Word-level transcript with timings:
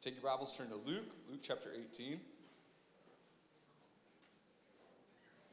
Take 0.00 0.14
your 0.14 0.32
Bibles, 0.32 0.56
turn 0.56 0.70
to 0.70 0.76
Luke, 0.76 1.14
Luke 1.28 1.40
chapter 1.42 1.68
18. 1.78 2.18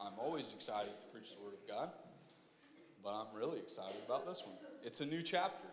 I'm 0.00 0.14
always 0.18 0.54
excited 0.54 0.98
to 1.00 1.06
preach 1.08 1.36
the 1.36 1.42
Word 1.44 1.52
of 1.52 1.68
God, 1.68 1.90
but 3.04 3.10
I'm 3.10 3.26
really 3.38 3.58
excited 3.58 3.96
about 4.06 4.26
this 4.26 4.42
one. 4.46 4.54
It's 4.82 5.02
a 5.02 5.04
new 5.04 5.20
chapter. 5.20 5.68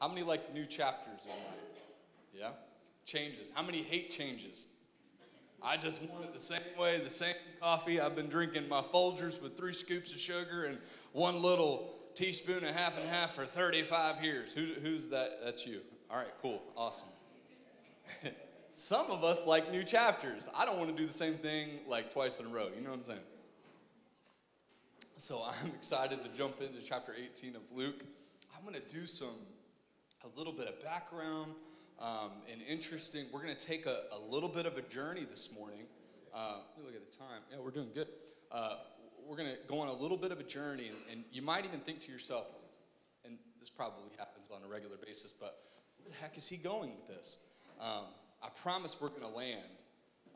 How 0.00 0.08
many 0.08 0.22
like 0.22 0.54
new 0.54 0.64
chapters 0.64 1.26
in 1.26 1.32
life? 1.32 1.82
Yeah? 2.32 2.52
Changes. 3.04 3.52
How 3.54 3.62
many 3.62 3.82
hate 3.82 4.10
changes? 4.10 4.68
I 5.62 5.76
just 5.76 6.00
want 6.00 6.24
it 6.24 6.32
the 6.32 6.40
same 6.40 6.62
way, 6.78 6.96
the 7.04 7.10
same 7.10 7.34
coffee. 7.60 8.00
I've 8.00 8.16
been 8.16 8.30
drinking 8.30 8.66
my 8.66 8.80
Folgers 8.80 9.42
with 9.42 9.58
three 9.58 9.74
scoops 9.74 10.10
of 10.14 10.18
sugar 10.18 10.64
and 10.64 10.78
one 11.12 11.42
little 11.42 11.92
teaspoon 12.14 12.64
and 12.64 12.74
half 12.74 12.98
and 12.98 13.06
half 13.10 13.34
for 13.34 13.44
35 13.44 14.24
years. 14.24 14.54
Who, 14.54 14.68
who's 14.80 15.10
that? 15.10 15.40
That's 15.44 15.66
you. 15.66 15.80
All 16.10 16.16
right, 16.16 16.32
cool, 16.40 16.62
awesome. 16.78 17.08
Some 18.72 19.10
of 19.10 19.24
us 19.24 19.46
like 19.46 19.70
new 19.70 19.84
chapters. 19.84 20.48
I 20.54 20.64
don't 20.64 20.78
want 20.78 20.90
to 20.90 20.96
do 20.96 21.06
the 21.06 21.12
same 21.12 21.34
thing 21.34 21.80
like 21.88 22.12
twice 22.12 22.40
in 22.40 22.46
a 22.46 22.48
row. 22.48 22.68
You 22.74 22.82
know 22.82 22.90
what 22.90 23.00
I'm 23.00 23.04
saying? 23.04 23.20
So 25.16 25.42
I'm 25.62 25.68
excited 25.68 26.22
to 26.22 26.30
jump 26.36 26.60
into 26.60 26.80
chapter 26.80 27.14
18 27.14 27.56
of 27.56 27.62
Luke. 27.74 28.04
I'm 28.56 28.62
going 28.64 28.80
to 28.80 28.94
do 28.94 29.06
some, 29.06 29.34
a 30.24 30.38
little 30.38 30.52
bit 30.52 30.68
of 30.68 30.82
background 30.82 31.52
um, 31.98 32.30
and 32.50 32.62
interesting. 32.62 33.26
We're 33.32 33.42
going 33.42 33.54
to 33.54 33.66
take 33.66 33.86
a, 33.86 34.02
a, 34.12 34.20
little 34.32 34.48
bit 34.48 34.66
of 34.66 34.78
a 34.78 34.82
journey 34.82 35.26
this 35.28 35.52
morning. 35.52 35.82
Uh, 36.34 36.58
look 36.82 36.94
at 36.94 37.10
the 37.10 37.16
time. 37.16 37.42
Yeah, 37.50 37.58
we're 37.62 37.70
doing 37.70 37.90
good. 37.94 38.08
Uh, 38.50 38.76
we're 39.26 39.36
going 39.36 39.50
to 39.50 39.58
go 39.66 39.80
on 39.80 39.88
a 39.88 39.92
little 39.92 40.16
bit 40.16 40.32
of 40.32 40.40
a 40.40 40.42
journey, 40.42 40.88
and, 40.88 40.96
and 41.10 41.24
you 41.30 41.42
might 41.42 41.64
even 41.64 41.80
think 41.80 42.00
to 42.00 42.12
yourself, 42.12 42.46
and 43.24 43.36
this 43.58 43.68
probably 43.68 44.10
happens 44.18 44.48
on 44.50 44.62
a 44.64 44.68
regular 44.68 44.96
basis, 44.96 45.32
but 45.32 45.58
where 45.98 46.08
the 46.08 46.16
heck 46.16 46.36
is 46.36 46.48
he 46.48 46.56
going 46.56 46.90
with 46.96 47.08
this? 47.08 47.36
Um, 47.80 48.04
I 48.42 48.48
promise 48.62 48.96
we're 49.00 49.08
going 49.08 49.22
to 49.22 49.28
land. 49.28 49.60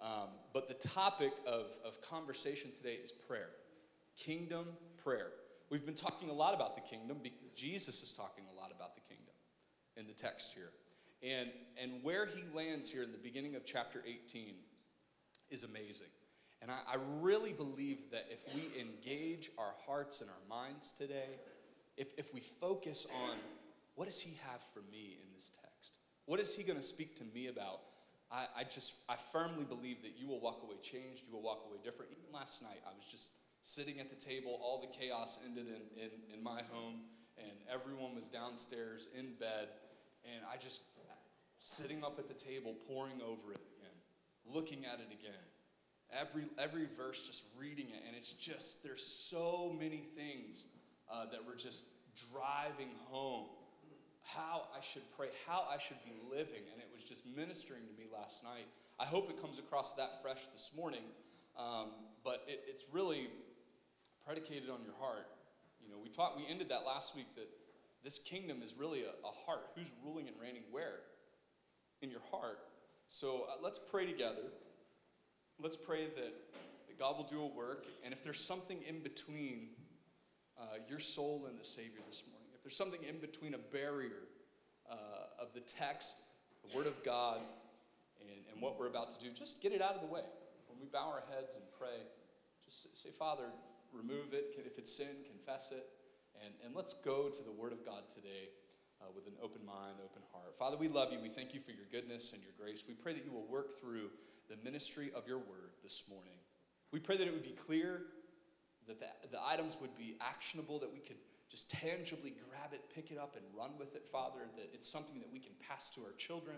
Um, 0.03 0.29
but 0.53 0.69
the 0.69 0.89
topic 0.89 1.33
of, 1.47 1.67
of 1.85 2.01
conversation 2.03 2.73
today 2.73 2.99
is 3.03 3.13
prayer 3.13 3.51
kingdom 4.17 4.67
prayer. 5.03 5.29
We've 5.71 5.85
been 5.85 5.95
talking 5.95 6.31
a 6.31 6.33
lot 6.33 6.55
about 6.55 6.77
the 6.77 6.83
kingdom 6.83 7.19
Jesus 7.55 8.03
is 8.03 8.13
talking 8.13 8.45
a 8.53 8.61
lot 8.61 8.73
about 8.75 8.95
the 8.95 9.01
kingdom 9.03 9.35
in 9.97 10.07
the 10.07 10.13
text 10.13 10.55
here. 10.55 10.71
And, 11.23 11.51
and 11.81 12.03
where 12.03 12.27
he 12.27 12.43
lands 12.55 12.91
here 12.91 13.03
in 13.03 13.13
the 13.13 13.19
beginning 13.19 13.55
of 13.55 13.65
chapter 13.65 14.03
18 14.07 14.55
is 15.51 15.63
amazing. 15.63 16.09
And 16.61 16.71
I, 16.71 16.95
I 16.95 16.97
really 17.21 17.53
believe 17.53 18.11
that 18.11 18.27
if 18.31 18.55
we 18.55 18.81
engage 18.81 19.51
our 19.59 19.75
hearts 19.87 20.21
and 20.21 20.31
our 20.31 20.49
minds 20.49 20.93
today, 20.93 21.39
if, 21.97 22.13
if 22.19 22.33
we 22.35 22.41
focus 22.41 23.07
on 23.15 23.37
what 23.95 24.07
does 24.07 24.21
he 24.21 24.37
have 24.51 24.61
for 24.73 24.81
me 24.91 25.19
in 25.23 25.33
this 25.33 25.49
text? 25.49 25.74
What 26.27 26.41
is 26.41 26.55
he 26.55 26.63
going 26.63 26.79
to 26.79 26.83
speak 26.83 27.17
to 27.17 27.25
me 27.35 27.49
about? 27.49 27.81
I, 28.31 28.47
I 28.57 28.65
just, 28.65 28.95
I 29.09 29.17
firmly 29.33 29.65
believe 29.65 30.03
that 30.03 30.13
you 30.19 30.27
will 30.27 30.41
walk 30.41 30.63
away 30.63 30.77
changed, 30.83 31.25
you 31.27 31.33
will 31.33 31.43
walk 31.43 31.65
away 31.69 31.79
different. 31.83 32.13
Even 32.13 32.33
last 32.33 32.63
night, 32.63 32.81
I 32.87 32.95
was 32.95 33.05
just 33.05 33.33
sitting 33.61 34.01
at 34.01 34.11
the 34.11 34.17
table, 34.17 34.59
all 34.63 34.81
the 34.81 34.99
chaos 34.99 35.39
ended 35.45 35.67
in, 35.67 36.03
in, 36.03 36.11
in 36.37 36.43
my 36.43 36.63
home, 36.73 37.01
and 37.39 37.53
everyone 37.73 38.15
was 38.15 38.29
downstairs 38.29 39.09
in 39.17 39.35
bed, 39.39 39.69
and 40.25 40.45
I 40.53 40.57
just 40.57 40.83
sitting 41.59 42.05
up 42.05 42.19
at 42.19 42.29
the 42.29 42.35
table, 42.35 42.75
poring 42.87 43.21
over 43.23 43.53
it 43.53 43.61
again, 43.79 43.97
looking 44.45 44.85
at 44.85 45.01
it 45.01 45.13
again. 45.13 45.33
Every, 46.13 46.45
every 46.59 46.87
verse, 46.97 47.27
just 47.27 47.45
reading 47.59 47.87
it, 47.87 48.03
and 48.07 48.15
it's 48.15 48.33
just, 48.33 48.83
there's 48.83 49.05
so 49.05 49.75
many 49.79 50.05
things 50.15 50.67
uh, 51.11 51.25
that 51.33 51.45
were 51.47 51.57
just 51.57 51.85
driving 52.31 52.91
home 53.07 53.47
how 54.25 54.69
I 54.77 54.81
should 54.81 55.03
pray, 55.17 55.29
how 55.47 55.67
I 55.71 55.79
should 55.79 56.03
be 56.05 56.17
living, 56.31 56.65
and 56.73 56.81
it 56.81 56.89
was 56.93 57.05
just 57.05 57.25
ministering 57.27 57.83
to 57.87 57.93
me 57.93 58.09
last 58.13 58.43
night. 58.43 58.67
I 58.99 59.05
hope 59.05 59.31
it 59.31 59.41
comes 59.41 59.59
across 59.59 59.95
that 59.95 60.23
fresh 60.23 60.47
this 60.49 60.71
morning, 60.75 61.05
um, 61.59 61.89
but 62.25 62.43
it, 62.49 62.63
it's 62.67 62.85
really 62.91 63.29
predicated 64.25 64.71
on 64.71 64.83
your 64.83 64.95
heart. 64.99 65.27
You 65.83 65.91
know, 65.91 65.99
we 66.03 66.09
talked, 66.09 66.39
we 66.39 66.47
ended 66.49 66.71
that 66.71 66.87
last 66.87 67.15
week 67.15 67.27
that 67.37 67.49
this 68.03 68.19
kingdom 68.19 68.63
is 68.63 68.75
really 68.79 69.03
a, 69.03 69.11
a 69.27 69.33
heart. 69.47 69.67
Who's 69.75 69.91
ruling 70.05 70.29
and 70.29 70.37
reigning 70.41 70.63
where? 70.71 71.01
In 72.01 72.11
your 72.11 72.23
heart. 72.31 72.59
So 73.09 73.47
uh, 73.49 73.63
let's 73.63 73.79
pray 73.79 74.07
together. 74.07 74.53
Let's 75.61 75.77
pray 75.77 76.07
that, 76.07 76.35
that 76.89 76.99
God 76.99 77.17
will 77.17 77.25
do 77.25 77.43
a 77.43 77.47
work. 77.47 77.87
And 78.05 78.13
if 78.15 78.23
there's 78.23 78.41
something 78.45 78.79
in 78.89 79.01
between 79.01 79.69
uh, 80.59 80.77
your 80.89 80.99
soul 80.99 81.47
and 81.49 81.59
the 81.59 81.65
Savior 81.65 82.01
this 82.07 82.23
morning, 82.31 82.44
there's 82.65 82.77
something 82.77 83.05
in 83.07 83.19
between 83.19 83.53
a 83.53 83.59
barrier 83.59 84.25
uh, 84.91 84.97
of 85.39 85.53
the 85.53 85.61
text, 85.61 86.23
the 86.67 86.77
Word 86.77 86.87
of 86.87 87.05
God, 87.05 87.41
and, 88.21 88.31
and 88.51 88.63
what 88.63 88.81
we're 88.81 88.89
about 88.89 89.11
to 89.11 89.21
do, 89.23 89.31
just 89.31 89.61
get 89.61 89.73
it 89.73 89.83
out 89.83 89.95
of 89.95 90.01
the 90.01 90.07
way. 90.07 90.25
When 90.67 90.81
we 90.81 90.87
bow 90.87 91.13
our 91.13 91.23
heads 91.37 91.57
and 91.57 91.65
pray, 91.79 92.09
just 92.65 92.97
say, 92.97 93.11
Father, 93.11 93.45
remove 93.93 94.33
it. 94.33 94.59
If 94.65 94.79
it's 94.79 94.91
sin, 94.91 95.23
confess 95.29 95.73
it. 95.73 95.87
And, 96.43 96.55
and 96.65 96.75
let's 96.75 96.95
go 96.95 97.29
to 97.29 97.43
the 97.43 97.53
Word 97.53 97.73
of 97.73 97.85
God 97.85 98.09
today 98.09 98.49
uh, 99.01 99.07
with 99.15 99.27
an 99.27 99.35
open 99.43 99.65
mind, 99.65 100.01
open 100.03 100.23
heart. 100.33 100.57
Father, 100.59 100.77
we 100.79 100.89
love 100.89 101.13
you. 101.13 101.21
We 101.21 101.29
thank 101.29 101.53
you 101.53 101.61
for 101.61 101.71
your 101.71 101.87
goodness 101.93 102.33
and 102.33 102.43
your 102.43 102.53
grace. 102.59 102.85
We 102.89 102.95
pray 102.95 103.13
that 103.13 103.25
you 103.25 103.33
will 103.33 103.47
work 103.47 103.79
through 103.79 104.09
the 104.49 104.57
ministry 104.65 105.13
of 105.15 105.29
your 105.29 105.39
Word 105.39 105.77
this 105.83 106.05
morning. 106.09 106.33
We 106.93 106.99
pray 106.99 107.19
that 107.19 107.27
it 107.27 107.33
would 107.33 107.45
be 107.45 107.51
clear, 107.67 108.03
that 108.89 109.01
the, 109.01 109.07
the 109.31 109.45
items 109.45 109.77
would 109.81 109.97
be 109.97 110.17
actionable, 110.21 110.79
that 110.79 110.93
we 110.93 111.01
could 111.01 111.17
just 111.55 111.71
tangibly 111.71 112.35
grab 112.51 112.73
it, 112.73 112.81
pick 112.93 113.13
it 113.13 113.19
up, 113.19 113.37
and 113.37 113.45
run 113.57 113.71
with 113.79 113.95
it, 113.95 114.05
Father, 114.05 114.41
that 114.57 114.71
it's 114.75 114.89
something 114.89 115.21
that 115.21 115.33
we 115.33 115.39
can 115.39 115.53
pass 115.69 115.89
to 115.89 116.01
our 116.01 116.11
children. 116.19 116.57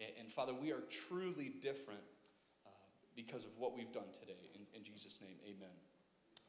And, 0.00 0.08
and 0.18 0.32
Father, 0.32 0.52
we 0.52 0.72
are 0.72 0.82
truly 0.90 1.52
different 1.60 2.00
uh, 2.66 2.70
because 3.14 3.44
of 3.44 3.52
what 3.56 3.76
we've 3.76 3.92
done 3.92 4.10
today. 4.12 4.50
In, 4.56 4.62
in 4.76 4.84
Jesus' 4.84 5.20
name, 5.22 5.36
amen. 5.44 5.70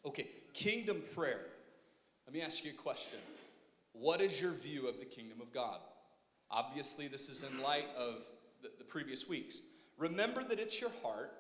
Okay, 0.08 0.28
kingdom 0.56 1.04
prayer. 1.14 1.42
Let 2.26 2.34
me 2.34 2.42
ask 2.42 2.66
you 2.66 2.72
a 2.72 2.74
question. 2.74 3.20
What 3.92 4.22
is 4.22 4.42
your 4.42 4.54
view 4.54 4.88
of 4.88 4.98
the 4.98 5.06
kingdom 5.06 5.40
of 5.40 5.54
God? 5.54 5.78
Obviously, 6.50 7.08
this 7.08 7.30
is 7.30 7.44
in 7.44 7.62
light 7.62 7.86
of 7.96 8.24
the, 8.64 8.72
the 8.80 8.84
previous 8.84 9.30
weeks. 9.30 9.62
Remember 10.00 10.44
that 10.44 10.60
it's 10.60 10.82
your 10.82 10.90
heart. 11.04 11.32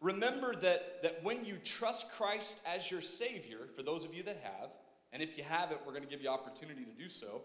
Remember 0.00 0.54
that, 0.56 1.02
that 1.02 1.22
when 1.22 1.44
you 1.44 1.58
trust 1.62 2.10
Christ 2.12 2.58
as 2.66 2.90
your 2.90 3.02
Savior, 3.02 3.58
for 3.76 3.82
those 3.82 4.06
of 4.06 4.14
you 4.14 4.22
that 4.22 4.40
have, 4.42 4.70
and 5.14 5.22
if 5.22 5.38
you 5.38 5.44
haven't, 5.44 5.80
we're 5.86 5.92
going 5.92 6.02
to 6.02 6.10
give 6.10 6.20
you 6.20 6.28
opportunity 6.28 6.84
to 6.84 6.92
do 6.92 7.08
so. 7.08 7.42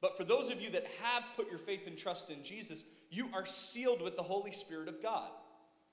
But 0.00 0.16
for 0.16 0.22
those 0.22 0.48
of 0.48 0.62
you 0.62 0.70
that 0.70 0.86
have 1.02 1.26
put 1.36 1.50
your 1.50 1.58
faith 1.58 1.88
and 1.88 1.98
trust 1.98 2.30
in 2.30 2.44
Jesus, 2.44 2.84
you 3.10 3.28
are 3.34 3.44
sealed 3.44 4.00
with 4.00 4.16
the 4.16 4.22
Holy 4.22 4.52
Spirit 4.52 4.88
of 4.88 5.02
God. 5.02 5.28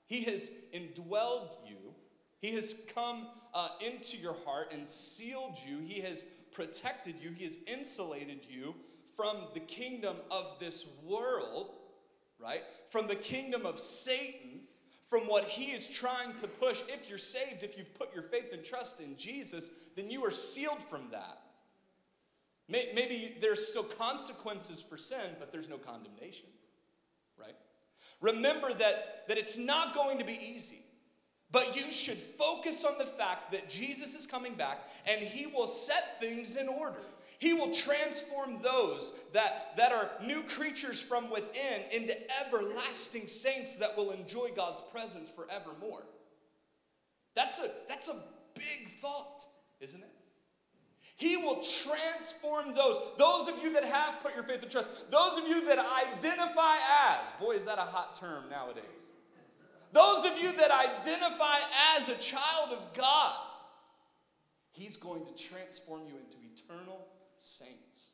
He 0.06 0.22
has 0.24 0.50
indwelled 0.72 1.50
you, 1.66 1.94
He 2.38 2.52
has 2.52 2.74
come 2.94 3.26
uh, 3.52 3.70
into 3.84 4.16
your 4.16 4.36
heart 4.44 4.72
and 4.72 4.88
sealed 4.88 5.58
you. 5.66 5.78
He 5.80 6.00
has 6.02 6.24
protected 6.52 7.16
you, 7.20 7.32
He 7.32 7.44
has 7.44 7.58
insulated 7.66 8.46
you 8.48 8.76
from 9.16 9.36
the 9.54 9.60
kingdom 9.60 10.16
of 10.30 10.58
this 10.60 10.88
world, 11.04 11.72
right? 12.38 12.62
From 12.90 13.08
the 13.08 13.16
kingdom 13.16 13.66
of 13.66 13.80
Satan, 13.80 14.51
from 15.12 15.28
what 15.28 15.44
he 15.44 15.72
is 15.72 15.88
trying 15.88 16.32
to 16.38 16.48
push. 16.48 16.80
If 16.88 17.06
you're 17.06 17.18
saved, 17.18 17.62
if 17.62 17.76
you've 17.76 17.92
put 17.92 18.14
your 18.14 18.22
faith 18.22 18.50
and 18.50 18.64
trust 18.64 18.98
in 18.98 19.14
Jesus, 19.18 19.68
then 19.94 20.10
you 20.10 20.24
are 20.24 20.30
sealed 20.30 20.82
from 20.82 21.02
that. 21.10 21.38
Maybe 22.66 23.36
there's 23.38 23.68
still 23.68 23.82
consequences 23.82 24.80
for 24.80 24.96
sin, 24.96 25.36
but 25.38 25.52
there's 25.52 25.68
no 25.68 25.76
condemnation, 25.76 26.46
right? 27.38 27.54
Remember 28.22 28.72
that, 28.72 29.24
that 29.28 29.36
it's 29.36 29.58
not 29.58 29.94
going 29.94 30.18
to 30.18 30.24
be 30.24 30.38
easy. 30.42 30.82
But 31.50 31.76
you 31.76 31.90
should 31.90 32.16
focus 32.16 32.82
on 32.82 32.96
the 32.96 33.04
fact 33.04 33.52
that 33.52 33.68
Jesus 33.68 34.14
is 34.14 34.26
coming 34.26 34.54
back 34.54 34.88
and 35.06 35.20
he 35.20 35.46
will 35.46 35.66
set 35.66 36.18
things 36.20 36.56
in 36.56 36.68
order. 36.68 37.02
He 37.42 37.54
will 37.54 37.72
transform 37.72 38.62
those 38.62 39.12
that, 39.32 39.76
that 39.76 39.90
are 39.90 40.12
new 40.24 40.44
creatures 40.44 41.02
from 41.02 41.28
within 41.28 41.82
into 41.90 42.14
everlasting 42.40 43.26
saints 43.26 43.74
that 43.78 43.96
will 43.96 44.12
enjoy 44.12 44.50
God's 44.54 44.80
presence 44.80 45.28
forevermore. 45.28 46.04
That's 47.34 47.58
a, 47.58 47.72
that's 47.88 48.06
a 48.06 48.14
big 48.54 48.86
thought, 49.00 49.44
isn't 49.80 50.00
it? 50.00 50.08
He 51.16 51.36
will 51.36 51.60
transform 51.60 52.76
those. 52.76 53.00
Those 53.18 53.48
of 53.48 53.60
you 53.60 53.72
that 53.72 53.86
have 53.86 54.20
put 54.20 54.36
your 54.36 54.44
faith 54.44 54.62
and 54.62 54.70
trust, 54.70 55.10
those 55.10 55.36
of 55.36 55.48
you 55.48 55.66
that 55.66 55.80
identify 55.80 56.76
as, 57.10 57.32
boy, 57.40 57.56
is 57.56 57.64
that 57.64 57.78
a 57.78 57.82
hot 57.82 58.14
term 58.14 58.44
nowadays 58.50 59.10
those 59.92 60.24
of 60.24 60.38
you 60.38 60.56
that 60.56 60.70
identify 60.70 61.58
as 61.98 62.08
a 62.08 62.14
child 62.14 62.70
of 62.70 62.94
God, 62.94 63.36
He's 64.70 64.96
going 64.96 65.26
to 65.26 65.34
transform 65.34 66.06
you 66.06 66.14
into 66.14 66.38
eternal 66.54 67.08
saints. 67.42 68.12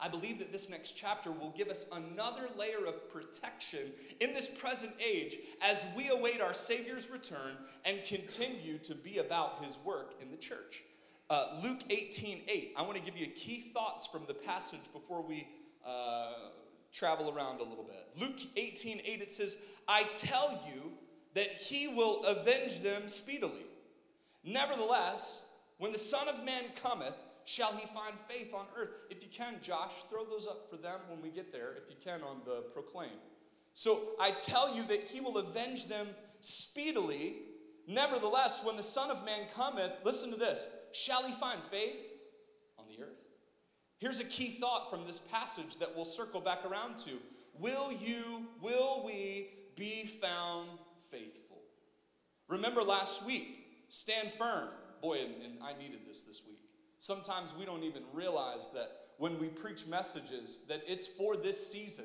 I 0.00 0.08
believe 0.08 0.40
that 0.40 0.50
this 0.50 0.68
next 0.68 0.92
chapter 0.92 1.30
will 1.30 1.54
give 1.56 1.68
us 1.68 1.86
another 1.92 2.48
layer 2.58 2.84
of 2.86 3.08
protection 3.08 3.92
in 4.20 4.34
this 4.34 4.48
present 4.48 4.92
age 4.98 5.38
as 5.62 5.84
we 5.96 6.08
await 6.08 6.40
our 6.40 6.52
Savior's 6.52 7.08
return 7.08 7.56
and 7.84 8.04
continue 8.04 8.78
to 8.78 8.96
be 8.96 9.18
about 9.18 9.64
His 9.64 9.78
work 9.84 10.14
in 10.20 10.32
the 10.32 10.36
church. 10.36 10.82
Uh, 11.30 11.60
Luke 11.62 11.82
18 11.88 12.42
8. 12.48 12.74
I 12.76 12.82
want 12.82 12.96
to 12.96 13.02
give 13.02 13.16
you 13.16 13.28
key 13.28 13.70
thoughts 13.72 14.06
from 14.06 14.22
the 14.26 14.34
passage 14.34 14.92
before 14.92 15.22
we 15.22 15.46
uh, 15.86 16.32
travel 16.92 17.30
around 17.30 17.60
a 17.60 17.64
little 17.64 17.84
bit. 17.84 18.08
Luke 18.20 18.40
18 18.56 19.02
8, 19.04 19.22
it 19.22 19.30
says, 19.30 19.58
I 19.86 20.02
tell 20.12 20.60
you 20.66 20.92
that 21.34 21.52
he 21.52 21.86
will 21.86 22.24
avenge 22.24 22.80
them 22.80 23.06
speedily. 23.06 23.66
Nevertheless, 24.44 25.42
when 25.78 25.92
the 25.92 25.98
Son 25.98 26.28
of 26.28 26.44
Man 26.44 26.64
cometh, 26.82 27.14
shall 27.44 27.72
he 27.72 27.86
find 27.86 28.14
faith 28.28 28.54
on 28.54 28.66
earth? 28.76 28.90
If 29.10 29.22
you 29.22 29.28
can, 29.30 29.56
Josh, 29.60 29.92
throw 30.10 30.24
those 30.24 30.46
up 30.46 30.68
for 30.70 30.76
them 30.76 31.00
when 31.08 31.22
we 31.22 31.30
get 31.30 31.52
there, 31.52 31.74
if 31.82 31.90
you 31.90 31.96
can, 32.02 32.22
on 32.22 32.38
the 32.44 32.64
proclaim. 32.72 33.10
So 33.74 34.10
I 34.20 34.32
tell 34.32 34.74
you 34.74 34.82
that 34.84 35.04
he 35.04 35.20
will 35.20 35.38
avenge 35.38 35.88
them 35.88 36.08
speedily. 36.40 37.36
Nevertheless, 37.86 38.62
when 38.64 38.76
the 38.76 38.82
Son 38.82 39.10
of 39.10 39.24
Man 39.24 39.46
cometh, 39.54 39.92
listen 40.04 40.30
to 40.30 40.36
this, 40.36 40.66
shall 40.92 41.24
he 41.24 41.32
find 41.32 41.60
faith 41.70 42.00
on 42.78 42.84
the 42.88 43.02
earth? 43.02 43.18
Here's 43.98 44.20
a 44.20 44.24
key 44.24 44.50
thought 44.50 44.90
from 44.90 45.06
this 45.06 45.20
passage 45.20 45.78
that 45.78 45.94
we'll 45.94 46.04
circle 46.04 46.40
back 46.40 46.64
around 46.64 46.98
to. 46.98 47.18
Will 47.58 47.92
you, 47.92 48.46
will 48.60 49.02
we 49.06 49.48
be 49.76 50.06
found 50.06 50.68
faithful? 51.10 51.58
Remember 52.48 52.82
last 52.82 53.24
week, 53.24 53.84
stand 53.88 54.32
firm. 54.32 54.68
Boy, 55.00 55.18
and, 55.20 55.42
and 55.42 55.62
I 55.62 55.72
needed 55.78 56.00
this 56.06 56.22
this 56.22 56.42
week. 56.46 56.51
Sometimes 57.02 57.52
we 57.52 57.64
don't 57.64 57.82
even 57.82 58.04
realize 58.12 58.68
that 58.74 58.88
when 59.18 59.36
we 59.40 59.48
preach 59.48 59.88
messages 59.88 60.60
that 60.68 60.82
it's 60.86 61.04
for 61.04 61.36
this 61.36 61.72
season 61.72 62.04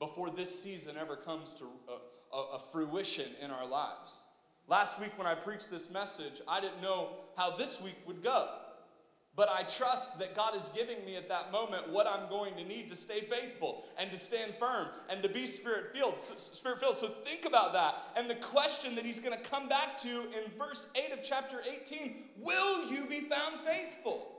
before 0.00 0.30
this 0.30 0.60
season 0.60 0.96
ever 1.00 1.14
comes 1.14 1.52
to 1.52 1.64
a, 1.88 2.36
a, 2.36 2.56
a 2.56 2.58
fruition 2.72 3.30
in 3.40 3.52
our 3.52 3.64
lives. 3.64 4.18
Last 4.66 4.98
week 4.98 5.12
when 5.16 5.28
I 5.28 5.36
preached 5.36 5.70
this 5.70 5.92
message, 5.92 6.40
I 6.48 6.60
didn't 6.60 6.82
know 6.82 7.10
how 7.36 7.56
this 7.56 7.80
week 7.80 7.94
would 8.04 8.24
go. 8.24 8.48
But 9.34 9.48
I 9.48 9.62
trust 9.62 10.18
that 10.18 10.34
God 10.34 10.54
is 10.54 10.70
giving 10.74 11.02
me 11.06 11.16
at 11.16 11.28
that 11.30 11.50
moment 11.52 11.88
what 11.88 12.06
I'm 12.06 12.28
going 12.28 12.54
to 12.56 12.64
need 12.64 12.90
to 12.90 12.96
stay 12.96 13.20
faithful 13.20 13.84
and 13.98 14.10
to 14.10 14.18
stand 14.18 14.52
firm 14.60 14.88
and 15.08 15.22
to 15.22 15.28
be 15.28 15.46
spirit 15.46 15.94
filled. 15.94 16.18
Spirit 16.18 16.80
filled. 16.80 16.96
So 16.96 17.08
think 17.08 17.46
about 17.46 17.72
that. 17.72 17.94
And 18.14 18.28
the 18.28 18.34
question 18.34 18.94
that 18.96 19.06
he's 19.06 19.18
going 19.18 19.36
to 19.36 19.50
come 19.50 19.68
back 19.68 19.96
to 19.98 20.08
in 20.08 20.50
verse 20.58 20.88
8 20.94 21.14
of 21.14 21.22
chapter 21.22 21.62
18 21.66 22.16
Will 22.40 22.90
you 22.90 23.06
be 23.06 23.20
found 23.20 23.58
faithful? 23.60 24.32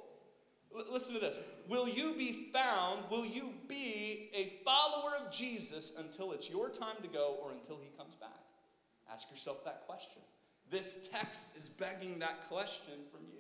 L- 0.76 0.86
listen 0.92 1.16
to 1.16 1.20
this. 1.20 1.40
Will 1.68 1.88
you 1.88 2.14
be 2.14 2.50
found, 2.54 3.10
will 3.10 3.26
you 3.26 3.52
be 3.68 4.30
a 4.36 4.64
follower 4.64 5.14
of 5.20 5.32
Jesus 5.32 5.94
until 5.98 6.34
it's 6.34 6.52
your 6.52 6.70
time 6.70 6.98
to 7.02 7.08
go 7.08 7.40
or 7.42 7.52
until 7.52 7.80
he 7.82 7.90
comes 7.98 8.14
back? 8.16 8.30
Ask 9.12 9.32
yourself 9.32 9.64
that 9.66 9.88
question. 9.88 10.22
This 10.70 11.08
text 11.12 11.48
is 11.58 11.68
begging 11.68 12.20
that 12.20 12.48
question 12.48 12.94
from 13.12 13.22
you. 13.32 13.33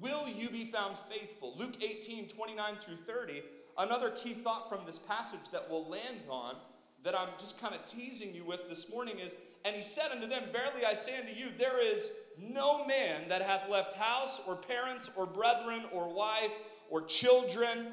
Will 0.00 0.28
you 0.28 0.48
be 0.50 0.64
found 0.64 0.96
faithful? 0.98 1.54
Luke 1.56 1.82
18, 1.82 2.28
29 2.28 2.76
through 2.76 2.96
30. 2.96 3.42
Another 3.78 4.10
key 4.10 4.34
thought 4.34 4.68
from 4.68 4.80
this 4.86 4.98
passage 4.98 5.50
that 5.52 5.68
we'll 5.70 5.88
land 5.88 6.20
on 6.28 6.56
that 7.04 7.18
I'm 7.18 7.28
just 7.38 7.60
kind 7.60 7.74
of 7.74 7.84
teasing 7.84 8.34
you 8.34 8.44
with 8.44 8.68
this 8.68 8.90
morning 8.90 9.18
is, 9.18 9.36
and 9.64 9.74
he 9.76 9.82
said 9.82 10.10
unto 10.10 10.26
them, 10.26 10.44
Verily 10.52 10.84
I 10.84 10.94
say 10.94 11.18
unto 11.18 11.32
you, 11.32 11.48
there 11.56 11.84
is 11.84 12.12
no 12.36 12.84
man 12.86 13.28
that 13.28 13.42
hath 13.42 13.68
left 13.68 13.94
house 13.94 14.40
or 14.46 14.56
parents 14.56 15.10
or 15.16 15.26
brethren 15.26 15.84
or 15.92 16.12
wife 16.12 16.52
or 16.90 17.02
children 17.02 17.92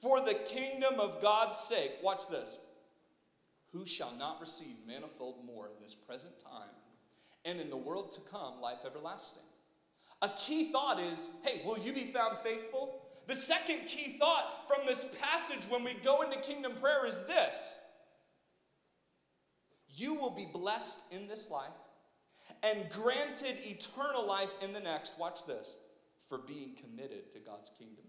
for 0.00 0.20
the 0.20 0.34
kingdom 0.34 1.00
of 1.00 1.22
God's 1.22 1.58
sake. 1.58 1.92
Watch 2.02 2.28
this. 2.28 2.58
Who 3.72 3.86
shall 3.86 4.12
not 4.18 4.40
receive 4.40 4.76
manifold 4.86 5.44
more 5.44 5.66
in 5.66 5.80
this 5.80 5.94
present 5.94 6.34
time 6.42 6.68
and 7.44 7.60
in 7.60 7.70
the 7.70 7.76
world 7.76 8.10
to 8.12 8.20
come 8.20 8.60
life 8.60 8.80
everlasting? 8.84 9.42
A 10.22 10.28
key 10.30 10.70
thought 10.72 11.00
is 11.00 11.30
hey, 11.42 11.62
will 11.64 11.78
you 11.78 11.92
be 11.92 12.04
found 12.04 12.38
faithful? 12.38 13.00
The 13.26 13.34
second 13.34 13.86
key 13.86 14.16
thought 14.18 14.68
from 14.68 14.86
this 14.86 15.06
passage 15.20 15.64
when 15.68 15.84
we 15.84 15.94
go 15.94 16.22
into 16.22 16.38
kingdom 16.38 16.72
prayer 16.80 17.06
is 17.06 17.22
this 17.24 17.78
you 19.94 20.14
will 20.14 20.30
be 20.30 20.48
blessed 20.50 21.04
in 21.12 21.28
this 21.28 21.50
life 21.50 21.68
and 22.62 22.88
granted 22.90 23.58
eternal 23.64 24.26
life 24.26 24.50
in 24.62 24.72
the 24.72 24.80
next. 24.80 25.18
Watch 25.18 25.44
this 25.46 25.76
for 26.28 26.38
being 26.38 26.74
committed 26.74 27.30
to 27.32 27.38
God's 27.38 27.70
kingdom. 27.78 28.04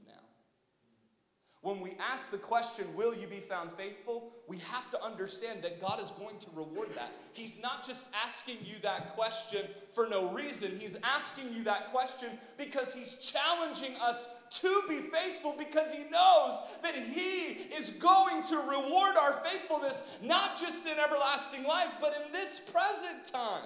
When 1.64 1.80
we 1.80 1.94
ask 2.12 2.30
the 2.30 2.38
question, 2.38 2.86
Will 2.94 3.16
you 3.16 3.26
be 3.26 3.40
found 3.40 3.72
faithful? 3.78 4.34
we 4.48 4.58
have 4.58 4.92
to 4.92 5.02
understand 5.02 5.64
that 5.64 5.80
God 5.80 6.02
is 6.02 6.12
going 6.12 6.38
to 6.40 6.48
reward 6.54 6.90
that. 6.96 7.14
He's 7.32 7.62
not 7.62 7.88
just 7.88 8.08
asking 8.26 8.58
you 8.66 8.78
that 8.82 9.16
question 9.16 9.66
for 9.94 10.08
no 10.08 10.32
reason, 10.34 10.78
He's 10.80 10.98
asking 11.04 11.54
you 11.54 11.64
that 11.64 11.92
question 11.94 12.30
because 12.58 12.94
He's 12.94 13.16
challenging 13.16 13.96
us 14.02 14.28
to 14.60 14.84
be 14.90 15.00
faithful 15.00 15.56
because 15.58 15.94
He 15.94 16.04
knows 16.12 16.60
that 16.84 16.96
He 16.96 17.74
is 17.76 17.92
going 17.92 18.44
to 18.44 18.58
reward 18.58 19.16
our 19.16 19.42
faithfulness, 19.44 20.04
not 20.22 20.60
just 20.60 20.86
in 20.86 21.00
everlasting 21.00 21.64
life, 21.64 21.94
but 22.02 22.14
in 22.14 22.32
this 22.34 22.60
present 22.60 23.26
time. 23.32 23.64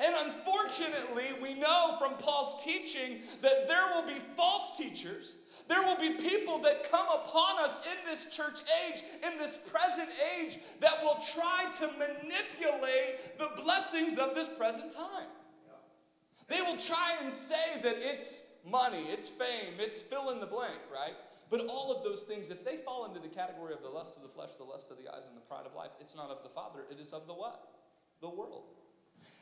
And 0.00 0.14
unfortunately, 0.26 1.26
we 1.40 1.54
know 1.54 1.96
from 1.98 2.14
Paul's 2.14 2.62
teaching 2.64 3.20
that 3.42 3.68
there 3.68 3.88
will 3.94 4.06
be 4.06 4.20
false 4.36 4.76
teachers 4.76 5.36
there 5.68 5.82
will 5.82 5.96
be 5.96 6.14
people 6.14 6.58
that 6.60 6.90
come 6.90 7.06
upon 7.06 7.62
us 7.62 7.78
in 7.86 8.10
this 8.10 8.26
church 8.26 8.60
age, 8.86 9.02
in 9.24 9.38
this 9.38 9.56
present 9.56 10.08
age, 10.38 10.58
that 10.80 11.02
will 11.02 11.18
try 11.34 11.70
to 11.78 11.90
manipulate 11.98 13.38
the 13.38 13.50
blessings 13.62 14.18
of 14.18 14.34
this 14.34 14.48
present 14.48 14.90
time. 14.90 15.28
They 16.48 16.62
will 16.62 16.78
try 16.78 17.16
and 17.22 17.30
say 17.30 17.80
that 17.82 17.96
it's 17.98 18.44
money, 18.66 19.06
it's 19.10 19.28
fame, 19.28 19.74
it's 19.78 20.00
fill 20.00 20.30
in 20.30 20.40
the 20.40 20.46
blank, 20.46 20.78
right? 20.90 21.12
But 21.50 21.66
all 21.66 21.94
of 21.94 22.02
those 22.02 22.22
things, 22.22 22.50
if 22.50 22.64
they 22.64 22.76
fall 22.78 23.04
into 23.04 23.20
the 23.20 23.28
category 23.28 23.74
of 23.74 23.82
the 23.82 23.88
lust 23.88 24.16
of 24.16 24.22
the 24.22 24.28
flesh, 24.28 24.54
the 24.56 24.64
lust 24.64 24.90
of 24.90 24.96
the 24.96 25.14
eyes, 25.14 25.28
and 25.28 25.36
the 25.36 25.42
pride 25.42 25.66
of 25.66 25.74
life, 25.74 25.90
it's 26.00 26.16
not 26.16 26.30
of 26.30 26.42
the 26.42 26.48
Father, 26.48 26.80
it 26.90 26.98
is 26.98 27.12
of 27.12 27.26
the 27.26 27.34
what? 27.34 27.60
The 28.20 28.28
world 28.28 28.64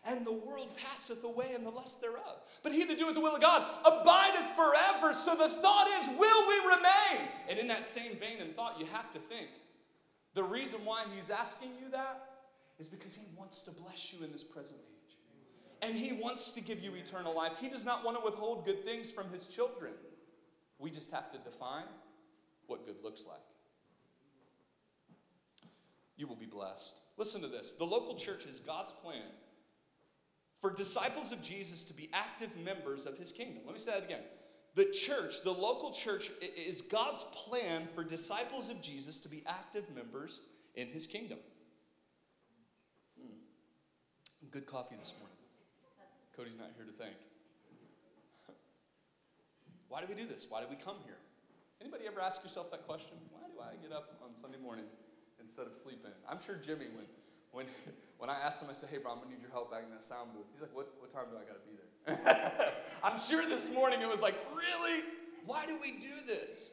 and 0.05 0.25
the 0.25 0.33
world 0.33 0.69
passeth 0.77 1.25
away 1.25 1.53
and 1.55 1.67
the 1.67 1.71
lust 1.71 2.01
thereof. 2.01 2.43
But 2.63 2.73
he 2.73 2.85
that 2.85 2.99
doeth 2.99 3.15
the 3.15 3.21
will 3.21 3.35
of 3.35 3.41
God 3.41 3.63
abideth 3.85 4.51
forever. 4.51 5.13
So 5.13 5.35
the 5.35 5.49
thought 5.49 5.89
is, 6.01 6.09
will 6.19 6.49
we 6.49 6.77
remain? 6.77 7.29
And 7.49 7.59
in 7.59 7.69
that 7.69 7.85
same 7.85 8.17
vein 8.17 8.41
and 8.41 8.55
thought, 8.55 8.79
you 8.79 8.87
have 8.87 9.13
to 9.13 9.19
think 9.19 9.49
the 10.35 10.45
reason 10.45 10.81
why 10.85 11.05
he's 11.15 11.31
asking 11.31 11.71
you 11.83 11.91
that 11.91 12.29
is 12.79 12.89
because 12.89 13.15
he 13.15 13.25
wants 13.37 13.63
to 13.63 13.71
bless 13.71 14.13
you 14.13 14.23
in 14.23 14.31
this 14.33 14.45
present 14.45 14.81
age. 14.81 15.17
And 15.83 15.97
he 15.97 16.13
wants 16.13 16.53
to 16.53 16.61
give 16.61 16.83
you 16.83 16.95
eternal 16.95 17.35
life. 17.35 17.53
He 17.61 17.69
does 17.69 17.85
not 17.85 18.05
want 18.05 18.19
to 18.19 18.25
withhold 18.25 18.67
good 18.67 18.85
things 18.85 19.11
from 19.11 19.31
his 19.31 19.47
children. 19.47 19.93
We 20.79 20.91
just 20.91 21.11
have 21.11 21.33
to 21.33 21.39
define 21.39 21.87
what 22.67 22.85
good 22.87 22.97
looks 23.03 23.25
like. 23.27 23.39
You 26.17 26.27
will 26.27 26.37
be 26.37 26.47
blessed. 26.47 27.01
Listen 27.17 27.41
to 27.43 27.49
this 27.49 27.75
the 27.75 27.85
local 27.85 28.15
church 28.15 28.47
is 28.47 28.61
God's 28.61 28.93
plan 28.93 29.23
for 30.61 30.73
disciples 30.73 31.33
of 31.33 31.43
Jesus 31.43 31.85
to 31.85 31.95
be 31.95 32.09
active 32.13 32.51
members 32.65 33.07
of 33.07 33.19
his 33.19 33.33
kingdom. 33.33 33.63
Let 33.65 33.75
me 33.75 33.79
say 33.79 33.93
that 33.93 34.05
again. 34.05 34.23
The 34.75 34.85
church, 34.85 35.43
the 35.43 35.53
local 35.53 35.91
church, 35.91 36.31
is 36.41 36.83
God's 36.83 37.25
plan 37.33 37.89
for 37.95 38.05
disciples 38.05 38.69
of 38.69 38.83
Jesus 38.83 39.21
to 39.23 39.29
be 39.29 39.43
active 39.47 39.85
members 39.95 40.43
in 40.75 40.89
his 40.89 41.07
kingdom. 41.07 41.39
Mm. 43.19 44.51
Good 44.51 44.67
coffee 44.67 44.97
this 44.97 45.15
morning. 45.19 45.37
Cody's 46.37 46.59
not 46.59 46.73
here 46.77 46.85
to 46.85 46.93
thank. 46.93 47.17
Why 49.89 50.03
do 50.03 50.07
we 50.09 50.15
do 50.15 50.29
this? 50.29 50.47
Why 50.49 50.61
do 50.61 50.67
we 50.69 50.77
come 50.77 50.97
here? 51.07 51.17
Anybody 51.81 52.07
ever 52.07 52.21
ask 52.21 52.43
yourself 52.43 52.71
that 52.71 52.87
question? 52.87 53.17
Why 53.31 53.41
do 53.49 53.61
I 53.61 53.83
get 53.83 53.97
up 53.97 54.21
on 54.23 54.35
Sunday 54.35 54.59
morning 54.59 54.85
instead 55.41 55.67
of 55.67 55.77
sleeping? 55.77 56.13
I'm 56.29 56.39
sure 56.45 56.57
Jimmy, 56.57 56.87
when 56.95 57.07
when, 57.57 57.67
when 58.19 58.29
I 58.29 58.35
asked 58.35 58.63
him, 58.63 58.69
I 58.69 58.75
said, 58.75 58.91
hey, 58.91 58.99
bro, 58.99 59.13
I'm 59.13 59.19
going 59.19 59.31
to 59.31 59.35
need 59.35 59.43
your 59.43 59.51
help 59.51 59.73
back 59.73 59.83
in 59.85 59.91
that 59.91 60.05
sound 60.05 60.35
booth. 60.35 60.45
He's 60.53 60.61
like, 60.61 60.75
what, 60.77 60.93
what 61.01 61.11
time 61.11 61.25
do 61.31 61.37
I 61.37 61.45
got 61.45 61.57
to 61.57 61.67
be 61.67 61.77
there? 61.79 62.73
I'm 63.03 63.19
sure 63.19 63.47
this 63.47 63.71
morning 63.71 64.03
it 64.03 64.09
was 64.09 64.21
like, 64.21 64.37
really? 64.55 65.03
Why 65.47 65.65
do 65.67 65.79
we 65.81 65.93
do 65.93 66.13
this? 66.27 66.71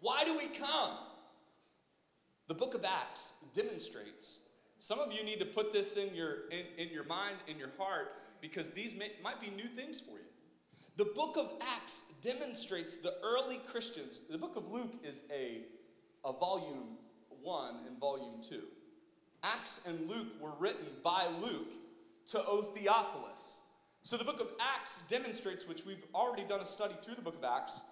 Why 0.00 0.24
do 0.24 0.38
we 0.38 0.46
come? 0.46 0.92
The 2.46 2.54
book 2.54 2.74
of 2.74 2.84
Acts 2.84 3.34
demonstrates. 3.52 4.40
Some 4.78 4.98
of 4.98 5.12
you 5.12 5.24
need 5.24 5.40
to 5.40 5.46
put 5.46 5.72
this 5.72 5.96
in 5.96 6.14
your, 6.14 6.48
in, 6.50 6.64
in 6.78 6.92
your 6.92 7.04
mind, 7.04 7.36
in 7.48 7.58
your 7.58 7.70
heart, 7.76 8.12
because 8.40 8.70
these 8.70 8.94
may, 8.94 9.12
might 9.22 9.40
be 9.40 9.50
new 9.50 9.68
things 9.68 10.00
for 10.00 10.12
you. 10.12 10.24
The 10.96 11.04
book 11.04 11.36
of 11.36 11.52
Acts 11.74 12.02
demonstrates 12.22 12.96
the 12.96 13.14
early 13.22 13.58
Christians. 13.66 14.20
The 14.30 14.38
book 14.38 14.56
of 14.56 14.70
Luke 14.70 14.94
is 15.04 15.24
a, 15.32 15.62
a 16.24 16.32
volume 16.32 16.98
one 17.42 17.76
and 17.86 17.98
volume 17.98 18.42
two. 18.42 18.64
Acts 19.42 19.80
and 19.86 20.08
Luke 20.08 20.28
were 20.40 20.52
written 20.58 20.86
by 21.02 21.26
Luke 21.40 21.68
to 22.28 22.44
O 22.44 22.62
Theophilus. 22.62 23.58
So 24.02 24.16
the 24.16 24.24
book 24.24 24.40
of 24.40 24.48
Acts 24.74 25.00
demonstrates, 25.08 25.66
which 25.68 25.84
we've 25.84 26.04
already 26.14 26.44
done 26.44 26.60
a 26.60 26.64
study 26.64 26.94
through 27.00 27.16
the 27.16 27.22
book 27.22 27.36
of 27.36 27.44
Acts, 27.44 27.82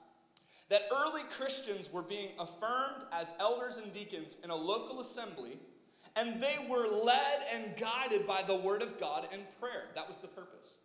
that 0.68 0.88
early 0.92 1.22
Christians 1.30 1.92
were 1.92 2.02
being 2.02 2.30
affirmed 2.38 3.04
as 3.12 3.34
elders 3.40 3.78
and 3.78 3.92
deacons 3.92 4.36
in 4.44 4.50
a 4.50 4.56
local 4.56 5.00
assembly, 5.00 5.58
and 6.16 6.40
they 6.40 6.56
were 6.68 6.86
led 6.86 7.40
and 7.52 7.76
guided 7.76 8.26
by 8.26 8.42
the 8.46 8.56
word 8.56 8.82
of 8.82 8.98
God 9.00 9.28
and 9.32 9.42
prayer. 9.60 9.84
That 9.94 10.08
was 10.08 10.18
the 10.18 10.28
purpose. 10.28 10.78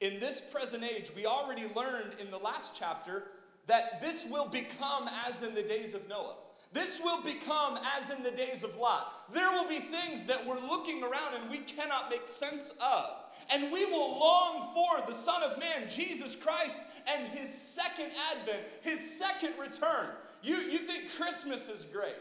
In 0.00 0.18
this 0.18 0.40
present 0.40 0.82
age, 0.82 1.10
we 1.14 1.26
already 1.26 1.66
learned 1.74 2.14
in 2.20 2.30
the 2.30 2.38
last 2.38 2.74
chapter 2.78 3.24
that 3.66 4.00
this 4.00 4.26
will 4.26 4.48
become 4.48 5.08
as 5.26 5.42
in 5.42 5.54
the 5.54 5.62
days 5.62 5.94
of 5.94 6.08
Noah 6.08 6.34
This 6.72 7.00
will 7.04 7.22
become 7.22 7.78
as 7.98 8.10
in 8.10 8.22
the 8.22 8.30
days 8.30 8.64
of 8.64 8.76
Lot. 8.76 9.12
There 9.30 9.50
will 9.52 9.68
be 9.68 9.78
things 9.78 10.24
that 10.24 10.46
we're 10.46 10.60
looking 10.60 11.02
around 11.02 11.34
and 11.40 11.50
we 11.50 11.58
cannot 11.58 12.08
make 12.08 12.26
sense 12.26 12.72
of. 12.82 13.10
And 13.52 13.70
we 13.70 13.84
will 13.84 14.18
long 14.18 14.72
for 14.72 15.06
the 15.06 15.12
Son 15.12 15.42
of 15.42 15.58
Man, 15.58 15.88
Jesus 15.88 16.34
Christ, 16.34 16.82
and 17.06 17.28
his 17.28 17.52
second 17.52 18.12
advent, 18.32 18.62
his 18.80 19.18
second 19.18 19.52
return. 19.60 20.06
You, 20.42 20.56
you 20.56 20.78
think 20.78 21.14
Christmas 21.14 21.68
is 21.68 21.84
great. 21.84 22.16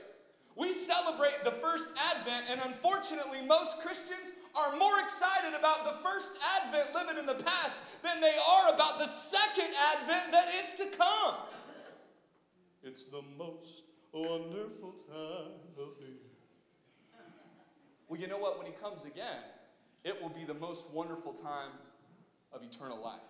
We 0.58 0.74
celebrate 0.74 1.46
the 1.46 1.52
first 1.52 1.88
advent, 2.14 2.46
and 2.50 2.60
unfortunately, 2.60 3.42
most 3.48 3.80
Christians 3.80 4.34
are 4.54 4.76
more 4.76 5.00
excited 5.00 5.58
about 5.58 5.86
the 5.86 6.04
first 6.04 6.34
advent 6.58 6.94
living 6.94 7.18
in 7.18 7.26
the 7.26 7.42
past 7.42 7.80
than 8.04 8.20
they 8.20 8.36
are 8.50 8.74
about 8.74 9.00
the 9.00 9.06
second 9.06 9.70
advent 9.94 10.34
that 10.34 10.54
is 10.60 10.74
to 10.74 10.86
come. 10.88 11.36
It's 12.84 13.06
the 13.06 13.24
most 13.38 13.84
wonderful 14.14 14.94
time 15.12 15.52
of 15.78 15.94
year. 16.00 16.18
Well, 18.08 18.20
you 18.20 18.28
know 18.28 18.38
what? 18.38 18.58
When 18.58 18.68
he 18.68 18.74
comes 18.74 19.06
again, 19.06 19.44
it 20.04 20.22
will 20.22 20.30
be 20.30 20.44
the 20.44 20.54
most 20.54 20.92
wonderful 20.92 21.34
time 21.34 21.72
of 22.52 22.62
eternal 22.64 23.02
life. 23.02 23.22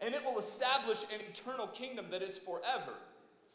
And 0.00 0.14
it 0.14 0.24
will 0.24 0.38
establish 0.38 1.02
an 1.12 1.20
eternal 1.28 1.66
kingdom 1.66 2.06
that 2.10 2.22
is 2.22 2.38
forever 2.38 2.94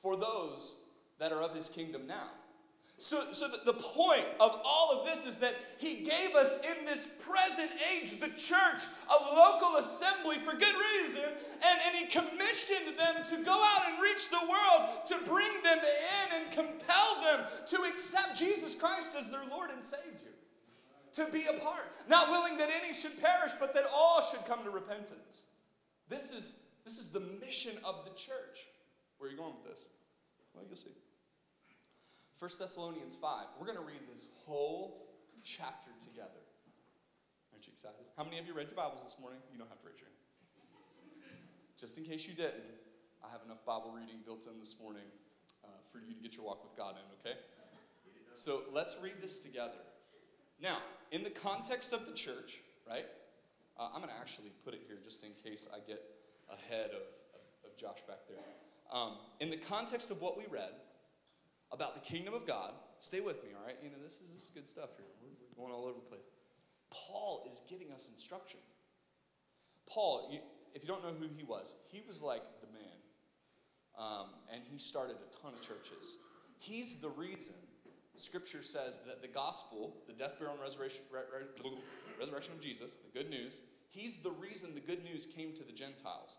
for 0.01 0.15
those 0.15 0.75
that 1.19 1.31
are 1.31 1.41
of 1.41 1.55
his 1.55 1.69
kingdom 1.69 2.05
now. 2.05 2.29
So, 2.97 3.31
so 3.31 3.47
the 3.65 3.73
point 3.73 4.25
of 4.39 4.61
all 4.63 4.97
of 4.97 5.05
this 5.05 5.25
is 5.25 5.39
that 5.39 5.55
he 5.77 6.03
gave 6.03 6.35
us 6.35 6.57
in 6.61 6.85
this 6.85 7.09
present 7.19 7.71
age 7.91 8.19
the 8.19 8.29
church, 8.29 8.85
a 9.09 9.35
local 9.35 9.77
assembly 9.77 10.37
for 10.39 10.53
good 10.53 10.75
reason, 11.01 11.23
and, 11.23 11.79
and 11.85 11.95
he 11.95 12.05
commissioned 12.05 12.97
them 12.97 13.23
to 13.25 13.43
go 13.43 13.61
out 13.61 13.91
and 13.91 14.01
reach 14.01 14.29
the 14.29 14.39
world, 14.39 15.05
to 15.07 15.17
bring 15.29 15.51
them 15.63 15.79
in 15.79 16.41
and 16.41 16.51
compel 16.51 17.21
them 17.21 17.45
to 17.67 17.81
accept 17.81 18.37
Jesus 18.37 18.75
Christ 18.75 19.15
as 19.17 19.29
their 19.29 19.43
Lord 19.49 19.71
and 19.71 19.83
Savior. 19.83 20.31
To 21.13 21.27
be 21.31 21.45
a 21.45 21.59
part, 21.59 21.91
not 22.07 22.29
willing 22.29 22.57
that 22.57 22.69
any 22.71 22.93
should 22.93 23.21
perish, 23.21 23.51
but 23.59 23.73
that 23.73 23.83
all 23.93 24.21
should 24.21 24.45
come 24.45 24.63
to 24.63 24.69
repentance. 24.69 25.43
This 26.09 26.31
is, 26.31 26.55
this 26.85 26.97
is 26.99 27.09
the 27.09 27.19
mission 27.19 27.73
of 27.83 28.05
the 28.05 28.11
church. 28.11 28.67
Where 29.17 29.27
are 29.27 29.31
you 29.31 29.37
going 29.37 29.53
with 29.61 29.71
this? 29.71 29.85
Well, 30.53 30.63
you'll 30.67 30.77
see. 30.77 30.89
1 32.39 32.51
Thessalonians 32.59 33.15
5. 33.15 33.45
We're 33.59 33.65
going 33.65 33.77
to 33.77 33.83
read 33.83 34.01
this 34.09 34.27
whole 34.45 35.07
chapter 35.43 35.91
together. 35.99 36.41
Aren't 37.53 37.67
you 37.67 37.73
excited? 37.73 38.05
How 38.17 38.23
many 38.23 38.39
of 38.39 38.47
you 38.47 38.53
read 38.53 38.67
your 38.67 38.75
Bibles 38.75 39.03
this 39.03 39.17
morning? 39.19 39.39
You 39.51 39.59
don't 39.59 39.69
have 39.69 39.79
to 39.81 39.87
raise 39.87 39.99
your 39.99 40.09
hand. 40.09 40.19
Just 41.79 41.97
in 41.97 42.03
case 42.03 42.27
you 42.27 42.33
didn't, 42.33 42.63
I 43.23 43.31
have 43.31 43.41
enough 43.45 43.63
Bible 43.65 43.93
reading 43.95 44.19
built 44.25 44.47
in 44.47 44.59
this 44.59 44.75
morning 44.81 45.07
uh, 45.63 45.67
for 45.91 45.99
you 45.99 46.13
to 46.13 46.21
get 46.21 46.35
your 46.35 46.45
walk 46.45 46.63
with 46.63 46.75
God 46.75 46.95
in, 46.95 47.05
okay? 47.21 47.39
So 48.33 48.63
let's 48.73 48.97
read 49.01 49.21
this 49.21 49.39
together. 49.39 49.79
Now, 50.61 50.77
in 51.11 51.23
the 51.23 51.29
context 51.29 51.93
of 51.93 52.05
the 52.05 52.13
church, 52.13 52.59
right? 52.89 53.05
Uh, 53.77 53.89
I'm 53.93 54.01
going 54.01 54.13
to 54.13 54.19
actually 54.19 54.51
put 54.65 54.73
it 54.73 54.81
here 54.87 54.97
just 55.03 55.23
in 55.23 55.29
case 55.43 55.67
I 55.73 55.79
get 55.87 56.01
ahead 56.49 56.91
of, 56.91 57.03
of, 57.33 57.71
of 57.71 57.77
Josh 57.77 58.01
back 58.07 58.27
there. 58.27 58.37
Um, 58.91 59.13
in 59.39 59.49
the 59.49 59.57
context 59.57 60.11
of 60.11 60.21
what 60.21 60.37
we 60.37 60.43
read, 60.49 60.71
about 61.73 61.95
the 61.95 62.01
kingdom 62.01 62.33
of 62.33 62.47
God. 62.47 62.71
Stay 62.99 63.19
with 63.19 63.43
me, 63.43 63.49
all 63.57 63.65
right? 63.65 63.75
You 63.83 63.89
know, 63.89 63.97
this 64.01 64.13
is, 64.13 64.29
this 64.33 64.43
is 64.43 64.51
good 64.53 64.67
stuff 64.67 64.91
here. 64.95 65.07
We're, 65.21 65.35
we're 65.41 65.61
going 65.61 65.73
all 65.73 65.85
over 65.85 65.99
the 65.99 66.07
place. 66.07 66.29
Paul 66.91 67.43
is 67.47 67.61
giving 67.69 67.91
us 67.91 68.07
instruction. 68.07 68.59
Paul, 69.89 70.29
you, 70.31 70.39
if 70.73 70.83
you 70.83 70.87
don't 70.87 71.03
know 71.03 71.13
who 71.19 71.27
he 71.35 71.43
was, 71.43 71.75
he 71.89 72.01
was 72.07 72.21
like 72.21 72.43
the 72.61 72.67
man. 72.67 72.97
Um, 73.97 74.29
and 74.53 74.63
he 74.63 74.79
started 74.79 75.17
a 75.17 75.35
ton 75.35 75.53
of 75.53 75.61
churches. 75.61 76.15
He's 76.59 76.97
the 76.97 77.09
reason 77.09 77.55
Scripture 78.15 78.61
says 78.61 79.01
that 79.07 79.21
the 79.21 79.27
gospel, 79.27 79.95
the 80.07 80.13
death, 80.13 80.37
burial, 80.37 80.53
and 80.53 80.61
resurrection, 80.61 81.01
re, 81.11 81.21
re, 81.33 81.71
resurrection 82.19 82.53
of 82.53 82.61
Jesus, 82.61 82.93
the 82.93 83.19
good 83.19 83.29
news, 83.29 83.59
he's 83.89 84.17
the 84.17 84.31
reason 84.31 84.75
the 84.75 84.81
good 84.81 85.03
news 85.03 85.25
came 85.25 85.53
to 85.53 85.63
the 85.63 85.71
Gentiles. 85.71 86.37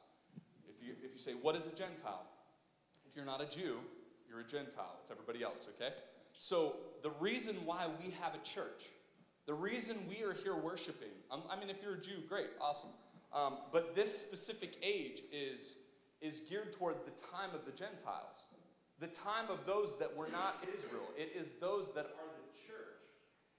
If 0.69 0.87
you, 0.87 0.95
if 1.03 1.13
you 1.13 1.19
say, 1.19 1.33
What 1.33 1.57
is 1.57 1.67
a 1.67 1.75
Gentile? 1.75 2.27
If 3.09 3.17
you're 3.17 3.25
not 3.25 3.43
a 3.43 3.47
Jew, 3.47 3.79
you're 4.35 4.43
a 4.43 4.47
Gentile. 4.47 4.97
It's 5.01 5.11
everybody 5.11 5.43
else, 5.43 5.67
okay? 5.77 5.95
So 6.37 6.77
the 7.03 7.11
reason 7.21 7.57
why 7.65 7.87
we 8.03 8.13
have 8.21 8.35
a 8.35 8.45
church, 8.45 8.87
the 9.47 9.55
reason 9.55 9.97
we 10.09 10.25
are 10.25 10.33
here 10.33 10.57
worshiping, 10.57 11.15
um, 11.31 11.43
I 11.51 11.59
mean, 11.59 11.71
if 11.71 11.77
you're 11.83 11.95
a 11.95 12.01
Jew, 12.01 12.23
great, 12.29 12.49
awesome. 12.61 12.91
Um, 13.33 13.59
but 13.73 13.95
this 13.95 14.17
specific 14.17 14.77
age 14.83 15.23
is, 15.33 15.77
is 16.21 16.41
geared 16.49 16.73
toward 16.73 16.97
the 17.05 17.13
time 17.13 17.55
of 17.55 17.65
the 17.65 17.73
Gentiles, 17.73 18.47
the 18.99 19.07
time 19.07 19.49
of 19.49 19.67
those 19.67 19.99
that 19.99 20.17
were 20.17 20.29
not 20.29 20.67
Israel. 20.73 21.09
It 21.17 21.33
is 21.37 21.53
those 21.61 21.93
that 21.95 22.07
are 22.07 22.33
the 22.37 22.67
church. 22.67 23.03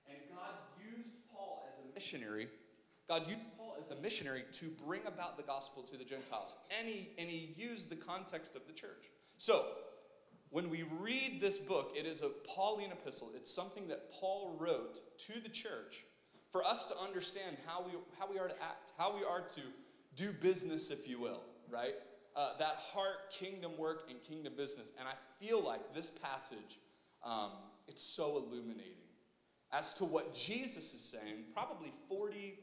And 0.09 0.17
God 0.29 0.55
used 0.97 1.13
Paul 1.33 1.69
as 1.73 1.89
a 1.89 1.93
missionary. 1.93 2.47
God 3.07 3.27
used 3.27 3.41
Paul 3.57 3.77
as 3.81 3.91
a 3.91 4.01
missionary 4.01 4.43
to 4.53 4.65
bring 4.85 5.01
about 5.05 5.37
the 5.37 5.43
gospel 5.43 5.83
to 5.83 5.97
the 5.97 6.05
Gentiles. 6.05 6.55
And 6.77 6.87
he, 6.87 7.09
and 7.17 7.29
he 7.29 7.53
used 7.55 7.89
the 7.89 7.95
context 7.95 8.55
of 8.55 8.65
the 8.67 8.73
church. 8.73 9.11
So, 9.37 9.65
when 10.49 10.69
we 10.69 10.83
read 10.99 11.41
this 11.41 11.57
book, 11.57 11.93
it 11.95 12.05
is 12.05 12.21
a 12.21 12.29
Pauline 12.29 12.91
epistle. 12.91 13.31
It's 13.35 13.51
something 13.51 13.87
that 13.87 14.11
Paul 14.11 14.55
wrote 14.59 15.01
to 15.19 15.39
the 15.41 15.49
church 15.49 16.05
for 16.51 16.63
us 16.63 16.85
to 16.85 16.97
understand 16.97 17.57
how 17.67 17.83
we, 17.85 17.91
how 18.19 18.31
we 18.31 18.39
are 18.39 18.47
to 18.47 18.63
act, 18.63 18.93
how 18.97 19.15
we 19.15 19.23
are 19.23 19.41
to 19.41 19.61
do 20.15 20.31
business, 20.31 20.91
if 20.91 21.07
you 21.07 21.19
will, 21.19 21.43
right? 21.69 21.95
Uh, 22.35 22.57
that 22.59 22.77
heart, 22.77 23.31
kingdom 23.31 23.71
work, 23.77 24.03
and 24.09 24.23
kingdom 24.23 24.53
business. 24.55 24.93
And 24.97 25.07
I 25.07 25.13
feel 25.43 25.63
like 25.63 25.93
this 25.93 26.09
passage, 26.09 26.79
um, 27.23 27.51
it's 27.87 28.01
so 28.01 28.37
illuminating 28.37 28.93
as 29.73 29.93
to 29.95 30.05
what 30.05 30.33
Jesus 30.33 30.93
is 30.93 31.01
saying, 31.01 31.43
probably 31.53 31.91
40, 32.07 32.57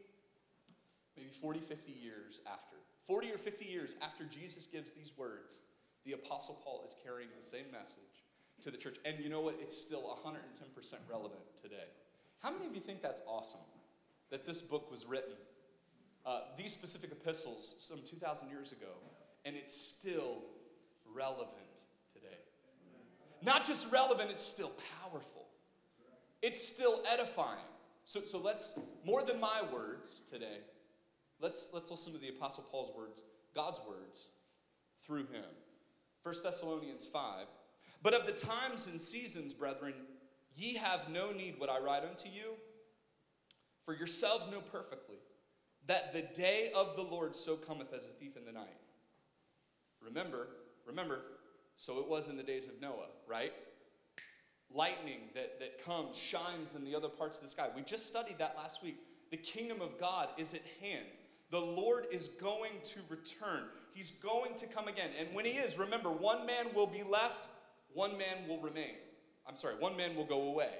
maybe 1.16 1.28
40, 1.28 1.60
50 1.60 1.92
years 1.92 2.40
after. 2.50 2.76
40 3.06 3.32
or 3.32 3.38
50 3.38 3.64
years 3.64 3.96
after 4.00 4.24
Jesus 4.24 4.66
gives 4.66 4.92
these 4.92 5.12
words 5.16 5.60
the 6.04 6.12
Apostle 6.12 6.61
Paul 6.64 6.82
is 6.85 6.97
carrying 7.04 7.28
the 7.37 7.42
same 7.42 7.66
message 7.73 8.25
to 8.62 8.71
the 8.71 8.76
church. 8.76 8.97
And 9.04 9.18
you 9.21 9.28
know 9.28 9.40
what? 9.40 9.56
It's 9.61 9.76
still 9.76 10.02
110% 10.02 10.94
relevant 11.09 11.40
today. 11.61 11.88
How 12.42 12.50
many 12.50 12.66
of 12.66 12.75
you 12.75 12.80
think 12.80 13.02
that's 13.02 13.23
awesome 13.26 13.61
that 14.30 14.44
this 14.44 14.62
book 14.62 14.90
was 14.90 15.06
written? 15.06 15.35
Uh, 16.25 16.40
these 16.56 16.73
specific 16.73 17.11
epistles 17.12 17.75
some 17.78 17.99
2,000 18.04 18.49
years 18.49 18.73
ago, 18.73 18.92
and 19.44 19.56
it's 19.56 19.75
still 19.75 20.42
relevant 21.14 21.85
today. 22.12 22.38
Not 23.42 23.64
just 23.64 23.90
relevant, 23.90 24.30
it's 24.30 24.42
still 24.42 24.73
powerful. 25.00 25.47
It's 26.42 26.64
still 26.66 27.02
edifying. 27.12 27.59
So, 28.04 28.21
so 28.21 28.38
let's, 28.38 28.78
more 29.04 29.23
than 29.23 29.40
my 29.40 29.62
words 29.73 30.23
today, 30.28 30.59
let's, 31.40 31.71
let's 31.73 31.90
listen 31.90 32.12
to 32.12 32.18
the 32.18 32.28
Apostle 32.28 32.64
Paul's 32.71 32.90
words, 32.97 33.23
God's 33.54 33.80
words, 33.88 34.28
through 35.04 35.26
him. 35.26 35.44
1 36.22 36.34
Thessalonians 36.42 37.06
5. 37.06 37.46
But 38.02 38.14
of 38.14 38.26
the 38.26 38.32
times 38.32 38.86
and 38.86 39.00
seasons, 39.00 39.54
brethren, 39.54 39.94
ye 40.54 40.74
have 40.74 41.08
no 41.08 41.32
need 41.32 41.58
what 41.58 41.70
I 41.70 41.78
write 41.78 42.04
unto 42.04 42.28
you, 42.28 42.54
for 43.84 43.94
yourselves 43.94 44.48
know 44.48 44.60
perfectly 44.60 45.16
that 45.86 46.12
the 46.12 46.22
day 46.22 46.70
of 46.76 46.96
the 46.96 47.02
Lord 47.02 47.34
so 47.34 47.56
cometh 47.56 47.92
as 47.92 48.04
a 48.04 48.08
thief 48.08 48.36
in 48.36 48.44
the 48.44 48.52
night. 48.52 48.76
Remember, 50.00 50.48
remember, 50.86 51.20
so 51.76 51.98
it 51.98 52.08
was 52.08 52.28
in 52.28 52.36
the 52.36 52.42
days 52.42 52.66
of 52.66 52.80
Noah, 52.80 53.08
right? 53.26 53.52
Lightning 54.72 55.20
that, 55.34 55.58
that 55.60 55.84
comes, 55.84 56.16
shines 56.16 56.74
in 56.74 56.84
the 56.84 56.94
other 56.94 57.08
parts 57.08 57.38
of 57.38 57.44
the 57.44 57.50
sky. 57.50 57.68
We 57.74 57.82
just 57.82 58.06
studied 58.06 58.38
that 58.38 58.56
last 58.56 58.82
week. 58.82 58.96
The 59.30 59.36
kingdom 59.36 59.80
of 59.80 59.98
God 59.98 60.28
is 60.38 60.54
at 60.54 60.62
hand. 60.80 61.06
The 61.50 61.60
Lord 61.60 62.06
is 62.10 62.28
going 62.28 62.72
to 62.84 63.00
return. 63.08 63.64
He's 63.94 64.11
going 64.11 64.54
to 64.56 64.66
come 64.66 64.88
again. 64.88 65.11
And 65.18 65.28
when 65.34 65.44
he 65.44 65.52
is, 65.52 65.78
remember, 65.78 66.11
one 66.11 66.46
man 66.46 66.66
will 66.75 66.87
be 66.87 67.02
left, 67.02 67.49
one 67.92 68.16
man 68.18 68.49
will 68.49 68.61
remain. 68.61 68.96
I'm 69.46 69.56
sorry, 69.56 69.75
one 69.75 69.96
man 69.96 70.14
will 70.16 70.25
go 70.25 70.42
away. 70.42 70.72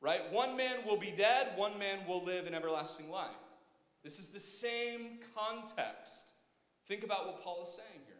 Right? 0.00 0.20
One 0.32 0.56
man 0.56 0.78
will 0.86 0.96
be 0.96 1.10
dead, 1.10 1.52
one 1.56 1.78
man 1.78 1.98
will 2.08 2.24
live 2.24 2.46
in 2.46 2.54
everlasting 2.54 3.10
life. 3.10 3.28
This 4.02 4.18
is 4.18 4.30
the 4.30 4.40
same 4.40 5.18
context. 5.36 6.32
Think 6.86 7.04
about 7.04 7.26
what 7.26 7.42
Paul 7.42 7.62
is 7.62 7.68
saying 7.68 8.00
here. 8.06 8.16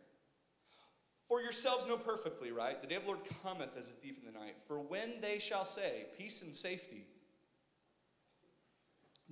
For 1.26 1.40
yourselves 1.40 1.87
know 1.87 1.96
perfectly, 1.96 2.50
right? 2.50 2.80
The 2.80 2.88
day 2.88 2.96
of 2.96 3.02
the 3.02 3.08
Lord 3.08 3.20
cometh 3.42 3.76
as 3.78 3.88
a 3.88 3.92
thief 3.92 4.16
in 4.18 4.30
the 4.30 4.38
night. 4.38 4.56
For 4.66 4.78
when 4.78 5.20
they 5.20 5.38
shall 5.38 5.64
say, 5.64 6.06
Peace 6.18 6.42
and 6.42 6.54
safety, 6.54 7.06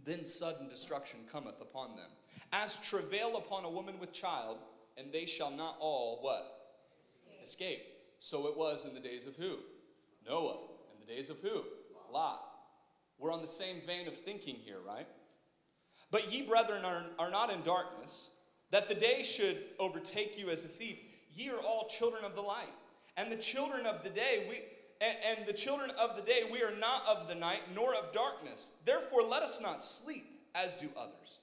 then 0.05 0.25
sudden 0.25 0.69
destruction 0.69 1.21
cometh 1.31 1.61
upon 1.61 1.97
them. 1.97 2.11
As 2.53 2.79
travail 2.79 3.37
upon 3.37 3.65
a 3.65 3.71
woman 3.71 3.99
with 3.99 4.13
child, 4.13 4.59
and 4.97 5.13
they 5.13 5.27
shall 5.27 5.51
not 5.51 5.77
all 5.81 6.19
what? 6.23 6.55
Escape. 7.43 7.69
Escape. 7.79 7.87
So 8.19 8.49
it 8.49 8.57
was 8.57 8.85
in 8.85 8.95
the 8.95 9.01
days 9.01 9.27
of 9.27 9.37
who? 9.37 9.59
Noah. 10.27 10.59
In 10.95 11.07
the 11.07 11.13
days 11.13 11.31
of 11.31 11.39
who? 11.41 11.63
Lot. 12.13 12.43
We're 13.19 13.33
on 13.33 13.43
the 13.43 13.47
same 13.47 13.83
vein 13.87 14.09
of 14.09 14.17
thinking 14.17 14.57
here, 14.57 14.79
right? 14.87 15.07
But 16.11 16.33
ye, 16.33 16.43
brethren, 16.43 16.85
are, 16.85 17.05
are 17.19 17.31
not 17.31 17.51
in 17.51 17.63
darkness, 17.63 18.31
that 18.71 18.89
the 18.89 18.95
day 18.95 19.23
should 19.23 19.59
overtake 19.79 20.39
you 20.39 20.49
as 20.49 20.65
a 20.65 20.69
thief. 20.69 20.99
Ye 21.35 21.51
are 21.51 21.61
all 21.61 21.87
children 21.89 22.25
of 22.25 22.35
the 22.35 22.41
light, 22.41 22.73
And 23.17 23.31
the 23.31 23.37
children 23.37 23.85
of 23.85 24.05
the 24.05 24.11
day, 24.11 24.47
we 24.49 24.63
and, 25.01 25.39
and 25.39 25.47
the 25.47 25.53
children 25.53 25.91
of 26.01 26.17
the 26.17 26.23
day, 26.23 26.43
we 26.51 26.63
are 26.63 26.75
not 26.75 27.07
of 27.07 27.29
the 27.29 27.35
night 27.35 27.61
nor 27.75 27.95
of 27.95 28.13
darkness. 28.13 28.73
Therefore, 28.85 29.23
let 29.23 29.43
us 29.43 29.61
not 29.61 29.83
sleep 29.83 30.27
as 30.55 30.75
do 30.75 30.89
others, 30.97 31.39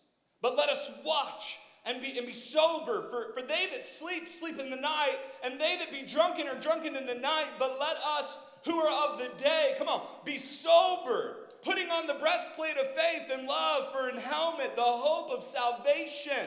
but 0.45 0.55
let 0.55 0.69
us 0.69 0.91
watch 1.03 1.57
and 1.87 2.03
be, 2.03 2.15
and 2.19 2.27
be 2.27 2.33
sober. 2.33 3.07
For, 3.09 3.33
for 3.33 3.41
they 3.41 3.65
that 3.71 3.83
sleep, 3.83 4.29
sleep 4.29 4.59
in 4.59 4.69
the 4.69 4.75
night, 4.75 5.17
and 5.43 5.59
they 5.59 5.75
that 5.77 5.91
be 5.91 6.03
drunken 6.03 6.47
are 6.47 6.59
drunken 6.59 6.95
in 6.95 7.07
the 7.07 7.15
night. 7.15 7.47
But 7.57 7.77
let 7.79 7.97
us 8.19 8.37
who 8.63 8.77
are 8.77 9.09
of 9.09 9.17
the 9.17 9.31
day, 9.43 9.73
come 9.75 9.87
on, 9.87 10.05
be 10.23 10.37
sober, 10.37 11.37
putting 11.63 11.89
on 11.89 12.05
the 12.05 12.13
breastplate 12.13 12.77
of 12.77 12.85
faith 12.89 13.23
and 13.33 13.47
love, 13.47 13.91
for 13.91 14.07
an 14.07 14.17
helmet, 14.17 14.75
the 14.75 14.83
hope 14.83 15.31
of 15.31 15.43
salvation. 15.43 16.45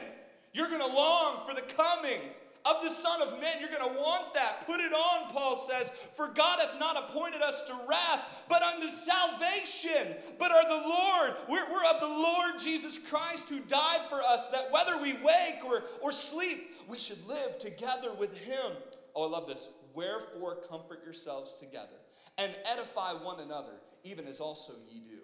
You're 0.52 0.68
going 0.68 0.78
to 0.78 0.86
long 0.86 1.44
for 1.44 1.52
the 1.52 1.62
coming 1.62 2.20
of 2.68 2.82
the 2.82 2.90
Son 2.90 3.22
of 3.22 3.40
Man. 3.40 3.56
You're 3.60 3.70
going 3.70 3.94
to 3.94 3.98
want 3.98 4.34
that. 4.34 4.66
Put 4.66 4.80
it 4.80 4.92
on, 4.92 5.30
Paul 5.32 5.56
says. 5.56 5.90
For 6.14 6.28
God 6.28 6.58
hath 6.60 6.78
not 6.78 6.96
appointed 6.96 7.42
us 7.42 7.62
to 7.62 7.78
wrath, 7.88 8.44
but 8.48 8.62
unto 8.62 8.88
salvation. 8.88 10.16
But 10.38 10.52
are 10.52 10.68
the 10.68 10.88
Lord, 10.88 11.34
we're, 11.48 11.70
we're 11.70 11.90
of 11.90 12.00
the 12.00 12.06
Lord 12.06 12.58
Jesus 12.58 12.98
Christ 12.98 13.48
who 13.48 13.60
died 13.60 14.08
for 14.08 14.22
us, 14.22 14.48
that 14.50 14.70
whether 14.70 15.00
we 15.00 15.14
wake 15.14 15.64
or, 15.64 15.84
or 16.00 16.12
sleep, 16.12 16.70
we 16.88 16.98
should 16.98 17.26
live 17.26 17.58
together 17.58 18.12
with 18.18 18.36
him. 18.38 18.72
Oh, 19.14 19.26
I 19.26 19.30
love 19.30 19.46
this. 19.46 19.68
Wherefore 19.94 20.58
comfort 20.68 21.02
yourselves 21.04 21.54
together 21.54 21.96
and 22.36 22.54
edify 22.72 23.12
one 23.12 23.40
another, 23.40 23.72
even 24.04 24.26
as 24.26 24.40
also 24.40 24.72
ye 24.88 25.00
do. 25.00 25.18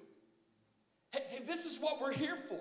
Hey, 1.12 1.20
hey 1.28 1.44
this 1.46 1.64
is 1.64 1.78
what 1.78 2.00
we're 2.00 2.12
here 2.12 2.36
for. 2.48 2.60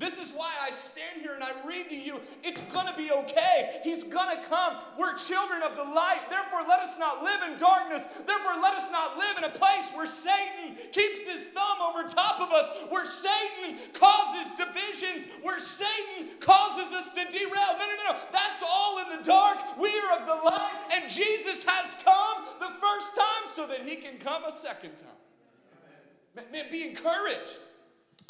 This 0.00 0.18
is 0.18 0.32
why 0.32 0.48
I 0.64 0.70
stand 0.70 1.20
here 1.20 1.34
and 1.34 1.44
I 1.44 1.52
read 1.62 1.90
to 1.90 1.94
you. 1.94 2.22
It's 2.42 2.62
gonna 2.72 2.96
be 2.96 3.12
okay. 3.12 3.82
He's 3.84 4.02
gonna 4.02 4.42
come. 4.48 4.78
We're 4.98 5.14
children 5.14 5.60
of 5.62 5.76
the 5.76 5.84
light. 5.84 6.24
Therefore, 6.30 6.64
let 6.66 6.80
us 6.80 6.98
not 6.98 7.22
live 7.22 7.42
in 7.44 7.58
darkness. 7.58 8.06
Therefore, 8.24 8.62
let 8.62 8.72
us 8.72 8.90
not 8.90 9.18
live 9.18 9.36
in 9.36 9.44
a 9.44 9.50
place 9.50 9.92
where 9.94 10.06
Satan 10.06 10.74
keeps 10.92 11.26
his 11.26 11.48
thumb 11.48 11.78
over 11.84 12.08
top 12.08 12.40
of 12.40 12.50
us, 12.50 12.72
where 12.88 13.04
Satan 13.04 13.76
causes 13.92 14.52
divisions, 14.52 15.26
where 15.42 15.58
Satan 15.58 16.32
causes 16.40 16.94
us 16.94 17.10
to 17.10 17.24
derail. 17.28 17.76
No, 17.76 17.84
no, 17.84 17.94
no, 18.00 18.12
no. 18.12 18.18
That's 18.32 18.64
all 18.66 19.04
in 19.04 19.18
the 19.18 19.22
dark. 19.22 19.76
We 19.78 19.90
are 19.90 20.18
of 20.18 20.26
the 20.26 20.48
light, 20.48 20.80
and 20.94 21.10
Jesus 21.10 21.62
has 21.68 21.94
come 22.02 22.46
the 22.58 22.72
first 22.80 23.16
time 23.16 23.44
so 23.44 23.66
that 23.66 23.86
he 23.86 23.96
can 23.96 24.16
come 24.16 24.44
a 24.44 24.52
second 24.52 24.96
time. 24.96 26.40
Man, 26.50 26.64
be 26.72 26.88
encouraged. 26.88 27.58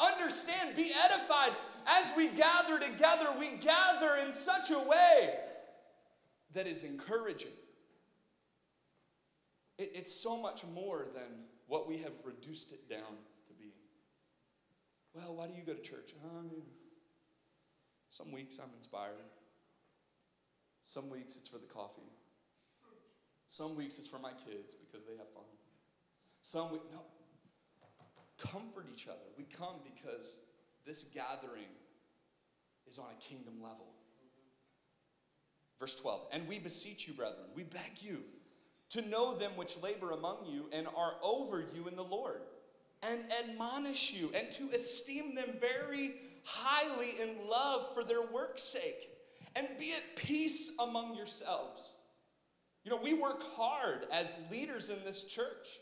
Understand, 0.01 0.75
be 0.75 0.91
edified. 1.05 1.51
As 1.87 2.11
we 2.17 2.29
gather 2.29 2.79
together, 2.79 3.27
we 3.39 3.51
gather 3.59 4.15
in 4.25 4.31
such 4.31 4.71
a 4.71 4.79
way 4.79 5.35
that 6.53 6.67
is 6.67 6.83
encouraging. 6.83 7.51
It, 9.77 9.91
it's 9.95 10.11
so 10.11 10.37
much 10.37 10.63
more 10.73 11.07
than 11.13 11.45
what 11.67 11.87
we 11.87 11.97
have 11.99 12.13
reduced 12.23 12.71
it 12.71 12.89
down 12.89 13.15
to 13.47 13.53
be. 13.53 13.73
Well, 15.13 15.35
why 15.35 15.47
do 15.47 15.53
you 15.53 15.63
go 15.63 15.73
to 15.73 15.81
church? 15.81 16.13
Some 18.09 18.31
weeks 18.31 18.59
I'm 18.61 18.73
inspired. 18.75 19.13
Some 20.83 21.09
weeks 21.09 21.35
it's 21.35 21.47
for 21.47 21.57
the 21.57 21.67
coffee. 21.67 22.11
Some 23.47 23.75
weeks 23.75 23.97
it's 23.99 24.07
for 24.07 24.19
my 24.19 24.31
kids 24.31 24.73
because 24.73 25.05
they 25.05 25.13
have 25.17 25.29
fun. 25.33 25.43
Some 26.41 26.71
weeks, 26.71 26.85
no, 26.91 27.01
comfort 28.41 28.85
each 28.93 29.07
other. 29.07 29.17
We 29.37 29.43
come 29.43 29.75
because 29.83 30.41
this 30.85 31.03
gathering 31.03 31.69
is 32.87 32.97
on 32.97 33.05
a 33.05 33.21
kingdom 33.21 33.61
level. 33.61 33.87
Verse 35.79 35.95
12, 35.95 36.27
and 36.31 36.47
we 36.47 36.59
beseech 36.59 37.07
you, 37.07 37.13
brethren, 37.13 37.47
we 37.55 37.63
beg 37.63 38.01
you 38.01 38.21
to 38.89 39.01
know 39.09 39.33
them 39.33 39.51
which 39.55 39.81
labor 39.81 40.11
among 40.11 40.45
you 40.45 40.65
and 40.71 40.87
are 40.95 41.13
over 41.23 41.63
you 41.73 41.87
in 41.87 41.95
the 41.95 42.03
Lord, 42.03 42.41
and 43.01 43.19
admonish 43.43 44.13
you, 44.13 44.29
and 44.35 44.51
to 44.51 44.69
esteem 44.75 45.33
them 45.33 45.55
very 45.59 46.13
highly 46.43 47.13
in 47.19 47.49
love 47.49 47.95
for 47.95 48.03
their 48.03 48.21
work's 48.21 48.63
sake, 48.63 49.09
and 49.55 49.67
be 49.79 49.93
at 49.93 50.15
peace 50.15 50.71
among 50.79 51.15
yourselves. 51.15 51.93
You 52.83 52.91
know, 52.91 52.99
we 53.01 53.13
work 53.13 53.41
hard 53.55 54.05
as 54.11 54.35
leaders 54.51 54.89
in 54.89 54.97
this 55.03 55.23
church 55.23 55.79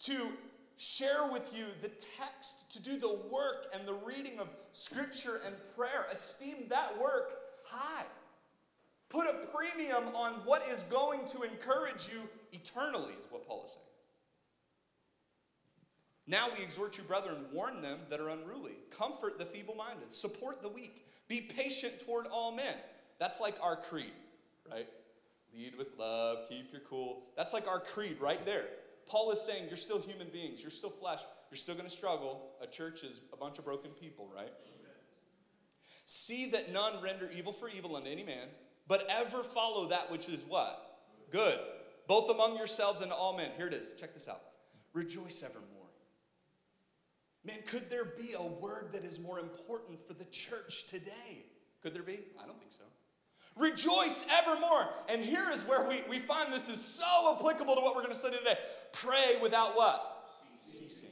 to 0.00 0.28
share 0.76 1.28
with 1.30 1.56
you 1.56 1.66
the 1.82 1.88
text, 1.88 2.70
to 2.72 2.82
do 2.82 2.96
the 2.96 3.18
work 3.30 3.66
and 3.74 3.86
the 3.86 3.94
reading 3.94 4.38
of 4.38 4.48
scripture 4.72 5.40
and 5.46 5.54
prayer. 5.76 6.06
Esteem 6.10 6.66
that 6.68 6.98
work 7.00 7.32
high. 7.64 8.04
Put 9.08 9.26
a 9.26 9.46
premium 9.54 10.14
on 10.14 10.32
what 10.44 10.66
is 10.68 10.82
going 10.84 11.24
to 11.26 11.42
encourage 11.42 12.08
you 12.12 12.28
eternally, 12.52 13.12
is 13.20 13.26
what 13.30 13.46
Paul 13.46 13.64
is 13.64 13.70
saying. 13.72 13.80
Now 16.26 16.48
we 16.56 16.64
exhort 16.64 16.96
you, 16.96 17.04
brethren, 17.04 17.44
warn 17.52 17.82
them 17.82 17.98
that 18.08 18.18
are 18.18 18.30
unruly, 18.30 18.72
comfort 18.90 19.38
the 19.38 19.44
feeble 19.44 19.74
minded, 19.74 20.12
support 20.12 20.62
the 20.62 20.68
weak, 20.68 21.06
be 21.28 21.42
patient 21.42 22.00
toward 22.04 22.26
all 22.26 22.50
men. 22.50 22.74
That's 23.18 23.40
like 23.40 23.56
our 23.62 23.76
creed, 23.76 24.12
right? 24.70 24.88
Lead 25.54 25.76
with 25.76 25.98
love, 25.98 26.48
keep 26.48 26.72
your 26.72 26.80
cool. 26.88 27.22
That's 27.36 27.52
like 27.52 27.68
our 27.68 27.78
creed 27.78 28.16
right 28.20 28.44
there. 28.44 28.64
Paul 29.08 29.30
is 29.32 29.40
saying 29.40 29.64
you're 29.68 29.76
still 29.76 30.00
human 30.00 30.28
beings, 30.28 30.62
you're 30.62 30.70
still 30.70 30.90
flesh, 30.90 31.20
you're 31.50 31.56
still 31.56 31.74
going 31.74 31.88
to 31.88 31.94
struggle. 31.94 32.50
A 32.60 32.66
church 32.66 33.02
is 33.02 33.20
a 33.32 33.36
bunch 33.36 33.58
of 33.58 33.64
broken 33.64 33.90
people, 33.92 34.30
right? 34.34 34.52
See 36.06 36.50
that 36.50 36.72
none 36.72 37.02
render 37.02 37.30
evil 37.34 37.52
for 37.52 37.68
evil 37.68 37.96
unto 37.96 38.10
any 38.10 38.22
man, 38.22 38.48
but 38.86 39.06
ever 39.08 39.42
follow 39.42 39.88
that 39.88 40.10
which 40.10 40.28
is 40.28 40.42
what? 40.46 40.98
Good. 41.30 41.58
Both 42.06 42.30
among 42.30 42.58
yourselves 42.58 43.00
and 43.00 43.10
all 43.10 43.36
men. 43.36 43.50
Here 43.56 43.66
it 43.66 43.74
is. 43.74 43.92
Check 43.98 44.12
this 44.12 44.28
out. 44.28 44.42
Rejoice 44.92 45.42
evermore. 45.42 45.70
Man, 47.44 47.58
could 47.66 47.90
there 47.90 48.04
be 48.04 48.34
a 48.38 48.42
word 48.42 48.90
that 48.92 49.04
is 49.04 49.18
more 49.18 49.38
important 49.38 50.06
for 50.06 50.14
the 50.14 50.24
church 50.26 50.84
today? 50.86 51.46
Could 51.82 51.94
there 51.94 52.02
be? 52.02 52.20
I 52.42 52.46
don't 52.46 52.58
think 52.58 52.72
so. 52.72 52.84
Rejoice 53.56 54.26
evermore. 54.30 54.88
And 55.08 55.22
here 55.22 55.50
is 55.52 55.62
where 55.62 55.86
we, 55.86 56.02
we 56.08 56.18
find 56.18 56.52
this 56.52 56.68
is 56.68 56.82
so 56.82 57.36
applicable 57.36 57.76
to 57.76 57.80
what 57.80 57.94
we're 57.94 58.02
going 58.02 58.14
to 58.14 58.18
study 58.18 58.38
today. 58.38 58.58
Pray 58.94 59.36
without 59.42 59.76
what? 59.76 60.26
Ceasing. 60.60 61.10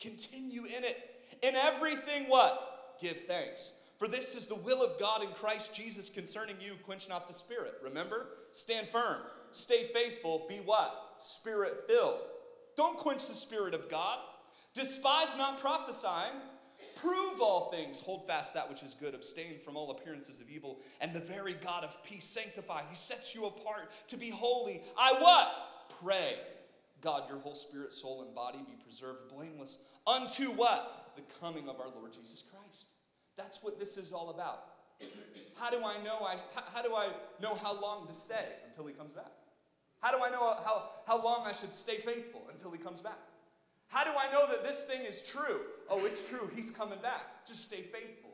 Continue 0.00 0.64
in 0.64 0.84
it. 0.84 0.98
In 1.42 1.54
everything, 1.54 2.24
what? 2.28 2.96
Give 3.00 3.18
thanks. 3.20 3.72
For 3.98 4.08
this 4.08 4.34
is 4.34 4.46
the 4.46 4.56
will 4.56 4.82
of 4.82 4.98
God 4.98 5.22
in 5.22 5.28
Christ 5.30 5.74
Jesus 5.74 6.10
concerning 6.10 6.56
you. 6.60 6.74
Quench 6.84 7.08
not 7.08 7.28
the 7.28 7.34
spirit. 7.34 7.74
Remember? 7.82 8.26
Stand 8.52 8.88
firm. 8.88 9.18
Stay 9.52 9.84
faithful. 9.94 10.46
Be 10.48 10.56
what? 10.56 11.14
Spirit 11.18 11.84
filled. 11.88 12.18
Don't 12.76 12.98
quench 12.98 13.28
the 13.28 13.34
spirit 13.34 13.74
of 13.74 13.88
God. 13.88 14.18
Despise 14.74 15.36
not 15.36 15.60
prophesying 15.60 16.32
Prove 16.96 17.40
all 17.40 17.70
things, 17.70 18.00
hold 18.00 18.26
fast 18.26 18.54
that 18.54 18.68
which 18.68 18.82
is 18.82 18.94
good, 18.94 19.14
abstain 19.14 19.58
from 19.64 19.76
all 19.76 19.90
appearances 19.90 20.40
of 20.40 20.48
evil, 20.48 20.78
and 21.00 21.12
the 21.12 21.20
very 21.20 21.54
God 21.54 21.84
of 21.84 22.02
peace 22.04 22.24
sanctify. 22.24 22.82
He 22.88 22.94
sets 22.94 23.34
you 23.34 23.46
apart 23.46 23.90
to 24.08 24.16
be 24.16 24.30
holy. 24.30 24.80
I 24.96 25.14
what? 25.18 25.98
Pray. 26.02 26.36
God, 27.04 27.28
your 27.28 27.38
whole 27.38 27.54
spirit, 27.54 27.92
soul, 27.92 28.22
and 28.22 28.34
body 28.34 28.58
be 28.66 28.76
preserved 28.82 29.28
blameless 29.36 29.78
unto 30.06 30.50
what? 30.50 31.12
The 31.16 31.22
coming 31.40 31.68
of 31.68 31.78
our 31.78 31.88
Lord 31.88 32.12
Jesus 32.12 32.42
Christ. 32.42 32.94
That's 33.36 33.62
what 33.62 33.78
this 33.78 33.98
is 33.98 34.12
all 34.12 34.30
about. 34.30 34.64
How 35.56 35.70
do 35.70 35.76
I 35.84 36.02
know 36.02 36.24
I 36.24 36.36
how 36.72 36.82
do 36.82 36.94
I 36.94 37.08
know 37.40 37.54
how 37.54 37.80
long 37.80 38.06
to 38.06 38.12
stay 38.12 38.46
until 38.66 38.86
he 38.86 38.94
comes 38.94 39.12
back? 39.12 39.30
How 40.00 40.10
do 40.10 40.24
I 40.24 40.30
know 40.30 40.56
how, 40.64 40.90
how 41.06 41.22
long 41.22 41.44
I 41.46 41.52
should 41.52 41.74
stay 41.74 41.96
faithful 41.96 42.42
until 42.50 42.70
he 42.70 42.78
comes 42.78 43.00
back? 43.00 43.18
How 43.88 44.04
do 44.04 44.10
I 44.10 44.30
know 44.32 44.46
that 44.48 44.64
this 44.64 44.84
thing 44.84 45.02
is 45.02 45.22
true? 45.22 45.60
Oh, 45.88 46.04
it's 46.04 46.26
true. 46.28 46.50
He's 46.54 46.70
coming 46.70 46.98
back. 47.00 47.46
Just 47.46 47.64
stay 47.64 47.82
faithful. 47.82 48.30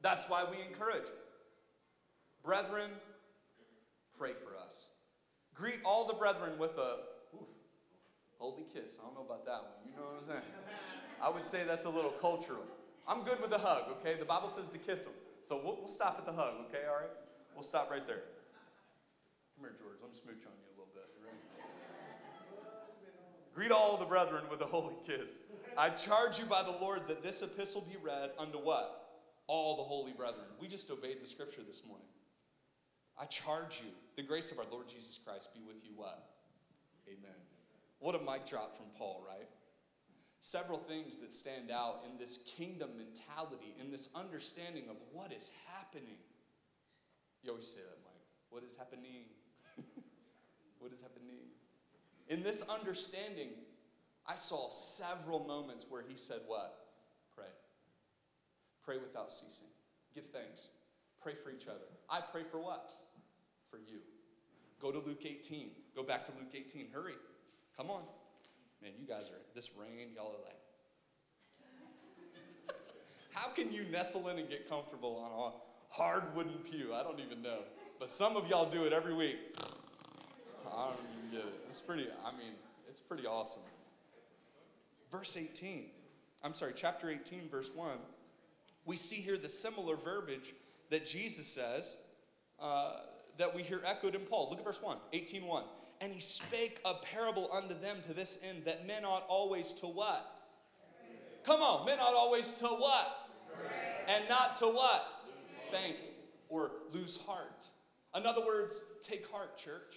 That's 0.00 0.28
why 0.28 0.44
we 0.50 0.56
encourage. 0.68 1.08
Brethren, 2.44 2.90
pray 4.18 4.32
for 4.32 4.56
us. 4.64 4.90
Greet 5.54 5.80
all 5.84 6.06
the 6.06 6.14
brethren 6.14 6.58
with 6.58 6.78
a 6.78 6.98
holy 8.38 8.64
kiss. 8.72 8.98
I 9.00 9.04
don't 9.04 9.14
know 9.14 9.26
about 9.26 9.44
that 9.44 9.62
one. 9.62 9.78
You 9.84 9.92
know 9.96 10.06
what 10.08 10.22
I'm 10.22 10.24
saying? 10.24 10.48
I 11.20 11.30
would 11.30 11.44
say 11.44 11.64
that's 11.66 11.84
a 11.84 11.90
little 11.90 12.12
cultural. 12.12 12.64
I'm 13.06 13.22
good 13.22 13.40
with 13.40 13.50
the 13.50 13.58
hug, 13.58 13.84
okay? 14.00 14.18
The 14.18 14.24
Bible 14.24 14.48
says 14.48 14.68
to 14.70 14.78
kiss 14.78 15.04
them. 15.04 15.14
So 15.42 15.60
we'll, 15.62 15.76
we'll 15.76 15.88
stop 15.88 16.16
at 16.18 16.26
the 16.26 16.32
hug, 16.32 16.54
okay? 16.68 16.86
All 16.88 16.96
right? 16.96 17.10
We'll 17.54 17.64
stop 17.64 17.90
right 17.90 18.06
there. 18.06 18.22
Come 19.56 19.64
here, 19.64 19.74
George. 19.80 19.96
Let 20.00 20.10
me 20.10 20.16
smooch 20.16 20.46
on 20.46 20.54
you. 20.54 20.68
A 20.70 20.76
little 20.78 20.92
bit. 20.94 21.08
Greet 23.54 23.72
all 23.72 23.96
the 23.96 24.04
brethren 24.04 24.44
with 24.50 24.60
a 24.60 24.66
holy 24.66 24.94
kiss. 25.04 25.32
I 25.76 25.90
charge 25.90 26.38
you 26.38 26.44
by 26.44 26.62
the 26.62 26.76
Lord 26.80 27.08
that 27.08 27.22
this 27.22 27.42
epistle 27.42 27.80
be 27.80 27.96
read 28.00 28.30
unto 28.38 28.58
what? 28.58 29.06
All 29.48 29.76
the 29.76 29.82
holy 29.82 30.12
brethren. 30.12 30.46
We 30.60 30.68
just 30.68 30.90
obeyed 30.90 31.20
the 31.20 31.26
scripture 31.26 31.62
this 31.66 31.82
morning. 31.86 32.06
I 33.20 33.24
charge 33.24 33.80
you, 33.84 33.90
the 34.16 34.22
grace 34.22 34.52
of 34.52 34.60
our 34.60 34.66
Lord 34.70 34.88
Jesus 34.88 35.18
Christ 35.18 35.52
be 35.52 35.60
with 35.66 35.84
you 35.84 35.90
what? 35.96 36.28
Amen. 37.08 37.47
What 38.00 38.14
a 38.14 38.18
mic 38.18 38.46
drop 38.46 38.76
from 38.76 38.86
Paul, 38.96 39.24
right? 39.26 39.48
Several 40.40 40.78
things 40.78 41.18
that 41.18 41.32
stand 41.32 41.70
out 41.70 42.04
in 42.08 42.16
this 42.16 42.38
kingdom 42.46 42.90
mentality, 42.96 43.74
in 43.80 43.90
this 43.90 44.08
understanding 44.14 44.84
of 44.88 44.96
what 45.12 45.32
is 45.32 45.50
happening. 45.72 46.18
You 47.42 47.50
always 47.50 47.66
say 47.66 47.80
that, 47.80 47.98
Mike. 48.04 48.22
What 48.50 48.62
is 48.64 48.76
happening? 48.76 49.24
What 50.78 50.92
is 50.92 51.00
happening? 51.00 51.48
In 52.28 52.42
this 52.42 52.62
understanding, 52.62 53.48
I 54.26 54.36
saw 54.36 54.68
several 54.70 55.40
moments 55.40 55.86
where 55.88 56.04
he 56.06 56.16
said, 56.16 56.40
What? 56.46 56.72
Pray. 57.34 57.50
Pray 58.84 58.96
without 58.98 59.30
ceasing. 59.30 59.66
Give 60.14 60.26
thanks. 60.26 60.68
Pray 61.20 61.34
for 61.42 61.50
each 61.50 61.66
other. 61.66 61.86
I 62.08 62.20
pray 62.20 62.42
for 62.48 62.58
what? 62.58 62.90
For 63.70 63.78
you. 63.78 63.98
Go 64.80 64.92
to 64.92 64.98
Luke 64.98 65.24
18. 65.24 65.70
Go 65.96 66.02
back 66.02 66.24
to 66.26 66.32
Luke 66.32 66.54
18. 66.54 66.88
Hurry. 66.92 67.14
Come 67.78 67.92
on. 67.92 68.02
Man, 68.82 68.90
you 69.00 69.06
guys 69.06 69.30
are, 69.30 69.40
this 69.54 69.70
rain, 69.78 70.08
y'all 70.16 70.32
are 70.32 70.44
like, 70.44 70.56
how 73.32 73.48
can 73.48 73.72
you 73.72 73.84
nestle 73.92 74.28
in 74.28 74.38
and 74.38 74.48
get 74.48 74.68
comfortable 74.68 75.16
on 75.16 75.30
a 75.30 75.94
hard 75.94 76.34
wooden 76.34 76.54
pew? 76.68 76.92
I 76.92 77.04
don't 77.04 77.20
even 77.20 77.40
know. 77.40 77.60
But 78.00 78.10
some 78.10 78.36
of 78.36 78.48
y'all 78.48 78.68
do 78.68 78.82
it 78.82 78.92
every 78.92 79.14
week. 79.14 79.38
I 80.66 80.86
don't 80.86 80.96
even 81.18 81.38
get 81.38 81.46
it. 81.46 81.54
It's 81.68 81.80
pretty, 81.80 82.08
I 82.24 82.32
mean, 82.32 82.52
it's 82.88 82.98
pretty 82.98 83.26
awesome. 83.26 83.62
Verse 85.12 85.36
18, 85.36 85.84
I'm 86.42 86.54
sorry, 86.54 86.72
chapter 86.74 87.08
18, 87.08 87.48
verse 87.48 87.70
1, 87.72 87.90
we 88.86 88.96
see 88.96 89.16
here 89.16 89.38
the 89.38 89.48
similar 89.48 89.94
verbiage 89.94 90.52
that 90.90 91.06
Jesus 91.06 91.46
says 91.46 91.96
uh, 92.60 92.96
that 93.36 93.54
we 93.54 93.62
hear 93.62 93.80
echoed 93.86 94.16
in 94.16 94.22
Paul. 94.22 94.48
Look 94.50 94.58
at 94.58 94.64
verse 94.64 94.82
1, 94.82 94.96
18, 95.12 95.46
1. 95.46 95.64
And 96.00 96.12
he 96.12 96.20
spake 96.20 96.80
a 96.84 96.94
parable 96.94 97.50
unto 97.52 97.78
them 97.78 97.96
to 98.02 98.14
this 98.14 98.38
end 98.48 98.64
that 98.66 98.86
men 98.86 99.04
ought 99.04 99.24
always 99.28 99.72
to 99.74 99.86
what? 99.86 100.38
Come 101.44 101.60
on, 101.60 101.86
men 101.86 101.98
ought 101.98 102.14
always 102.14 102.52
to 102.54 102.66
what? 102.66 103.30
And 104.06 104.28
not 104.28 104.54
to 104.56 104.66
what? 104.66 105.06
Faint 105.70 106.10
or 106.48 106.70
lose 106.92 107.18
heart. 107.26 107.68
In 108.14 108.26
other 108.26 108.44
words, 108.44 108.80
take 109.00 109.30
heart, 109.30 109.58
church. 109.58 109.96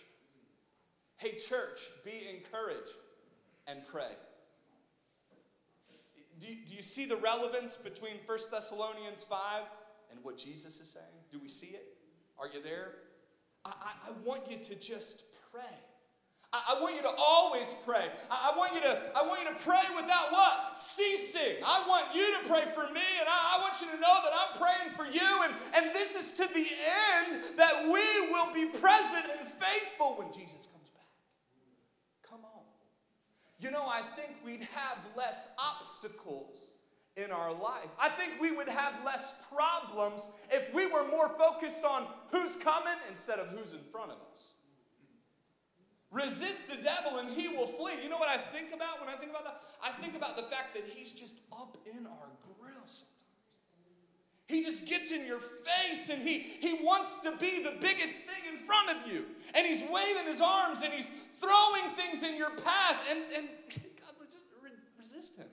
Hey, 1.17 1.37
church, 1.37 1.79
be 2.03 2.27
encouraged 2.35 2.97
and 3.67 3.79
pray. 3.91 4.11
Do 6.39 6.47
you, 6.47 6.55
do 6.67 6.75
you 6.75 6.81
see 6.81 7.05
the 7.05 7.17
relevance 7.17 7.75
between 7.75 8.13
1 8.25 8.39
Thessalonians 8.51 9.21
5 9.23 9.63
and 10.09 10.23
what 10.23 10.37
Jesus 10.37 10.79
is 10.79 10.89
saying? 10.89 11.05
Do 11.31 11.39
we 11.39 11.47
see 11.47 11.67
it? 11.67 11.85
Are 12.39 12.47
you 12.47 12.61
there? 12.61 12.93
I, 13.63 13.69
I, 13.69 14.09
I 14.09 14.11
want 14.25 14.49
you 14.49 14.57
to 14.57 14.75
just 14.75 15.23
pray. 15.51 15.77
I, 16.53 16.75
I 16.75 16.81
want 16.81 16.95
you 16.95 17.01
to 17.03 17.11
always 17.17 17.73
pray. 17.85 18.09
I, 18.29 18.51
I, 18.53 18.57
want 18.57 18.75
you 18.75 18.81
to, 18.81 18.99
I 19.15 19.25
want 19.25 19.43
you 19.43 19.49
to 19.55 19.63
pray 19.63 19.83
without 19.95 20.31
what? 20.31 20.77
Ceasing. 20.77 21.63
I 21.65 21.83
want 21.87 22.13
you 22.13 22.41
to 22.41 22.49
pray 22.49 22.65
for 22.73 22.91
me, 22.91 23.07
and 23.19 23.27
I, 23.27 23.57
I 23.57 23.61
want 23.61 23.79
you 23.81 23.87
to 23.87 23.99
know 23.99 24.17
that 24.23 24.33
I'm 24.35 24.59
praying 24.59 24.95
for 24.95 25.05
you. 25.05 25.43
And, 25.43 25.53
and 25.75 25.95
this 25.95 26.15
is 26.15 26.31
to 26.33 26.47
the 26.53 26.67
end 27.15 27.57
that 27.57 27.85
we 27.85 28.31
will 28.31 28.53
be 28.53 28.65
present 28.65 29.25
and 29.37 29.47
faithful 29.47 30.15
when 30.17 30.31
Jesus 30.33 30.67
comes 30.67 30.89
back. 30.89 31.07
Come 32.29 32.41
on. 32.43 32.63
You 33.59 33.71
know, 33.71 33.85
I 33.87 34.01
think 34.17 34.31
we'd 34.43 34.67
have 34.73 34.97
less 35.15 35.49
obstacles 35.57 36.71
in 37.15 37.31
our 37.31 37.53
life. 37.53 37.89
I 37.99 38.09
think 38.09 38.41
we 38.41 38.51
would 38.51 38.69
have 38.69 38.93
less 39.05 39.33
problems 39.53 40.29
if 40.49 40.73
we 40.73 40.87
were 40.87 41.07
more 41.07 41.29
focused 41.29 41.83
on 41.85 42.07
who's 42.31 42.55
coming 42.55 42.95
instead 43.09 43.39
of 43.39 43.47
who's 43.49 43.73
in 43.73 43.81
front 43.91 44.11
of 44.11 44.17
us. 44.33 44.51
Resist 46.11 46.69
the 46.69 46.75
devil 46.75 47.19
and 47.19 47.29
he 47.29 47.47
will 47.47 47.67
flee. 47.67 47.93
You 48.03 48.09
know 48.09 48.17
what 48.17 48.27
I 48.27 48.35
think 48.37 48.73
about 48.73 48.99
when 48.99 49.07
I 49.07 49.13
think 49.13 49.31
about 49.31 49.45
that? 49.45 49.61
I 49.81 49.91
think 49.91 50.15
about 50.15 50.35
the 50.35 50.43
fact 50.43 50.75
that 50.75 50.83
he's 50.93 51.13
just 51.13 51.37
up 51.53 51.77
in 51.85 52.05
our 52.05 52.29
grill 52.59 52.83
sometimes. 52.85 53.07
He 54.47 54.61
just 54.61 54.85
gets 54.85 55.11
in 55.11 55.25
your 55.25 55.39
face 55.39 56.09
and 56.09 56.21
he, 56.21 56.39
he 56.39 56.83
wants 56.83 57.19
to 57.19 57.31
be 57.37 57.63
the 57.63 57.75
biggest 57.79 58.15
thing 58.15 58.43
in 58.51 58.65
front 58.67 58.89
of 58.89 59.09
you. 59.09 59.25
And 59.55 59.65
he's 59.65 59.83
waving 59.83 60.25
his 60.25 60.41
arms 60.41 60.81
and 60.83 60.91
he's 60.91 61.09
throwing 61.39 61.89
things 61.95 62.23
in 62.23 62.35
your 62.35 62.51
path. 62.51 63.07
And, 63.09 63.23
and 63.37 63.47
God's 64.05 64.19
like, 64.19 64.31
just 64.31 64.45
re- 64.61 64.69
resist 64.97 65.37
him. 65.37 65.47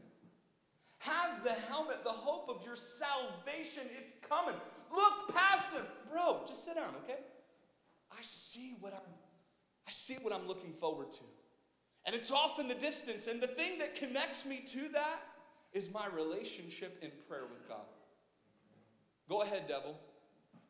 Have 0.98 1.44
the 1.44 1.52
helmet, 1.68 2.02
the 2.02 2.10
hope 2.10 2.48
of 2.48 2.66
your 2.66 2.74
salvation. 2.74 3.84
It's 3.96 4.14
coming. 4.28 4.56
Look 4.92 5.32
past 5.32 5.72
him. 5.72 5.84
Bro, 6.10 6.42
just 6.48 6.64
sit 6.64 6.74
down, 6.74 6.92
okay? 7.04 7.20
I 8.10 8.22
see 8.22 8.74
what 8.80 8.92
I'm 8.92 9.17
I 9.88 9.90
see 9.90 10.16
what 10.20 10.34
I'm 10.34 10.46
looking 10.46 10.74
forward 10.74 11.10
to. 11.12 11.24
And 12.04 12.14
it's 12.14 12.30
off 12.30 12.60
in 12.60 12.68
the 12.68 12.74
distance. 12.74 13.26
And 13.26 13.40
the 13.40 13.46
thing 13.46 13.78
that 13.78 13.94
connects 13.94 14.44
me 14.44 14.62
to 14.66 14.88
that 14.90 15.22
is 15.72 15.90
my 15.90 16.06
relationship 16.14 16.98
in 17.00 17.10
prayer 17.26 17.44
with 17.50 17.66
God. 17.66 17.86
Go 19.30 19.40
ahead, 19.40 19.66
devil. 19.66 19.98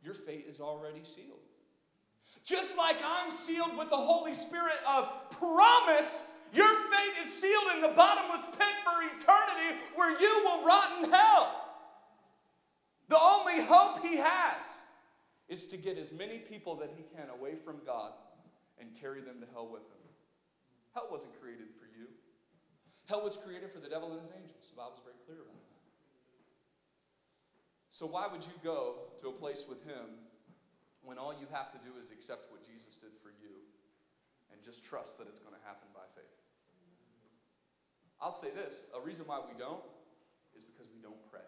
Your 0.05 0.15
fate 0.15 0.47
is 0.49 0.61
already 0.61 1.01
sealed. 1.03 1.41
Just 2.45 2.79
like 2.79 2.95
I'm 3.05 3.33
sealed 3.33 3.77
with 3.77 3.91
the 3.91 3.97
Holy 3.97 4.35
Spirit 4.35 4.79
of 4.89 5.09
promise, 5.33 6.23
your 6.55 6.69
fate 6.69 7.21
is 7.21 7.33
sealed 7.33 7.75
in 7.75 7.83
the 7.83 7.89
bottomless 7.89 8.47
pit 8.47 8.75
for 8.85 9.03
eternity 9.03 9.81
where 9.97 10.13
you 10.21 10.43
will 10.45 10.65
rot 10.65 10.91
in 11.03 11.11
hell. 11.11 11.65
The 13.09 13.19
only 13.19 13.65
hope 13.65 14.01
he 14.01 14.19
has 14.19 14.83
is 15.49 15.67
to 15.69 15.77
get 15.77 15.99
as 15.99 16.13
many 16.13 16.39
people 16.39 16.77
that 16.77 16.93
he 16.97 17.03
can 17.17 17.31
away 17.31 17.57
from 17.57 17.79
God 17.85 18.13
and 18.81 18.95
carry 18.95 19.21
them 19.21 19.41
to 19.41 19.47
hell 19.53 19.69
with 19.71 19.83
him. 19.83 20.05
Hell 20.95 21.09
wasn't 21.11 21.39
created 21.41 21.69
for 21.79 21.87
you. 21.87 22.09
Hell 23.07 23.23
was 23.23 23.37
created 23.37 23.71
for 23.73 23.81
the 23.81 23.89
devil 23.89 24.13
and 24.13 24.21
his 24.21 24.33
angels. 24.33 24.71
The 24.71 24.77
Bible's 24.77 25.01
very 25.05 25.17
clear 25.27 25.41
about 25.43 25.55
that. 25.55 25.79
So 27.91 28.07
why 28.07 28.27
would 28.31 28.45
you 28.45 28.55
go 28.63 29.11
to 29.21 29.29
a 29.29 29.33
place 29.33 29.65
with 29.69 29.83
him 29.85 30.23
when 31.03 31.19
all 31.19 31.33
you 31.33 31.47
have 31.51 31.73
to 31.73 31.79
do 31.79 31.97
is 31.99 32.11
accept 32.11 32.53
what 32.53 32.63
Jesus 32.63 32.97
did 32.97 33.11
for 33.23 33.31
you 33.31 33.65
and 34.53 34.63
just 34.63 34.85
trust 34.85 35.19
that 35.19 35.27
it's 35.27 35.39
going 35.39 35.55
to 35.55 35.65
happen 35.67 35.89
by 35.95 36.07
faith? 36.15 36.39
I'll 38.21 38.33
say 38.33 38.51
this 38.51 38.81
a 38.95 39.01
reason 39.01 39.27
why 39.27 39.41
we 39.41 39.59
don't 39.59 39.83
is 40.55 40.63
because 40.63 40.91
we 40.95 41.01
don't 41.01 41.19
pray. 41.31 41.47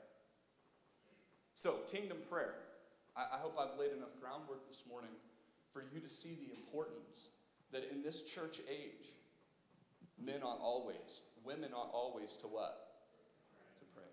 So, 1.54 1.84
kingdom 1.92 2.18
prayer. 2.30 2.54
I, 3.16 3.36
I 3.36 3.38
hope 3.42 3.58
I've 3.58 3.78
laid 3.78 3.92
enough 3.92 4.14
groundwork 4.20 4.66
this 4.66 4.84
morning 4.88 5.10
for 5.72 5.83
you 5.92 6.00
to 6.00 6.09
see 6.09 6.37
the 6.37 6.54
importance 6.54 7.28
that 7.72 7.90
in 7.90 8.02
this 8.02 8.22
church 8.22 8.61
age, 8.68 9.14
men 10.18 10.42
ought 10.42 10.61
always, 10.61 11.22
women 11.44 11.72
ought 11.72 11.90
always 11.92 12.37
to 12.38 12.46
what? 12.46 12.87
To 13.78 13.85
pray 13.94 14.11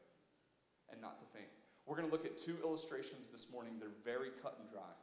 and 0.91 1.01
not 1.01 1.17
to 1.19 1.25
faint. 1.25 1.49
We're 1.85 1.95
going 1.95 2.07
to 2.07 2.11
look 2.11 2.25
at 2.25 2.37
two 2.37 2.57
illustrations 2.63 3.29
this 3.29 3.51
morning. 3.51 3.79
They're 3.79 3.89
very 4.03 4.29
cut 4.41 4.57
and 4.59 4.69
dry. 4.69 4.95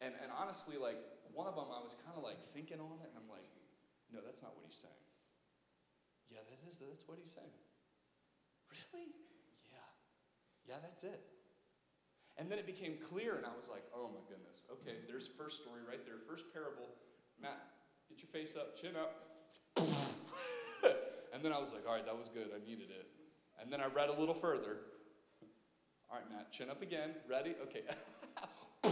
And, 0.00 0.14
and 0.22 0.30
honestly, 0.30 0.76
like, 0.76 0.98
one 1.32 1.46
of 1.46 1.56
them 1.56 1.72
I 1.72 1.80
was 1.80 1.96
kind 2.04 2.16
of 2.16 2.22
like 2.22 2.36
thinking 2.52 2.78
on 2.78 3.00
it, 3.00 3.08
and 3.08 3.16
I'm 3.16 3.30
like, 3.30 3.48
no, 4.12 4.20
that's 4.20 4.42
not 4.42 4.52
what 4.54 4.64
he's 4.66 4.76
saying. 4.76 5.04
Yeah, 6.28 6.44
that 6.44 6.60
is, 6.68 6.80
that's 6.80 7.08
what 7.08 7.18
he's 7.20 7.32
saying. 7.32 7.56
Really? 8.68 9.08
Yeah. 9.72 9.88
Yeah, 10.68 10.78
that's 10.82 11.04
it. 11.04 11.20
And 12.42 12.50
then 12.50 12.58
it 12.58 12.66
became 12.66 12.98
clear, 12.98 13.36
and 13.36 13.46
I 13.46 13.54
was 13.56 13.68
like, 13.70 13.84
oh 13.94 14.10
my 14.10 14.18
goodness. 14.26 14.64
Okay, 14.66 14.98
there's 15.06 15.28
first 15.28 15.62
story 15.62 15.78
right 15.88 16.04
there. 16.04 16.16
First 16.28 16.52
parable. 16.52 16.90
Matt, 17.40 17.62
get 18.10 18.18
your 18.18 18.26
face 18.34 18.56
up, 18.56 18.76
chin 18.76 18.98
up. 18.98 19.14
and 21.32 21.38
then 21.40 21.52
I 21.52 21.60
was 21.60 21.72
like, 21.72 21.86
all 21.86 21.94
right, 21.94 22.04
that 22.04 22.18
was 22.18 22.28
good. 22.28 22.50
I 22.50 22.58
needed 22.68 22.90
it. 22.90 23.06
And 23.62 23.72
then 23.72 23.80
I 23.80 23.86
read 23.86 24.08
a 24.08 24.18
little 24.18 24.34
further. 24.34 24.78
All 26.10 26.18
right, 26.18 26.28
Matt, 26.32 26.50
chin 26.50 26.68
up 26.68 26.82
again. 26.82 27.10
Ready? 27.30 27.54
Okay. 27.62 27.82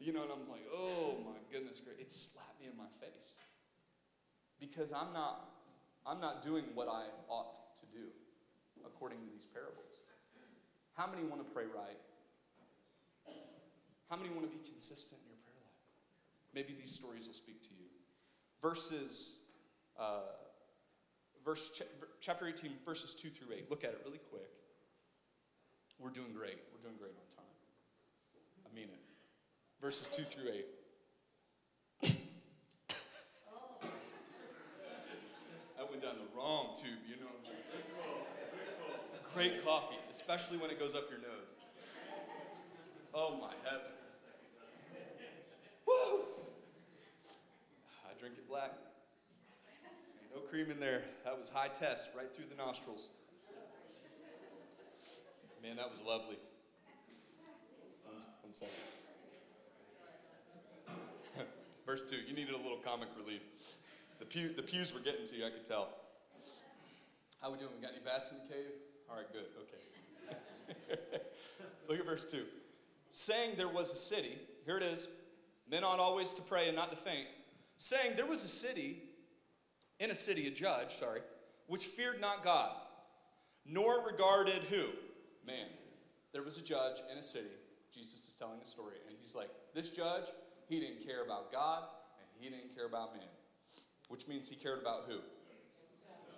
you 0.00 0.12
know, 0.12 0.24
and 0.24 0.32
I'm 0.32 0.50
like, 0.50 0.66
oh 0.74 1.18
my 1.24 1.38
goodness, 1.52 1.78
great. 1.78 2.00
It 2.00 2.10
slapped 2.10 2.60
me 2.60 2.66
in 2.66 2.76
my 2.76 2.90
face. 2.98 3.36
Because 4.58 4.92
I'm 4.92 5.12
not, 5.12 5.50
I'm 6.04 6.18
not 6.18 6.42
doing 6.42 6.64
what 6.74 6.88
I 6.88 7.04
ought 7.28 7.54
to 7.78 7.86
do 7.96 8.06
according 8.84 9.18
to 9.18 9.26
these 9.32 9.46
parables. 9.46 10.02
How 10.94 11.06
many 11.06 11.22
want 11.22 11.46
to 11.46 11.54
pray 11.54 11.66
right? 11.72 11.96
How 14.12 14.18
many 14.18 14.28
want 14.28 14.44
to 14.44 14.52
be 14.52 14.60
consistent 14.68 15.22
in 15.24 15.28
your 15.32 15.40
prayer 15.40 15.56
life? 15.64 15.80
Maybe 16.52 16.76
these 16.78 16.92
stories 16.92 17.28
will 17.28 17.32
speak 17.32 17.62
to 17.62 17.70
you. 17.70 17.88
Verses, 18.60 19.38
uh, 19.98 20.36
verse 21.42 21.70
ch- 21.70 21.88
chapter 22.20 22.46
18, 22.46 22.72
verses 22.84 23.14
2 23.14 23.30
through 23.30 23.56
8. 23.56 23.70
Look 23.70 23.84
at 23.84 23.90
it 23.92 24.02
really 24.04 24.20
quick. 24.30 24.50
We're 25.98 26.10
doing 26.10 26.34
great. 26.34 26.58
We're 26.74 26.82
doing 26.82 26.98
great 26.98 27.14
on 27.16 27.24
time. 27.34 27.56
I 28.66 28.74
mean 28.76 28.90
it. 28.92 29.00
Verses 29.80 30.08
2 30.08 30.24
through 30.24 30.50
8. 32.02 32.12
I 35.80 35.84
went 35.88 36.02
down 36.02 36.16
the 36.20 36.28
wrong 36.36 36.76
tube, 36.76 37.00
you 37.08 37.16
know. 37.16 37.32
Great 39.32 39.64
coffee, 39.64 39.96
especially 40.10 40.58
when 40.58 40.68
it 40.70 40.78
goes 40.78 40.94
up 40.94 41.08
your 41.08 41.20
nose. 41.20 41.54
Oh 43.14 43.36
my 43.38 43.52
heavens. 43.68 44.14
Woo! 45.86 46.24
I 48.06 48.11
drink 48.22 48.36
it 48.38 48.48
black. 48.48 48.70
No 50.32 50.42
cream 50.42 50.70
in 50.70 50.78
there. 50.78 51.02
That 51.24 51.36
was 51.36 51.48
high 51.48 51.66
test, 51.66 52.10
right 52.16 52.32
through 52.32 52.44
the 52.48 52.54
nostrils. 52.54 53.08
Man, 55.60 55.74
that 55.74 55.90
was 55.90 56.00
lovely. 56.00 56.36
One, 58.04 58.14
one 58.42 58.52
second. 58.52 58.74
Verse 61.84 62.04
2, 62.08 62.14
you 62.28 62.32
needed 62.32 62.54
a 62.54 62.58
little 62.58 62.76
comic 62.76 63.08
relief. 63.18 63.42
The, 64.20 64.24
pew, 64.24 64.52
the 64.54 64.62
pews 64.62 64.94
were 64.94 65.00
getting 65.00 65.26
to 65.26 65.34
you, 65.34 65.44
I 65.44 65.50
could 65.50 65.64
tell. 65.64 65.88
How 67.40 67.50
we 67.50 67.58
doing? 67.58 67.70
We 67.74 67.82
got 67.82 67.90
any 67.90 68.04
bats 68.04 68.30
in 68.30 68.36
the 68.36 68.54
cave? 68.54 68.70
All 69.10 69.16
right, 69.16 69.26
good. 69.32 69.46
Okay. 70.78 71.00
Look 71.88 71.98
at 71.98 72.06
verse 72.06 72.24
2. 72.24 72.44
Saying 73.10 73.54
there 73.56 73.66
was 73.66 73.92
a 73.92 73.96
city, 73.96 74.38
here 74.64 74.76
it 74.76 74.84
is, 74.84 75.08
men 75.68 75.82
ought 75.82 75.98
always 75.98 76.32
to 76.34 76.42
pray 76.42 76.68
and 76.68 76.76
not 76.76 76.92
to 76.92 76.96
faint. 76.96 77.26
Saying 77.82 78.12
there 78.14 78.26
was 78.26 78.44
a 78.44 78.48
city, 78.48 79.02
in 79.98 80.12
a 80.12 80.14
city, 80.14 80.46
a 80.46 80.52
judge, 80.52 80.94
sorry, 80.94 81.20
which 81.66 81.86
feared 81.86 82.20
not 82.20 82.44
God, 82.44 82.70
nor 83.66 84.06
regarded 84.06 84.62
who? 84.70 84.84
Man. 85.44 85.66
There 86.32 86.44
was 86.44 86.58
a 86.58 86.62
judge 86.62 86.98
in 87.10 87.18
a 87.18 87.22
city. 87.24 87.50
Jesus 87.92 88.28
is 88.28 88.36
telling 88.36 88.60
a 88.62 88.66
story, 88.66 88.98
and 89.08 89.16
he's 89.20 89.34
like, 89.34 89.50
This 89.74 89.90
judge, 89.90 90.26
he 90.68 90.78
didn't 90.78 91.04
care 91.04 91.24
about 91.24 91.50
God, 91.50 91.82
and 92.20 92.28
he 92.38 92.48
didn't 92.50 92.72
care 92.72 92.86
about 92.86 93.14
man. 93.14 93.26
Which 94.06 94.28
means 94.28 94.48
he 94.48 94.54
cared 94.54 94.80
about 94.80 95.06
who? 95.08 95.18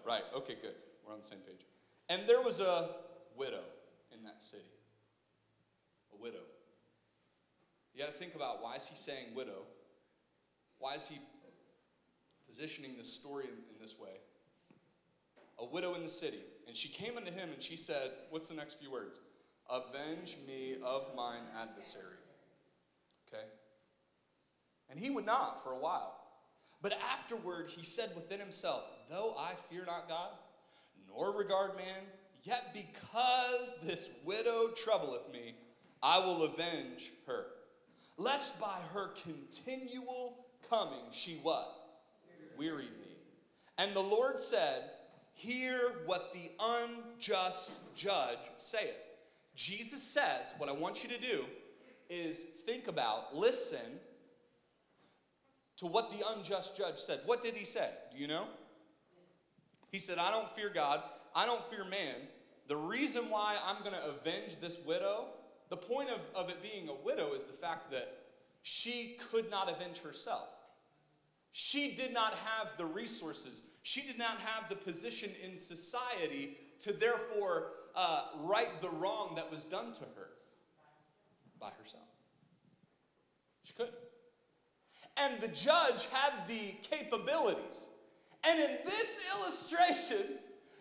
Right, 0.02 0.22
okay, 0.34 0.56
good. 0.62 0.76
We're 1.06 1.12
on 1.12 1.18
the 1.18 1.26
same 1.26 1.40
page. 1.40 1.66
And 2.08 2.22
there 2.26 2.40
was 2.40 2.60
a 2.60 2.88
widow 3.36 3.64
in 4.14 4.24
that 4.24 4.42
city. 4.42 4.64
A 6.10 6.22
widow. 6.22 6.46
You 7.92 8.00
got 8.00 8.10
to 8.10 8.18
think 8.18 8.34
about 8.34 8.62
why 8.62 8.76
is 8.76 8.88
he 8.88 8.96
saying 8.96 9.34
widow? 9.34 9.64
Why 10.78 10.94
is 10.94 11.08
he 11.08 11.18
positioning 12.46 12.96
this 12.96 13.12
story 13.12 13.44
in, 13.44 13.50
in 13.74 13.80
this 13.80 13.98
way? 13.98 14.20
A 15.58 15.64
widow 15.64 15.94
in 15.94 16.02
the 16.02 16.08
city. 16.08 16.40
And 16.66 16.76
she 16.76 16.88
came 16.88 17.16
unto 17.16 17.30
him 17.30 17.50
and 17.52 17.62
she 17.62 17.76
said, 17.76 18.10
What's 18.30 18.48
the 18.48 18.54
next 18.54 18.78
few 18.80 18.90
words? 18.90 19.20
Avenge 19.70 20.36
me 20.46 20.76
of 20.84 21.14
mine 21.16 21.42
adversary. 21.60 22.16
Okay? 23.28 23.44
And 24.90 24.98
he 24.98 25.10
would 25.10 25.26
not 25.26 25.62
for 25.62 25.72
a 25.72 25.78
while. 25.78 26.20
But 26.82 26.98
afterward 27.12 27.70
he 27.70 27.84
said 27.84 28.10
within 28.14 28.40
himself, 28.40 28.84
Though 29.08 29.34
I 29.38 29.52
fear 29.70 29.84
not 29.86 30.08
God, 30.08 30.30
nor 31.08 31.36
regard 31.36 31.76
man, 31.76 32.02
yet 32.42 32.74
because 32.74 33.74
this 33.82 34.08
widow 34.24 34.68
troubleth 34.76 35.32
me, 35.32 35.54
I 36.02 36.18
will 36.18 36.42
avenge 36.42 37.12
her. 37.26 37.46
Lest 38.18 38.60
by 38.60 38.78
her 38.92 39.08
continual 39.08 40.46
coming 40.68 41.04
she 41.10 41.38
what? 41.42 41.83
Weary 42.58 42.84
me. 42.84 43.16
And 43.78 43.94
the 43.94 44.00
Lord 44.00 44.38
said, 44.38 44.82
Hear 45.34 45.92
what 46.06 46.32
the 46.32 46.50
unjust 46.60 47.80
judge 47.94 48.38
saith. 48.56 48.96
Jesus 49.54 50.02
says, 50.02 50.54
What 50.58 50.68
I 50.68 50.72
want 50.72 51.02
you 51.02 51.08
to 51.10 51.20
do 51.20 51.44
is 52.08 52.40
think 52.40 52.88
about, 52.88 53.34
listen 53.34 54.00
to 55.76 55.86
what 55.86 56.10
the 56.10 56.24
unjust 56.34 56.76
judge 56.76 56.98
said. 56.98 57.20
What 57.26 57.40
did 57.40 57.54
he 57.54 57.64
say? 57.64 57.90
Do 58.12 58.18
you 58.18 58.28
know? 58.28 58.46
He 59.90 59.98
said, 59.98 60.18
I 60.18 60.30
don't 60.30 60.50
fear 60.54 60.70
God, 60.72 61.02
I 61.34 61.46
don't 61.46 61.64
fear 61.70 61.84
man. 61.84 62.14
The 62.68 62.76
reason 62.76 63.28
why 63.28 63.58
I'm 63.66 63.82
going 63.82 63.94
to 63.94 64.06
avenge 64.06 64.56
this 64.60 64.78
widow, 64.86 65.26
the 65.68 65.76
point 65.76 66.08
of, 66.10 66.20
of 66.34 66.48
it 66.48 66.62
being 66.62 66.88
a 66.88 66.94
widow 67.04 67.34
is 67.34 67.44
the 67.44 67.52
fact 67.52 67.90
that 67.90 68.16
she 68.62 69.16
could 69.30 69.50
not 69.50 69.70
avenge 69.70 69.98
herself. 69.98 70.48
She 71.56 71.94
did 71.94 72.12
not 72.12 72.34
have 72.34 72.76
the 72.78 72.84
resources, 72.84 73.62
she 73.84 74.00
did 74.00 74.18
not 74.18 74.40
have 74.40 74.68
the 74.68 74.74
position 74.74 75.30
in 75.40 75.56
society 75.56 76.56
to 76.80 76.92
therefore 76.92 77.70
uh, 77.94 78.24
right 78.40 78.80
the 78.82 78.90
wrong 78.90 79.34
that 79.36 79.48
was 79.52 79.62
done 79.62 79.92
to 79.92 80.00
her 80.00 80.30
by 81.60 81.70
herself. 81.80 82.02
She 83.62 83.72
couldn't. 83.72 83.94
And 85.16 85.40
the 85.40 85.46
judge 85.46 86.08
had 86.10 86.48
the 86.48 86.74
capabilities. 86.82 87.86
And 88.44 88.58
in 88.58 88.78
this 88.84 89.20
illustration, 89.36 90.26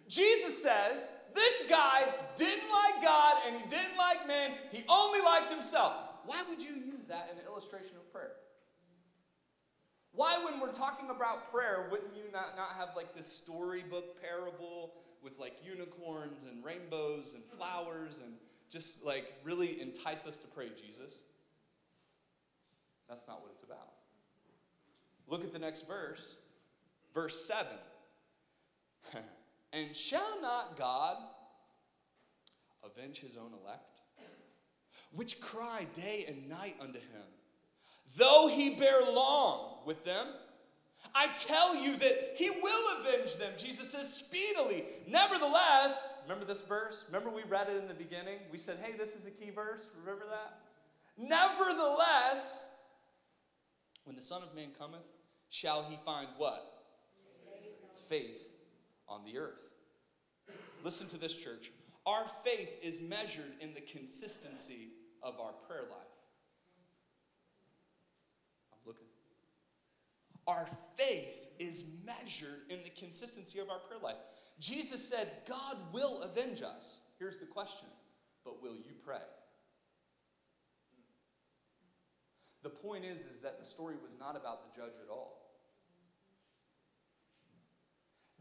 Jesus 0.07 0.63
says, 0.63 1.11
this 1.35 1.63
guy 1.69 2.05
didn't 2.35 2.71
like 2.71 3.03
God 3.03 3.35
and 3.45 3.61
he 3.61 3.67
didn't 3.69 3.95
like 3.95 4.27
man, 4.27 4.53
he 4.71 4.83
only 4.89 5.21
liked 5.21 5.51
himself. 5.51 5.93
Why 6.25 6.41
would 6.49 6.63
you 6.63 6.73
use 6.73 7.05
that 7.05 7.29
in 7.31 7.37
an 7.37 7.45
illustration? 7.45 7.97
Why, 10.15 10.39
when 10.45 10.59
we're 10.59 10.71
talking 10.71 11.09
about 11.09 11.51
prayer, 11.51 11.87
wouldn't 11.89 12.15
you 12.15 12.23
not, 12.31 12.55
not 12.55 12.69
have 12.77 12.89
like 12.95 13.15
this 13.15 13.25
storybook 13.25 14.21
parable 14.21 14.93
with 15.23 15.39
like 15.39 15.57
unicorns 15.65 16.45
and 16.45 16.63
rainbows 16.63 17.33
and 17.33 17.43
flowers 17.43 18.19
and 18.23 18.33
just 18.69 19.03
like 19.03 19.33
really 19.43 19.81
entice 19.81 20.27
us 20.27 20.37
to 20.37 20.47
pray, 20.47 20.69
Jesus? 20.69 21.21
That's 23.09 23.27
not 23.27 23.41
what 23.41 23.51
it's 23.51 23.63
about. 23.63 23.89
Look 25.27 25.43
at 25.43 25.51
the 25.51 25.59
next 25.59 25.87
verse, 25.87 26.35
verse 27.13 27.45
7. 27.45 27.67
and 29.73 29.95
shall 29.95 30.41
not 30.41 30.77
God 30.77 31.17
avenge 32.83 33.19
his 33.19 33.35
own 33.35 33.51
elect, 33.63 34.01
which 35.11 35.41
cry 35.41 35.87
day 35.93 36.25
and 36.27 36.47
night 36.47 36.75
unto 36.79 36.99
him? 36.99 37.32
Though 38.17 38.49
he 38.53 38.71
bear 38.71 39.01
long 39.13 39.77
with 39.85 40.03
them, 40.05 40.27
I 41.15 41.27
tell 41.27 41.75
you 41.75 41.95
that 41.97 42.33
he 42.35 42.49
will 42.49 42.99
avenge 42.99 43.37
them. 43.37 43.53
Jesus 43.57 43.91
says, 43.91 44.11
speedily. 44.11 44.85
Nevertheless, 45.07 46.13
remember 46.23 46.45
this 46.45 46.61
verse? 46.61 47.05
Remember 47.07 47.29
we 47.29 47.43
read 47.43 47.67
it 47.69 47.77
in 47.77 47.87
the 47.87 47.93
beginning? 47.93 48.39
We 48.51 48.57
said, 48.57 48.77
hey, 48.81 48.93
this 48.97 49.15
is 49.15 49.25
a 49.25 49.31
key 49.31 49.51
verse. 49.51 49.89
Remember 49.99 50.25
that? 50.29 50.59
Nevertheless, 51.17 52.65
when 54.05 54.15
the 54.15 54.21
Son 54.21 54.41
of 54.41 54.55
Man 54.55 54.69
cometh, 54.77 55.05
shall 55.49 55.83
he 55.83 55.97
find 56.03 56.27
what? 56.37 56.83
Faith 58.09 58.47
on 59.07 59.23
the 59.23 59.37
earth. 59.37 59.69
Listen 60.83 61.07
to 61.09 61.17
this, 61.17 61.35
church. 61.35 61.71
Our 62.05 62.25
faith 62.43 62.79
is 62.81 63.01
measured 63.01 63.53
in 63.61 63.73
the 63.73 63.81
consistency 63.81 64.89
of 65.21 65.39
our 65.39 65.53
prayer 65.67 65.83
life. 65.83 66.12
Our 70.47 70.67
faith 70.95 71.47
is 71.59 71.85
measured 72.05 72.61
in 72.69 72.79
the 72.83 72.89
consistency 72.89 73.59
of 73.59 73.69
our 73.69 73.79
prayer 73.79 73.99
life. 74.01 74.17
Jesus 74.59 75.07
said, 75.07 75.29
God 75.47 75.77
will 75.91 76.21
avenge 76.21 76.61
us. 76.61 76.99
Here's 77.19 77.37
the 77.37 77.45
question, 77.45 77.87
but 78.43 78.61
will 78.61 78.75
you 78.75 78.93
pray? 79.05 79.17
The 82.63 82.69
point 82.69 83.03
is, 83.05 83.25
is 83.25 83.39
that 83.39 83.59
the 83.59 83.65
story 83.65 83.95
was 84.01 84.17
not 84.19 84.37
about 84.37 84.63
the 84.63 84.81
judge 84.81 84.93
at 85.03 85.09
all. 85.09 85.42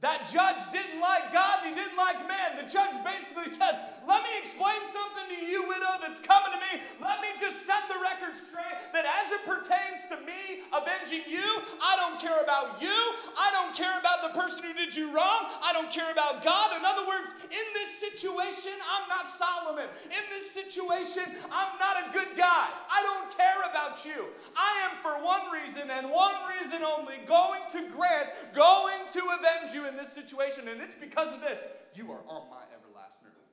That 0.02 0.26
judge 0.26 0.58
didn't 0.74 0.98
like 0.98 1.30
God, 1.30 1.62
and 1.62 1.70
he 1.70 1.74
didn't 1.78 1.94
like 1.94 2.26
man. 2.26 2.58
The 2.58 2.66
judge 2.66 2.98
basically 3.06 3.46
said, 3.54 4.02
Let 4.02 4.18
me 4.26 4.34
explain 4.34 4.82
something 4.82 5.30
to 5.30 5.38
you, 5.46 5.62
widow, 5.70 5.94
that's 6.02 6.18
coming 6.18 6.50
to 6.50 6.58
me. 6.58 6.82
Let 6.98 7.22
me 7.22 7.30
just 7.38 7.62
set 7.62 7.86
the 7.86 7.94
record 8.02 8.34
straight 8.34 8.82
that 8.90 9.06
as 9.06 9.30
it 9.30 9.46
pertains 9.46 10.10
to 10.10 10.18
me 10.26 10.66
avenging 10.74 11.22
you, 11.30 11.46
I 11.78 11.94
don't 12.02 12.18
care 12.18 12.42
about 12.42 12.82
you. 12.82 12.98
I 13.38 13.54
don't 13.54 13.78
care 13.78 13.94
about 13.94 14.26
the 14.26 14.34
person 14.34 14.66
who 14.66 14.74
did 14.74 14.90
you 14.90 15.06
wrong. 15.14 15.46
I 15.62 15.70
don't 15.70 15.94
care 15.94 16.10
about 16.10 16.42
God. 16.42 16.74
In 16.74 16.82
other 16.82 17.06
words, 17.06 17.30
in 17.46 17.66
this 17.78 17.94
situation, 17.94 18.74
I'm 18.82 19.06
not 19.06 19.30
Solomon. 19.30 19.86
In 20.10 20.24
this 20.34 20.50
situation, 20.50 21.30
I'm 21.46 21.78
not 21.78 21.94
a 22.02 22.10
good 22.10 22.34
guy. 22.34 22.74
I 22.90 23.06
don't 23.06 23.30
care 23.38 23.70
about 23.70 24.02
you. 24.02 24.34
I 24.58 24.90
am, 24.90 24.98
for 24.98 25.22
one 25.22 25.46
reason 25.54 25.94
and 25.94 26.10
one 26.10 26.34
reason 26.58 26.82
only, 26.82 27.22
going 27.22 27.62
to 27.70 27.86
grant, 27.94 28.34
going 28.50 29.06
to 29.14 29.22
avenge 29.38 29.70
you 29.70 29.91
in 29.92 29.98
this 29.98 30.12
situation, 30.12 30.68
and 30.68 30.80
it's 30.80 30.94
because 30.94 31.32
of 31.32 31.40
this. 31.40 31.64
You 31.94 32.10
are 32.12 32.24
on 32.26 32.48
my 32.48 32.64
everlasting 32.72 33.28
earth. 33.28 33.52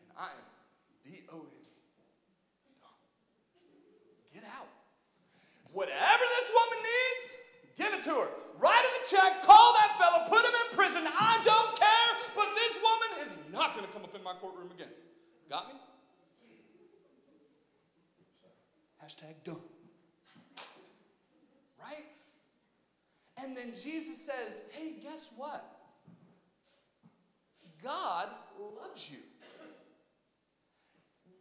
And 0.00 0.10
I 0.18 0.32
am 0.32 0.44
D-O-N. 1.04 1.64
Get 4.32 4.44
out. 4.44 4.68
Whatever 5.72 6.24
this 6.38 6.50
woman 6.50 6.78
needs, 6.82 7.24
give 7.76 7.92
it 7.94 8.02
to 8.04 8.14
her. 8.24 8.28
Write 8.58 8.84
her 8.84 8.92
the 8.98 9.16
check, 9.16 9.42
call 9.42 9.74
that 9.74 9.96
fellow, 9.98 10.26
put 10.26 10.44
him 10.44 10.54
in 10.54 10.76
prison. 10.76 11.04
I 11.06 11.40
don't 11.44 11.78
care, 11.78 12.10
but 12.34 12.48
this 12.54 12.78
woman 12.82 13.22
is 13.22 13.36
not 13.52 13.74
going 13.76 13.86
to 13.86 13.92
come 13.92 14.04
up 14.04 14.14
in 14.14 14.22
my 14.22 14.32
courtroom 14.34 14.70
again. 14.72 14.88
Got 15.50 15.68
me? 15.68 15.74
Hashtag 19.04 19.34
done. 19.44 19.60
Right? 21.78 22.06
And 23.44 23.54
then 23.54 23.72
Jesus 23.76 24.18
says, 24.24 24.62
hey, 24.72 24.94
guess 25.02 25.28
what? 25.36 25.62
God 27.82 28.28
loves 28.80 29.10
you. 29.10 29.18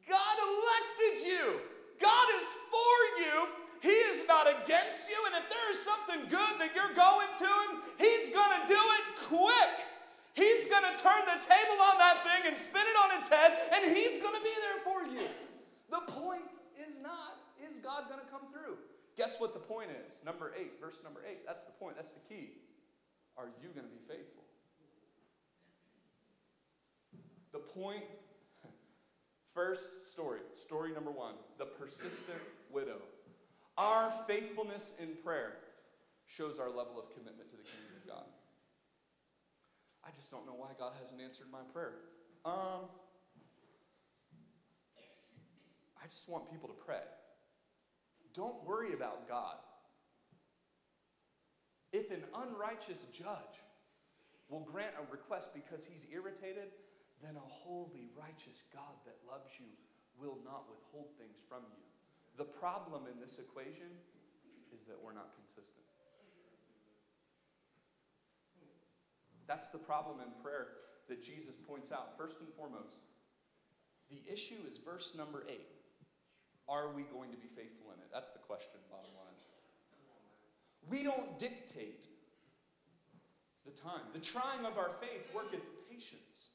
God 0.09 0.35
elected 0.43 1.25
you. 1.25 1.61
God 2.01 2.27
is 2.35 2.43
for 2.67 2.99
you. 3.23 3.47
He 3.79 3.95
is 4.11 4.25
not 4.27 4.47
against 4.47 5.07
you. 5.07 5.15
And 5.27 5.43
if 5.43 5.49
there 5.49 5.71
is 5.71 5.79
something 5.79 6.27
good 6.29 6.59
that 6.59 6.75
you're 6.75 6.93
going 6.93 7.31
to 7.39 7.45
Him, 7.45 7.81
He's 7.97 8.27
going 8.29 8.61
to 8.61 8.67
do 8.67 8.79
it 8.79 9.03
quick. 9.27 9.87
He's 10.33 10.67
going 10.67 10.83
to 10.83 10.99
turn 10.99 11.23
the 11.25 11.39
table 11.39 11.79
on 11.87 11.97
that 11.99 12.23
thing 12.27 12.51
and 12.51 12.57
spin 12.57 12.83
it 12.83 12.97
on 12.99 13.17
its 13.17 13.29
head, 13.29 13.53
and 13.71 13.95
He's 13.95 14.17
going 14.21 14.35
to 14.35 14.41
be 14.41 14.55
there 14.59 14.79
for 14.83 15.03
you. 15.07 15.27
The 15.89 16.11
point 16.11 16.59
is 16.85 17.01
not, 17.01 17.39
is 17.65 17.77
God 17.77 18.09
going 18.09 18.19
to 18.19 18.31
come 18.31 18.51
through? 18.51 18.75
Guess 19.15 19.39
what 19.39 19.53
the 19.53 19.59
point 19.59 19.89
is? 20.05 20.21
Number 20.25 20.51
eight, 20.59 20.79
verse 20.81 21.01
number 21.03 21.21
eight. 21.29 21.45
That's 21.45 21.63
the 21.63 21.71
point. 21.71 21.95
That's 21.95 22.11
the 22.11 22.21
key. 22.21 22.51
Are 23.37 23.47
you 23.61 23.69
going 23.69 23.85
to 23.85 23.91
be 23.91 24.01
faithful? 24.07 24.43
The 27.51 27.59
point, 27.59 28.03
first 29.53 30.11
story, 30.11 30.39
story 30.55 30.91
number 30.91 31.11
one 31.11 31.35
the 31.57 31.65
persistent 31.65 32.41
widow. 32.71 33.01
Our 33.77 34.11
faithfulness 34.27 34.93
in 34.99 35.09
prayer 35.23 35.57
shows 36.25 36.59
our 36.59 36.69
level 36.69 36.99
of 36.99 37.09
commitment 37.11 37.49
to 37.49 37.57
the 37.57 37.63
kingdom 37.63 37.91
of 38.01 38.07
God. 38.07 38.25
I 40.05 40.11
just 40.15 40.31
don't 40.31 40.45
know 40.45 40.53
why 40.55 40.69
God 40.77 40.93
hasn't 40.99 41.21
answered 41.21 41.47
my 41.51 41.61
prayer. 41.71 41.93
Um, 42.45 42.89
I 46.03 46.07
just 46.07 46.27
want 46.27 46.51
people 46.51 46.67
to 46.67 46.75
pray. 46.75 47.01
Don't 48.33 48.63
worry 48.65 48.93
about 48.93 49.27
God. 49.27 49.55
If 51.91 52.11
an 52.11 52.23
unrighteous 52.33 53.05
judge 53.13 53.61
will 54.49 54.61
grant 54.61 54.93
a 54.97 55.11
request 55.11 55.53
because 55.53 55.85
he's 55.85 56.07
irritated, 56.11 56.69
then 57.21 57.35
a 57.35 57.47
holy, 57.47 58.09
righteous 58.17 58.63
God 58.73 58.97
that 59.05 59.15
loves 59.29 59.51
you 59.59 59.67
will 60.19 60.37
not 60.43 60.65
withhold 60.69 61.09
things 61.17 61.37
from 61.47 61.63
you. 61.69 61.83
The 62.37 62.43
problem 62.43 63.03
in 63.11 63.19
this 63.21 63.39
equation 63.39 63.93
is 64.75 64.83
that 64.85 64.97
we're 65.03 65.13
not 65.13 65.29
consistent. 65.37 65.85
That's 69.47 69.69
the 69.69 69.77
problem 69.77 70.19
in 70.19 70.27
prayer 70.41 70.67
that 71.09 71.21
Jesus 71.21 71.55
points 71.55 71.91
out. 71.91 72.17
First 72.17 72.39
and 72.39 72.49
foremost, 72.49 72.99
the 74.09 74.21
issue 74.31 74.65
is 74.69 74.77
verse 74.77 75.13
number 75.15 75.43
eight. 75.47 75.67
Are 76.69 76.91
we 76.91 77.03
going 77.03 77.31
to 77.31 77.37
be 77.37 77.47
faithful 77.47 77.91
in 77.93 77.99
it? 77.99 78.07
That's 78.11 78.31
the 78.31 78.39
question, 78.39 78.79
bottom 78.89 79.11
line. 79.15 79.33
We 80.89 81.03
don't 81.03 81.37
dictate 81.39 82.07
the 83.65 83.71
time. 83.71 84.01
The 84.13 84.19
trying 84.19 84.65
of 84.65 84.77
our 84.77 84.91
faith 85.01 85.27
worketh 85.33 85.61
patience. 85.89 86.49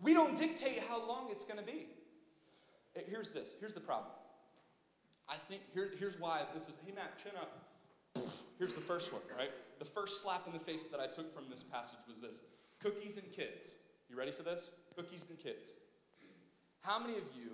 We 0.00 0.14
don't 0.14 0.36
dictate 0.36 0.82
how 0.88 1.06
long 1.06 1.28
it's 1.30 1.44
going 1.44 1.58
to 1.58 1.64
be. 1.64 1.86
Eh, 2.96 3.00
here's 3.06 3.30
this. 3.30 3.56
Here's 3.58 3.72
the 3.72 3.80
problem. 3.80 4.12
I 5.28 5.36
think 5.36 5.62
here, 5.72 5.90
here's 5.98 6.18
why 6.18 6.42
this 6.52 6.68
is. 6.68 6.74
Hey 6.84 6.92
Matt, 6.94 7.18
chin 7.22 7.32
up. 7.40 7.70
Here's 8.58 8.74
the 8.74 8.80
first 8.80 9.12
one, 9.12 9.22
right? 9.36 9.50
The 9.78 9.84
first 9.84 10.22
slap 10.22 10.46
in 10.46 10.52
the 10.52 10.58
face 10.58 10.84
that 10.86 11.00
I 11.00 11.06
took 11.06 11.34
from 11.34 11.44
this 11.50 11.62
passage 11.62 11.98
was 12.06 12.20
this: 12.20 12.42
cookies 12.80 13.16
and 13.16 13.30
kids. 13.32 13.76
You 14.10 14.16
ready 14.16 14.32
for 14.32 14.42
this? 14.42 14.70
Cookies 14.96 15.24
and 15.28 15.38
kids. 15.38 15.72
How 16.82 16.98
many 16.98 17.14
of 17.14 17.24
you? 17.34 17.52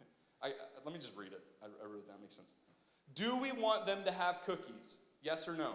I, 0.42 0.52
let 0.84 0.92
me 0.92 1.00
just 1.00 1.16
read 1.16 1.32
it. 1.32 1.42
I, 1.62 1.66
I 1.66 1.86
wrote 1.86 1.98
it 1.98 2.08
down. 2.08 2.16
Makes 2.20 2.36
sense. 2.36 2.52
Do 3.14 3.36
we 3.36 3.52
want 3.52 3.86
them 3.86 4.04
to 4.04 4.12
have 4.12 4.42
cookies? 4.44 4.98
Yes 5.22 5.48
or 5.48 5.54
no? 5.54 5.72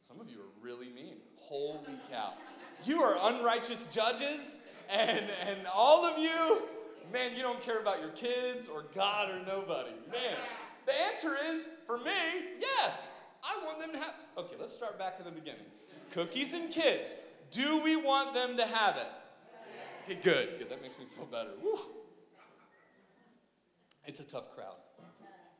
Some 0.00 0.20
of 0.20 0.28
you 0.28 0.38
are 0.38 0.62
really 0.62 0.88
mean. 0.90 1.16
Holy 1.36 1.98
cow. 2.10 2.34
You 2.84 3.02
are 3.02 3.16
unrighteous 3.32 3.88
judges, 3.88 4.60
and, 4.88 5.26
and 5.46 5.58
all 5.74 6.04
of 6.04 6.18
you, 6.18 6.62
man, 7.12 7.34
you 7.34 7.42
don't 7.42 7.60
care 7.60 7.80
about 7.80 8.00
your 8.00 8.10
kids 8.10 8.68
or 8.68 8.84
God 8.94 9.30
or 9.30 9.44
nobody. 9.44 9.90
Man, 10.12 10.36
the 10.86 10.92
answer 11.06 11.34
is 11.50 11.70
for 11.86 11.98
me, 11.98 12.12
yes. 12.60 13.10
I 13.42 13.58
want 13.64 13.80
them 13.80 13.92
to 13.92 13.98
have. 13.98 14.14
Okay, 14.36 14.56
let's 14.60 14.72
start 14.72 14.98
back 14.98 15.16
in 15.18 15.24
the 15.24 15.30
beginning. 15.30 15.64
Cookies 16.12 16.54
and 16.54 16.70
kids. 16.70 17.14
Do 17.50 17.82
we 17.82 17.96
want 17.96 18.34
them 18.34 18.56
to 18.56 18.66
have 18.66 18.96
it? 18.96 19.08
Okay, 20.04 20.20
good. 20.22 20.58
Good. 20.58 20.70
That 20.70 20.80
makes 20.82 20.98
me 20.98 21.06
feel 21.06 21.26
better. 21.26 21.50
Woo. 21.62 21.78
It's 24.08 24.20
a 24.20 24.24
tough 24.24 24.54
crowd. 24.54 24.76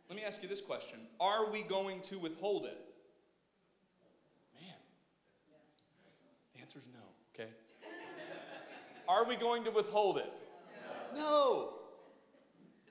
Let 0.08 0.16
me 0.16 0.24
ask 0.24 0.42
you 0.42 0.48
this 0.48 0.62
question 0.62 1.00
Are 1.20 1.50
we 1.50 1.62
going 1.62 2.00
to 2.02 2.18
withhold 2.18 2.64
it? 2.64 2.78
Man. 4.58 4.74
The 6.54 6.62
answer 6.62 6.78
is 6.78 6.88
no, 6.92 7.00
okay? 7.34 7.50
Are 9.06 9.26
we 9.26 9.36
going 9.36 9.64
to 9.64 9.70
withhold 9.70 10.16
it? 10.16 10.32
No. 11.14 11.74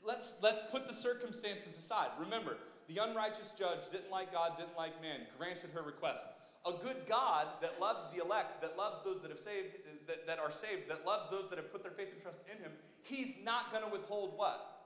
Let's, 0.06 0.38
let's 0.42 0.62
put 0.72 0.88
the 0.88 0.94
circumstances 0.94 1.78
aside. 1.78 2.10
Remember, 2.20 2.58
the 2.88 3.04
unrighteous 3.04 3.52
judge 3.58 3.90
didn't 3.92 4.12
like 4.12 4.32
God, 4.32 4.58
didn't 4.58 4.78
like 4.78 5.02
man, 5.02 5.22
granted 5.40 5.72
her 5.74 5.82
request. 5.82 6.28
A 6.68 6.72
good 6.72 6.98
God 7.10 7.48
that 7.62 7.82
loves 7.82 8.06
the 8.16 8.24
elect, 8.24 8.62
that 8.62 8.78
loves 8.78 9.02
those 9.04 9.22
that 9.22 9.32
have 9.32 9.40
saved, 9.40 9.70
that, 10.06 10.28
that 10.28 10.40
are 10.40 10.52
saved, 10.52 10.90
that 10.90 11.06
loves 11.06 11.30
those 11.30 11.50
that 11.50 11.58
have 11.58 11.72
put 11.72 11.82
their 11.82 11.92
faith 11.92 12.10
and 12.14 12.22
trust 12.22 12.44
in 12.52 12.62
him, 12.64 12.72
he's 13.02 13.38
not 13.44 13.72
going 13.72 13.84
to 13.84 13.90
withhold 13.90 14.34
what? 14.38 14.77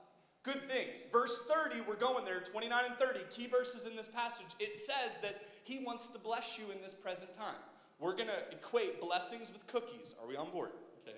Good 0.42 0.68
things. 0.68 1.04
Verse 1.12 1.40
30, 1.48 1.82
we're 1.86 1.94
going 1.94 2.24
there, 2.24 2.40
29 2.40 2.84
and 2.84 2.96
30, 2.96 3.20
key 3.30 3.46
verses 3.46 3.86
in 3.86 3.94
this 3.94 4.08
passage. 4.08 4.46
It 4.58 4.76
says 4.76 5.16
that 5.22 5.42
he 5.62 5.84
wants 5.84 6.08
to 6.08 6.18
bless 6.18 6.58
you 6.58 6.64
in 6.74 6.82
this 6.82 6.94
present 6.94 7.32
time. 7.32 7.54
We're 8.00 8.16
going 8.16 8.28
to 8.28 8.50
equate 8.50 9.00
blessings 9.00 9.52
with 9.52 9.64
cookies. 9.68 10.16
Are 10.20 10.26
we 10.26 10.36
on 10.36 10.50
board? 10.50 10.70
Okay. 11.06 11.16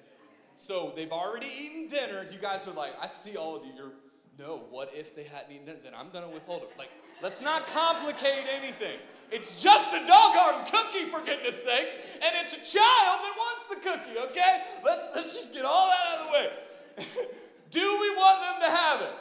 So 0.57 0.93
they've 0.95 1.11
already 1.11 1.47
eaten 1.59 1.87
dinner. 1.87 2.27
You 2.31 2.39
guys 2.39 2.67
are 2.69 2.73
like, 2.73 2.93
I 3.01 3.07
see 3.07 3.39
all 3.39 3.57
of 3.57 3.65
you. 3.65 3.73
You're, 3.75 3.93
no, 4.39 4.65
what 4.69 4.91
if 4.93 5.17
they 5.17 5.25
hadn't 5.25 5.51
eaten 5.51 5.65
dinner? 5.65 5.79
Then 5.83 5.95
I'm 5.97 6.11
going 6.11 6.25
to 6.25 6.31
withhold 6.31 6.63
it. 6.63 6.73
Like, 6.77 6.91
let's 7.23 7.41
not 7.41 7.67
complicate 7.67 8.45
anything. 8.51 8.99
It's 9.31 9.63
just 9.63 9.95
a 9.95 10.07
doggone 10.07 10.67
cookie, 10.67 11.07
for 11.07 11.21
goodness 11.21 11.65
sakes, 11.65 11.97
and 12.17 12.37
it's 12.43 12.53
a 12.53 12.79
child 12.79 13.21
that 13.23 13.35
wants 13.39 13.65
the 13.71 13.77
cookie, 13.77 14.19
okay? 14.31 14.63
Let's, 14.85 15.09
let's 15.15 15.35
just 15.35 15.55
get 15.55 15.65
all 15.65 15.89
that 15.89 16.03
out 16.13 16.21
of 16.21 16.27
the 16.27 17.13
way. 17.17 17.29
Do 17.75 17.83
we 17.83 18.11
want 18.15 18.39
them 18.39 18.71
to 18.71 18.77
have 18.77 19.01
it? 19.03 19.15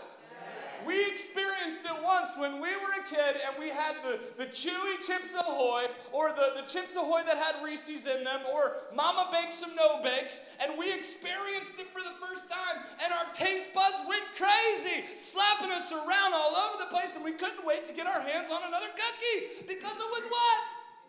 We 0.86 1.10
experienced 1.10 1.86
it 1.86 1.98
once 2.04 2.38
when 2.38 2.62
we 2.62 2.70
were 2.78 2.94
a 3.02 3.04
kid 3.04 3.42
and 3.42 3.56
we 3.58 3.70
had 3.70 3.96
the, 4.04 4.20
the 4.38 4.46
chewy 4.46 5.02
Chips 5.02 5.34
Ahoy 5.34 5.88
or 6.12 6.30
the, 6.30 6.62
the 6.62 6.62
Chips 6.62 6.96
Ahoy 6.96 7.24
that 7.26 7.38
had 7.38 7.64
Reese's 7.66 8.06
in 8.06 8.24
them 8.24 8.42
or 8.54 8.74
Mama 8.94 9.28
baked 9.32 9.54
some 9.54 9.74
no 9.74 10.04
bakes 10.04 10.42
and 10.62 10.78
we 10.78 10.94
experienced 10.94 11.80
it 11.80 11.88
for 11.90 12.04
the 12.04 12.14
first 12.22 12.46
time 12.48 12.84
and 13.04 13.12
our 13.12 13.34
taste 13.34 13.74
buds 13.74 14.04
went 14.08 14.24
crazy, 14.38 15.06
slapping 15.16 15.72
us 15.72 15.92
around 15.92 16.34
all 16.36 16.54
over 16.54 16.78
the 16.78 16.92
place 16.94 17.16
and 17.16 17.26
we 17.26 17.32
couldn't 17.32 17.66
wait 17.66 17.88
to 17.88 17.94
get 17.94 18.06
our 18.06 18.22
hands 18.22 18.52
on 18.52 18.62
another 18.68 18.94
cookie 18.94 19.66
because 19.68 19.98
it 19.98 20.10
was 20.14 20.28
what? 20.30 20.60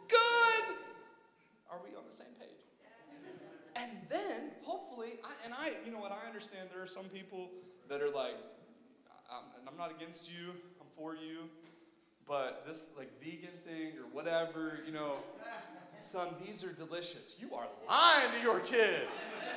Good. 0.08 0.76
Are 1.70 1.80
we 1.84 1.94
on 1.94 2.04
the 2.06 2.14
same? 2.14 2.33
And 3.76 3.90
then, 4.08 4.52
hopefully, 4.62 5.18
I, 5.24 5.32
and 5.44 5.54
I, 5.54 5.72
you 5.84 5.92
know 5.92 5.98
what, 5.98 6.12
I 6.12 6.26
understand 6.26 6.68
there 6.72 6.82
are 6.82 6.86
some 6.86 7.06
people 7.06 7.50
that 7.88 8.00
are 8.00 8.10
like, 8.10 8.36
I'm, 9.30 9.68
I'm 9.68 9.76
not 9.76 9.90
against 9.90 10.30
you, 10.30 10.50
I'm 10.80 10.86
for 10.96 11.14
you, 11.14 11.48
but 12.26 12.64
this 12.66 12.90
like 12.96 13.10
vegan 13.22 13.56
thing 13.66 13.92
or 13.98 14.06
whatever, 14.12 14.78
you 14.86 14.92
know, 14.92 15.16
son, 15.96 16.28
these 16.44 16.64
are 16.64 16.72
delicious. 16.72 17.36
You 17.40 17.54
are 17.54 17.66
lying 17.88 18.30
to 18.36 18.42
your 18.42 18.60
kid. 18.60 19.06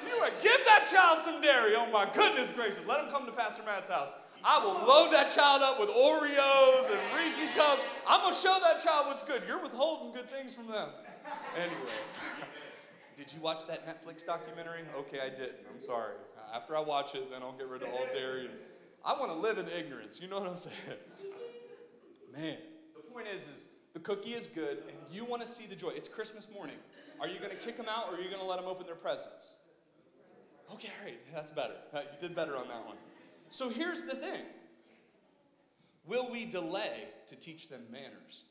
You 0.08 0.16
are, 0.22 0.30
give 0.42 0.60
that 0.66 0.88
child 0.92 1.20
some 1.24 1.42
dairy. 1.42 1.74
Oh 1.76 1.90
my 1.92 2.10
goodness 2.14 2.52
gracious. 2.52 2.80
Let 2.88 3.04
him 3.04 3.12
come 3.12 3.26
to 3.26 3.32
Pastor 3.32 3.64
Matt's 3.64 3.90
house. 3.90 4.12
I 4.44 4.64
will 4.64 4.74
load 4.88 5.12
that 5.12 5.30
child 5.30 5.62
up 5.64 5.80
with 5.80 5.90
Oreos 5.90 6.92
and 6.92 7.00
Reese 7.16 7.40
cups. 7.56 7.82
I'm 8.08 8.22
going 8.22 8.34
to 8.34 8.40
show 8.40 8.56
that 8.62 8.80
child 8.80 9.08
what's 9.08 9.24
good. 9.24 9.44
You're 9.48 9.62
withholding 9.62 10.14
good 10.14 10.30
things 10.30 10.54
from 10.54 10.68
them. 10.68 10.90
Anyway. 11.56 11.92
Did 13.18 13.34
you 13.34 13.42
watch 13.42 13.66
that 13.66 13.88
Netflix 13.88 14.24
documentary? 14.24 14.82
Okay, 14.96 15.20
I 15.20 15.30
didn't. 15.30 15.66
I'm 15.74 15.82
sorry. 15.82 16.14
After 16.54 16.78
I 16.78 16.82
watch 16.82 17.16
it, 17.16 17.32
then 17.32 17.42
I'll 17.42 17.52
get 17.54 17.68
rid 17.68 17.82
of 17.82 17.90
all 17.90 18.06
dairy. 18.14 18.48
I 19.04 19.14
want 19.14 19.32
to 19.32 19.38
live 19.38 19.58
in 19.58 19.68
ignorance. 19.68 20.22
You 20.22 20.28
know 20.28 20.40
what 20.40 20.50
I'm 20.50 20.58
saying? 20.60 20.76
Man, 22.32 22.58
the 22.96 23.02
point 23.12 23.26
is, 23.34 23.48
is 23.48 23.68
the 23.94 24.00
cookie 24.00 24.34
is 24.34 24.46
good, 24.46 24.84
and 24.88 24.98
you 25.12 25.26
want 25.26 25.42
to 25.42 25.48
see 25.48 25.66
the 25.66 25.76
joy. 25.76 25.90
It's 25.96 26.08
Christmas 26.08 26.48
morning. 26.54 26.76
Are 27.20 27.28
you 27.28 27.40
going 27.40 27.50
to 27.50 27.58
kick 27.58 27.76
them 27.76 27.88
out, 27.90 28.06
or 28.12 28.18
are 28.18 28.22
you 28.22 28.30
going 28.30 28.42
to 28.42 28.48
let 28.48 28.60
them 28.60 28.68
open 28.68 28.86
their 28.86 28.96
presents? 28.96 29.56
Okay, 30.72 30.90
all 31.00 31.06
right, 31.06 31.18
that's 31.34 31.50
better. 31.50 31.74
Uh, 31.92 32.02
you 32.02 32.20
did 32.28 32.36
better 32.36 32.56
on 32.56 32.68
that 32.68 32.86
one. 32.86 32.98
So 33.50 33.70
here's 33.70 34.04
the 34.04 34.14
thing. 34.14 34.44
Will 36.06 36.30
we 36.30 36.46
delay 36.46 37.06
to 37.26 37.36
teach 37.36 37.70
them 37.70 37.82
manners? 37.92 38.44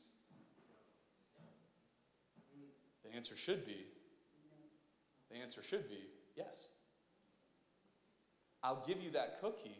The 3.05 3.15
answer 3.15 3.37
should 3.37 3.65
be 3.65 3.85
the 5.31 5.37
answer 5.37 5.61
should 5.63 5.89
be 5.89 5.99
yes. 6.35 6.69
I'll 8.63 8.83
give 8.87 9.01
you 9.01 9.11
that 9.11 9.39
cookie 9.41 9.79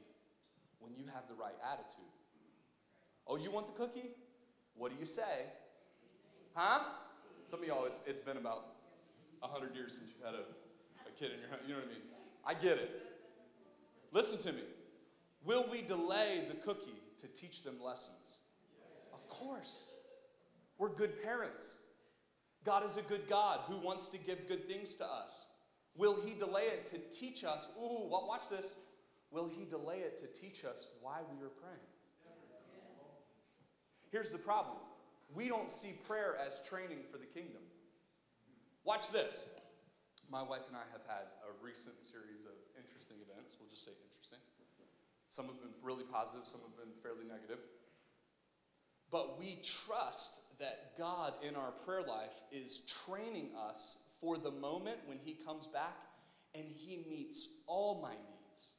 when 0.80 0.93
you 0.95 1.06
have 1.14 1.28
the 1.28 1.34
right 1.34 1.56
attitude. 1.74 2.12
Oh, 3.26 3.36
you 3.36 3.52
want 3.52 3.68
the 3.68 3.74
cookie? 3.74 4.12
What 4.76 4.91
do 4.91 4.98
you 5.00 5.06
say? 5.06 5.45
Huh? 6.54 6.80
Some 7.43 7.62
of 7.62 7.68
y'all, 7.68 7.86
it's, 7.86 8.00
it's 8.06 8.20
been 8.20 8.38
about 8.38 8.66
100 9.39 9.76
years 9.76 9.98
since 9.98 10.12
you've 10.16 10.26
had 10.26 10.36
a, 10.36 10.43
a 11.08 11.12
kid 11.20 11.32
in 11.34 11.39
your 11.39 11.50
house. 11.50 11.60
You 11.68 11.74
know 11.74 11.80
what 11.80 11.89
I 11.89 11.93
mean? 11.93 12.02
I 12.45 12.54
get 12.54 12.78
it. 12.78 12.91
Listen 14.12 14.38
to 14.39 14.54
me. 14.54 14.64
Will 15.45 15.66
we 15.70 15.82
delay 15.82 16.45
the 16.48 16.56
cookie 16.56 17.02
to 17.20 17.28
teach 17.28 17.64
them 17.64 17.76
lessons? 17.84 18.39
Of 19.14 19.28
course. 19.28 19.89
We're 20.78 20.89
good 20.89 21.22
parents. 21.24 21.78
God 22.68 22.84
is 22.84 22.97
a 22.97 23.01
good 23.01 23.30
God 23.30 23.61
who 23.70 23.78
wants 23.78 24.09
to 24.09 24.18
give 24.18 24.45
good 24.49 24.68
things 24.68 24.93
to 24.95 25.05
us. 25.05 25.47
Will 25.95 26.18
He 26.26 26.34
delay 26.34 26.63
it 26.63 26.86
to 26.88 26.97
teach 27.09 27.45
us? 27.45 27.70
Ooh, 27.82 28.09
watch 28.09 28.49
this. 28.49 28.76
Will 29.32 29.47
He 29.47 29.63
delay 29.63 29.99
it 29.99 30.18
to 30.18 30.28
teach 30.28 30.65
us 30.65 30.88
why 30.99 31.20
we 31.32 31.41
are 31.45 31.47
praying? 31.47 31.88
Here's 34.11 34.32
the 34.32 34.38
problem 34.38 34.76
we 35.34 35.47
don't 35.47 35.72
see 35.72 35.93
prayer 36.05 36.38
as 36.45 36.61
training 36.68 36.99
for 37.09 37.18
the 37.18 37.26
kingdom. 37.26 37.61
Watch 38.84 39.11
this. 39.11 39.45
My 40.30 40.43
wife 40.43 40.68
and 40.68 40.76
I 40.76 40.84
have 40.91 41.07
had 41.07 41.24
a 41.47 41.63
recent 41.63 42.01
series 42.01 42.43
of 42.43 42.51
interesting 42.78 43.15
events. 43.32 43.55
We'll 43.57 43.70
just 43.70 43.86
say 43.86 43.91
interesting. 44.11 44.39
Some 45.30 45.45
have 45.45 45.61
been 45.61 45.72
really 45.82 46.03
positive, 46.03 46.45
some 46.45 46.59
have 46.68 46.76
been 46.76 46.93
fairly 47.01 47.24
negative. 47.26 47.59
But 49.09 49.39
we 49.39 49.61
trust 49.63 50.41
that 50.60 50.97
God 50.97 51.34
in 51.47 51.55
our 51.55 51.72
prayer 51.72 52.01
life 52.01 52.41
is 52.51 52.82
training 53.05 53.49
us 53.70 53.97
for 54.20 54.38
the 54.38 54.51
moment 54.51 54.97
when 55.05 55.20
He 55.24 55.34
comes 55.34 55.68
back 55.68 55.97
and 56.55 56.66
He 56.76 57.05
meets 57.10 57.47
all 57.68 58.01
my 58.01 58.14
needs. 58.14 58.72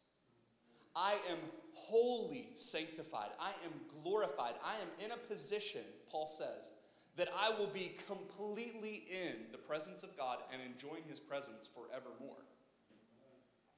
I 0.97 1.13
am 1.31 1.39
wholly 1.73 2.51
sanctified. 2.57 3.31
I 3.41 3.51
am 3.65 3.73
glorified. 4.03 4.55
I 4.65 4.75
am 4.75 5.05
in 5.05 5.13
a 5.13 5.17
position, 5.17 5.83
Paul 6.11 6.27
says, 6.27 6.73
that 7.17 7.29
I 7.37 7.51
will 7.59 7.69
be 7.69 7.97
completely 8.07 9.05
in 9.11 9.37
the 9.53 9.59
presence 9.59 10.03
of 10.03 10.17
God 10.17 10.39
and 10.53 10.61
enjoying 10.61 11.05
His 11.09 11.21
presence 11.21 11.69
forevermore. 11.69 12.45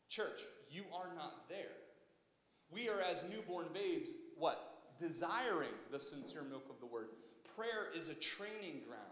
Church, 0.08 0.40
you 0.70 0.82
are 0.94 1.14
not 1.14 1.48
there. 1.48 1.76
We 2.70 2.88
are 2.88 3.00
as 3.00 3.24
newborn 3.30 3.66
babes, 3.72 4.14
what? 4.36 4.94
Desiring 4.98 5.70
the 5.90 6.00
sincere 6.00 6.42
milk 6.42 6.66
of 6.70 6.80
the 6.80 6.86
word. 6.86 7.08
Prayer 7.56 7.88
is 7.94 8.08
a 8.08 8.14
training 8.14 8.80
ground 8.86 9.04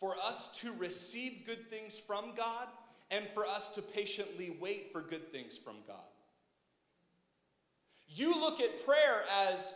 for 0.00 0.16
us 0.18 0.48
to 0.60 0.72
receive 0.74 1.44
good 1.46 1.70
things 1.70 1.98
from 1.98 2.32
God 2.36 2.68
and 3.10 3.24
for 3.34 3.46
us 3.46 3.70
to 3.70 3.82
patiently 3.82 4.56
wait 4.60 4.92
for 4.92 5.00
good 5.00 5.32
things 5.32 5.56
from 5.56 5.76
God. 5.86 5.96
You 8.08 8.38
look 8.40 8.60
at 8.60 8.84
prayer 8.86 9.24
as, 9.48 9.74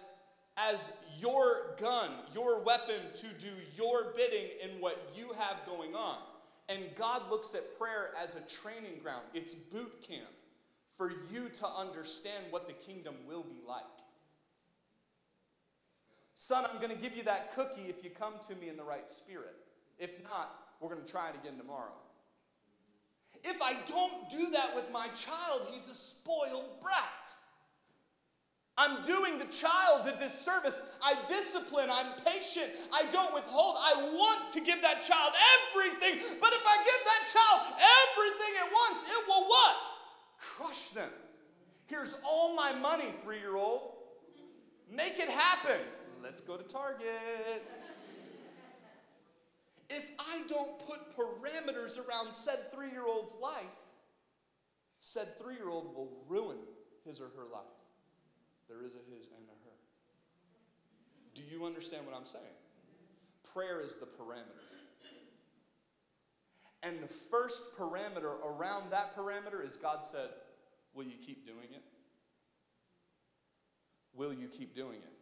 as 0.56 0.92
your 1.18 1.74
gun, 1.80 2.10
your 2.34 2.60
weapon 2.62 3.00
to 3.14 3.26
do 3.38 3.50
your 3.76 4.12
bidding 4.16 4.48
in 4.62 4.80
what 4.80 5.10
you 5.14 5.32
have 5.38 5.58
going 5.66 5.94
on. 5.94 6.18
And 6.68 6.82
God 6.94 7.30
looks 7.30 7.54
at 7.54 7.78
prayer 7.78 8.10
as 8.22 8.36
a 8.36 8.40
training 8.40 9.00
ground, 9.02 9.22
it's 9.34 9.54
boot 9.54 9.92
camp 10.06 10.30
for 10.96 11.10
you 11.32 11.48
to 11.48 11.66
understand 11.66 12.44
what 12.50 12.68
the 12.68 12.74
kingdom 12.74 13.14
will 13.26 13.42
be 13.42 13.60
like. 13.66 13.82
Son, 16.34 16.64
I'm 16.70 16.80
going 16.80 16.94
to 16.94 17.02
give 17.02 17.16
you 17.16 17.24
that 17.24 17.54
cookie 17.54 17.86
if 17.88 18.02
you 18.02 18.10
come 18.10 18.34
to 18.48 18.54
me 18.56 18.68
in 18.68 18.76
the 18.76 18.82
right 18.82 19.08
spirit. 19.08 19.54
If 19.98 20.10
not, 20.22 20.50
we're 20.80 20.88
going 20.88 21.04
to 21.04 21.10
try 21.10 21.28
it 21.28 21.36
again 21.36 21.58
tomorrow. 21.58 21.92
If 23.44 23.60
I 23.60 23.74
don't 23.86 24.28
do 24.30 24.50
that 24.50 24.74
with 24.74 24.90
my 24.92 25.08
child, 25.08 25.66
he's 25.70 25.88
a 25.88 25.94
spoiled 25.94 26.80
brat. 26.80 27.34
I'm 28.78 29.02
doing 29.02 29.38
the 29.38 29.44
child 29.44 30.06
a 30.06 30.16
disservice. 30.16 30.80
I 31.02 31.14
discipline, 31.28 31.88
I'm 31.90 32.12
patient, 32.24 32.70
I 32.92 33.04
don't 33.10 33.34
withhold. 33.34 33.76
I 33.78 34.10
want 34.12 34.50
to 34.54 34.60
give 34.60 34.80
that 34.82 35.02
child 35.02 35.34
everything, 35.58 36.20
but 36.40 36.52
if 36.52 36.62
I 36.66 36.76
give 36.78 37.04
that 37.04 37.28
child 37.30 37.74
everything 37.76 38.54
at 38.64 38.72
once, 38.88 39.02
it 39.02 39.28
will 39.28 39.44
what? 39.44 39.76
Crush 40.38 40.88
them. 40.90 41.10
Here's 41.86 42.16
all 42.26 42.56
my 42.56 42.72
money, 42.72 43.12
three 43.22 43.38
year 43.38 43.56
old. 43.56 43.92
Make 44.90 45.18
it 45.18 45.28
happen. 45.28 45.80
Let's 46.22 46.40
go 46.40 46.56
to 46.56 46.62
Target. 46.62 47.62
If 49.90 50.10
I 50.18 50.40
don't 50.46 50.78
put 50.78 51.16
parameters 51.16 51.98
around 51.98 52.32
said 52.32 52.70
three 52.72 52.90
year 52.90 53.06
old's 53.06 53.36
life, 53.42 53.64
said 54.98 55.38
three 55.38 55.56
year 55.56 55.68
old 55.68 55.94
will 55.94 56.12
ruin 56.28 56.58
his 57.04 57.20
or 57.20 57.28
her 57.36 57.44
life. 57.52 57.62
There 58.68 58.84
is 58.84 58.94
a 58.94 59.14
his 59.14 59.26
and 59.26 59.44
a 59.48 59.68
her. 59.68 59.76
Do 61.34 61.42
you 61.42 61.66
understand 61.66 62.06
what 62.06 62.14
I'm 62.16 62.24
saying? 62.24 62.44
Prayer 63.52 63.80
is 63.80 63.96
the 63.96 64.06
parameter. 64.06 64.62
And 66.84 67.00
the 67.00 67.08
first 67.08 67.76
parameter 67.76 68.40
around 68.44 68.90
that 68.90 69.16
parameter 69.16 69.64
is 69.64 69.76
God 69.76 70.04
said, 70.04 70.30
Will 70.94 71.04
you 71.04 71.16
keep 71.24 71.46
doing 71.46 71.68
it? 71.72 71.82
Will 74.14 74.32
you 74.32 74.48
keep 74.48 74.74
doing 74.74 74.96
it? 74.96 75.21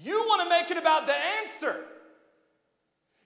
You 0.00 0.18
want 0.28 0.42
to 0.42 0.48
make 0.48 0.70
it 0.70 0.78
about 0.78 1.06
the 1.06 1.14
answer. 1.42 1.84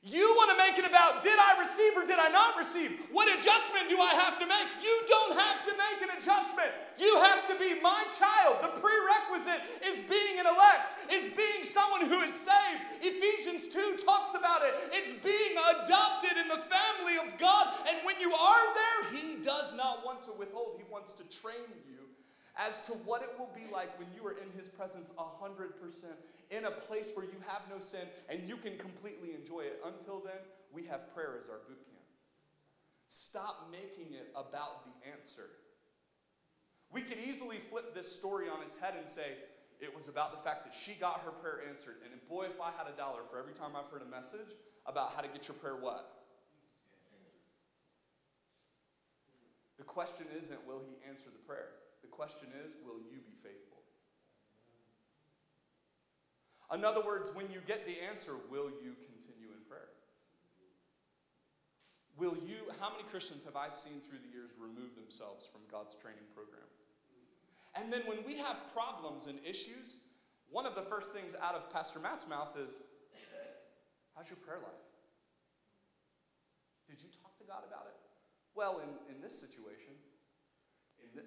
You 0.06 0.22
want 0.38 0.54
to 0.54 0.58
make 0.62 0.78
it 0.78 0.86
about 0.86 1.18
did 1.18 1.34
I 1.34 1.58
receive 1.58 1.98
or 1.98 2.06
did 2.06 2.22
I 2.22 2.30
not 2.30 2.54
receive? 2.54 2.94
What 3.10 3.26
adjustment 3.26 3.90
do 3.90 3.98
I 3.98 4.14
have 4.14 4.38
to 4.38 4.46
make? 4.46 4.70
You 4.78 5.02
don't 5.08 5.34
have 5.34 5.66
to 5.66 5.72
make 5.74 5.98
an 6.06 6.14
adjustment. 6.14 6.70
You 6.94 7.18
have 7.26 7.42
to 7.50 7.58
be 7.58 7.74
my 7.82 8.06
child. 8.14 8.62
The 8.62 8.78
prerequisite 8.78 9.66
is 9.82 10.06
being 10.06 10.38
an 10.38 10.46
elect, 10.46 10.94
is 11.10 11.26
being 11.34 11.66
someone 11.66 12.06
who 12.06 12.22
is 12.22 12.30
saved. 12.30 13.02
Ephesians 13.02 13.66
2 13.66 13.98
talks 14.06 14.38
about 14.38 14.62
it. 14.62 14.74
It's 14.94 15.10
being 15.10 15.58
adopted 15.74 16.38
in 16.38 16.46
the 16.46 16.62
family 16.70 17.18
of 17.18 17.36
God. 17.36 17.74
And 17.90 17.98
when 18.06 18.20
you 18.20 18.30
are 18.32 18.66
there, 18.78 19.10
He 19.10 19.42
does 19.42 19.74
not 19.74 20.06
want 20.06 20.22
to 20.22 20.32
withhold, 20.38 20.78
He 20.78 20.84
wants 20.88 21.18
to 21.18 21.24
train 21.26 21.66
you 21.84 21.95
as 22.58 22.82
to 22.82 22.92
what 22.92 23.22
it 23.22 23.30
will 23.38 23.50
be 23.54 23.70
like 23.72 23.98
when 23.98 24.08
you 24.14 24.26
are 24.26 24.32
in 24.32 24.50
His 24.56 24.68
presence 24.68 25.12
100% 25.18 26.04
in 26.50 26.64
a 26.64 26.70
place 26.70 27.12
where 27.14 27.26
you 27.26 27.38
have 27.46 27.62
no 27.70 27.78
sin 27.78 28.06
and 28.28 28.48
you 28.48 28.56
can 28.56 28.78
completely 28.78 29.34
enjoy 29.34 29.60
it. 29.60 29.80
Until 29.84 30.20
then, 30.20 30.40
we 30.72 30.84
have 30.84 31.12
prayer 31.14 31.34
as 31.38 31.48
our 31.48 31.58
boot 31.68 31.84
camp. 31.84 32.04
Stop 33.08 33.70
making 33.70 34.14
it 34.14 34.28
about 34.34 34.84
the 34.84 35.10
answer. 35.12 35.50
We 36.92 37.02
could 37.02 37.18
easily 37.18 37.56
flip 37.56 37.94
this 37.94 38.10
story 38.10 38.48
on 38.48 38.62
its 38.62 38.76
head 38.76 38.94
and 38.96 39.08
say, 39.08 39.32
it 39.80 39.94
was 39.94 40.08
about 40.08 40.32
the 40.32 40.42
fact 40.48 40.64
that 40.64 40.74
she 40.74 40.92
got 40.94 41.20
her 41.20 41.30
prayer 41.30 41.60
answered. 41.68 41.96
And 42.04 42.28
boy, 42.28 42.44
if 42.44 42.60
I 42.60 42.70
had 42.78 42.86
a 42.92 42.96
dollar 42.96 43.20
for 43.30 43.38
every 43.38 43.52
time 43.52 43.72
I've 43.76 43.90
heard 43.92 44.02
a 44.02 44.10
message 44.10 44.56
about 44.86 45.12
how 45.14 45.20
to 45.20 45.28
get 45.28 45.48
your 45.48 45.56
prayer 45.56 45.76
what? 45.76 46.12
The 49.76 49.84
question 49.84 50.26
isn't, 50.36 50.66
will 50.66 50.80
he 50.88 51.06
answer 51.08 51.26
the 51.26 51.44
prayer? 51.46 51.68
Question 52.16 52.48
is, 52.64 52.74
will 52.82 52.96
you 53.12 53.20
be 53.20 53.36
faithful? 53.44 53.76
In 56.72 56.82
other 56.82 57.04
words, 57.04 57.30
when 57.34 57.50
you 57.52 57.60
get 57.66 57.86
the 57.86 58.00
answer, 58.08 58.32
will 58.50 58.70
you 58.70 58.96
continue 59.04 59.52
in 59.52 59.60
prayer? 59.68 59.92
Will 62.16 62.34
you, 62.48 62.56
how 62.80 62.88
many 62.90 63.04
Christians 63.10 63.44
have 63.44 63.54
I 63.54 63.68
seen 63.68 64.00
through 64.00 64.24
the 64.24 64.32
years 64.32 64.52
remove 64.58 64.96
themselves 64.96 65.46
from 65.46 65.60
God's 65.70 65.94
training 65.94 66.24
program? 66.34 66.64
And 67.76 67.92
then 67.92 68.00
when 68.06 68.24
we 68.26 68.38
have 68.38 68.56
problems 68.72 69.26
and 69.26 69.38
issues, 69.44 69.96
one 70.48 70.64
of 70.64 70.74
the 70.74 70.88
first 70.88 71.12
things 71.12 71.36
out 71.42 71.54
of 71.54 71.70
Pastor 71.70 72.00
Matt's 72.00 72.26
mouth 72.26 72.56
is, 72.58 72.80
How's 74.16 74.30
your 74.30 74.38
prayer 74.38 74.56
life? 74.64 74.88
Did 76.88 77.02
you 77.02 77.10
talk 77.22 77.36
to 77.36 77.44
God 77.44 77.60
about 77.68 77.84
it? 77.84 77.96
Well, 78.54 78.80
in, 78.80 79.14
in 79.14 79.20
this 79.20 79.38
situation, 79.38 79.92
in 81.04 81.10
the, 81.14 81.22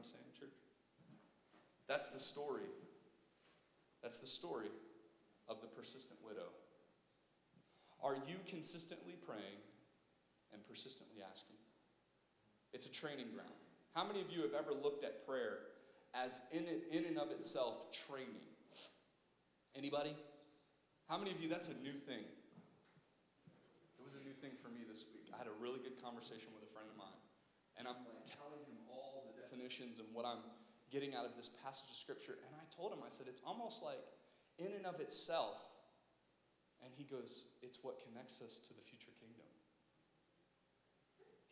I'm 0.00 0.04
saying, 0.04 0.32
church? 0.32 0.56
That's 1.86 2.08
the 2.08 2.18
story. 2.18 2.72
That's 4.00 4.18
the 4.18 4.26
story 4.26 4.72
of 5.46 5.60
the 5.60 5.66
persistent 5.66 6.18
widow. 6.24 6.48
Are 8.02 8.16
you 8.16 8.40
consistently 8.48 9.12
praying 9.28 9.60
and 10.54 10.66
persistently 10.66 11.20
asking? 11.20 11.60
It's 12.72 12.86
a 12.86 12.92
training 12.92 13.28
ground. 13.34 13.52
How 13.92 14.06
many 14.08 14.22
of 14.22 14.32
you 14.32 14.40
have 14.40 14.56
ever 14.56 14.72
looked 14.72 15.04
at 15.04 15.26
prayer 15.26 15.68
as 16.14 16.40
in, 16.50 16.64
it, 16.64 16.88
in 16.90 17.04
and 17.04 17.18
of 17.18 17.30
itself 17.30 17.92
training? 18.08 18.48
Anybody? 19.76 20.16
How 21.10 21.18
many 21.18 21.30
of 21.30 21.42
you, 21.42 21.48
that's 21.50 21.68
a 21.68 21.76
new 21.84 22.00
thing? 22.08 22.24
It 23.98 24.02
was 24.02 24.14
a 24.14 24.24
new 24.24 24.32
thing 24.40 24.56
for 24.64 24.72
me 24.72 24.80
this 24.88 25.04
week. 25.12 25.28
I 25.34 25.36
had 25.36 25.46
a 25.46 25.56
really 25.60 25.84
good 25.84 26.00
conversation 26.00 26.48
with 26.56 26.64
a 26.64 26.72
friend 26.72 26.88
of 26.88 26.96
mine, 26.96 27.20
and 27.76 27.84
I'm 27.84 28.00
him 28.00 28.16
and 29.78 30.08
what 30.12 30.26
I'm 30.26 30.42
getting 30.90 31.14
out 31.14 31.24
of 31.24 31.36
this 31.36 31.48
passage 31.62 31.90
of 31.90 31.96
scripture. 31.96 32.34
And 32.34 32.54
I 32.58 32.66
told 32.74 32.92
him, 32.92 32.98
I 33.06 33.08
said, 33.08 33.26
it's 33.28 33.42
almost 33.46 33.82
like 33.82 34.02
in 34.58 34.74
and 34.74 34.84
of 34.84 34.98
itself. 34.98 35.62
And 36.82 36.90
he 36.96 37.04
goes, 37.04 37.44
it's 37.62 37.78
what 37.82 38.02
connects 38.02 38.42
us 38.42 38.58
to 38.58 38.74
the 38.74 38.82
future 38.82 39.12
kingdom. 39.20 39.46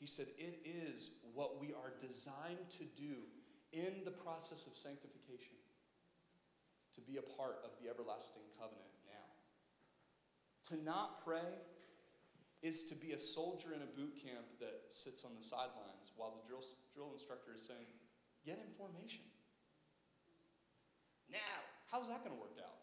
He 0.01 0.07
said, 0.07 0.27
it 0.39 0.59
is 0.64 1.11
what 1.35 1.61
we 1.61 1.69
are 1.69 1.93
designed 2.01 2.71
to 2.79 2.85
do 2.97 3.23
in 3.73 4.05
the 4.05 4.11
process 4.11 4.66
of 4.66 4.77
sanctification 4.77 5.59
to 6.95 7.01
be 7.01 7.19
a 7.19 7.23
part 7.23 7.59
of 7.62 7.71
the 7.83 7.91
everlasting 7.91 8.43
covenant 8.59 8.91
now. 9.07 9.31
To 10.71 10.83
not 10.83 11.25
pray 11.25 11.47
is 12.62 12.85
to 12.85 12.95
be 12.95 13.12
a 13.12 13.19
soldier 13.19 13.75
in 13.75 13.83
a 13.83 13.91
boot 13.95 14.19
camp 14.19 14.47
that 14.59 14.91
sits 14.91 15.25
on 15.25 15.31
the 15.39 15.45
sidelines 15.45 16.11
while 16.16 16.35
the 16.35 16.47
drill, 16.49 16.64
drill 16.95 17.11
instructor 17.12 17.55
is 17.55 17.62
saying, 17.62 17.87
Get 18.49 18.65
in 18.65 18.73
formation. 18.81 19.29
Now, 21.29 21.61
how's 21.93 22.09
that 22.09 22.25
going 22.25 22.33
to 22.33 22.41
work 22.41 22.57
out? 22.65 22.81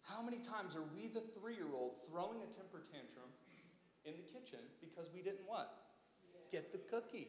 How 0.00 0.24
many 0.24 0.38
times 0.38 0.74
are 0.74 0.88
we 0.96 1.12
the 1.12 1.20
three 1.36 1.60
year 1.60 1.68
old 1.76 2.00
throwing 2.08 2.40
a 2.40 2.48
temper 2.48 2.80
tantrum 2.80 3.28
in 4.06 4.14
the 4.16 4.24
kitchen 4.24 4.64
because 4.80 5.12
we 5.12 5.20
didn't 5.20 5.44
what? 5.44 5.92
Get 6.50 6.72
the 6.72 6.80
cookie. 6.88 7.28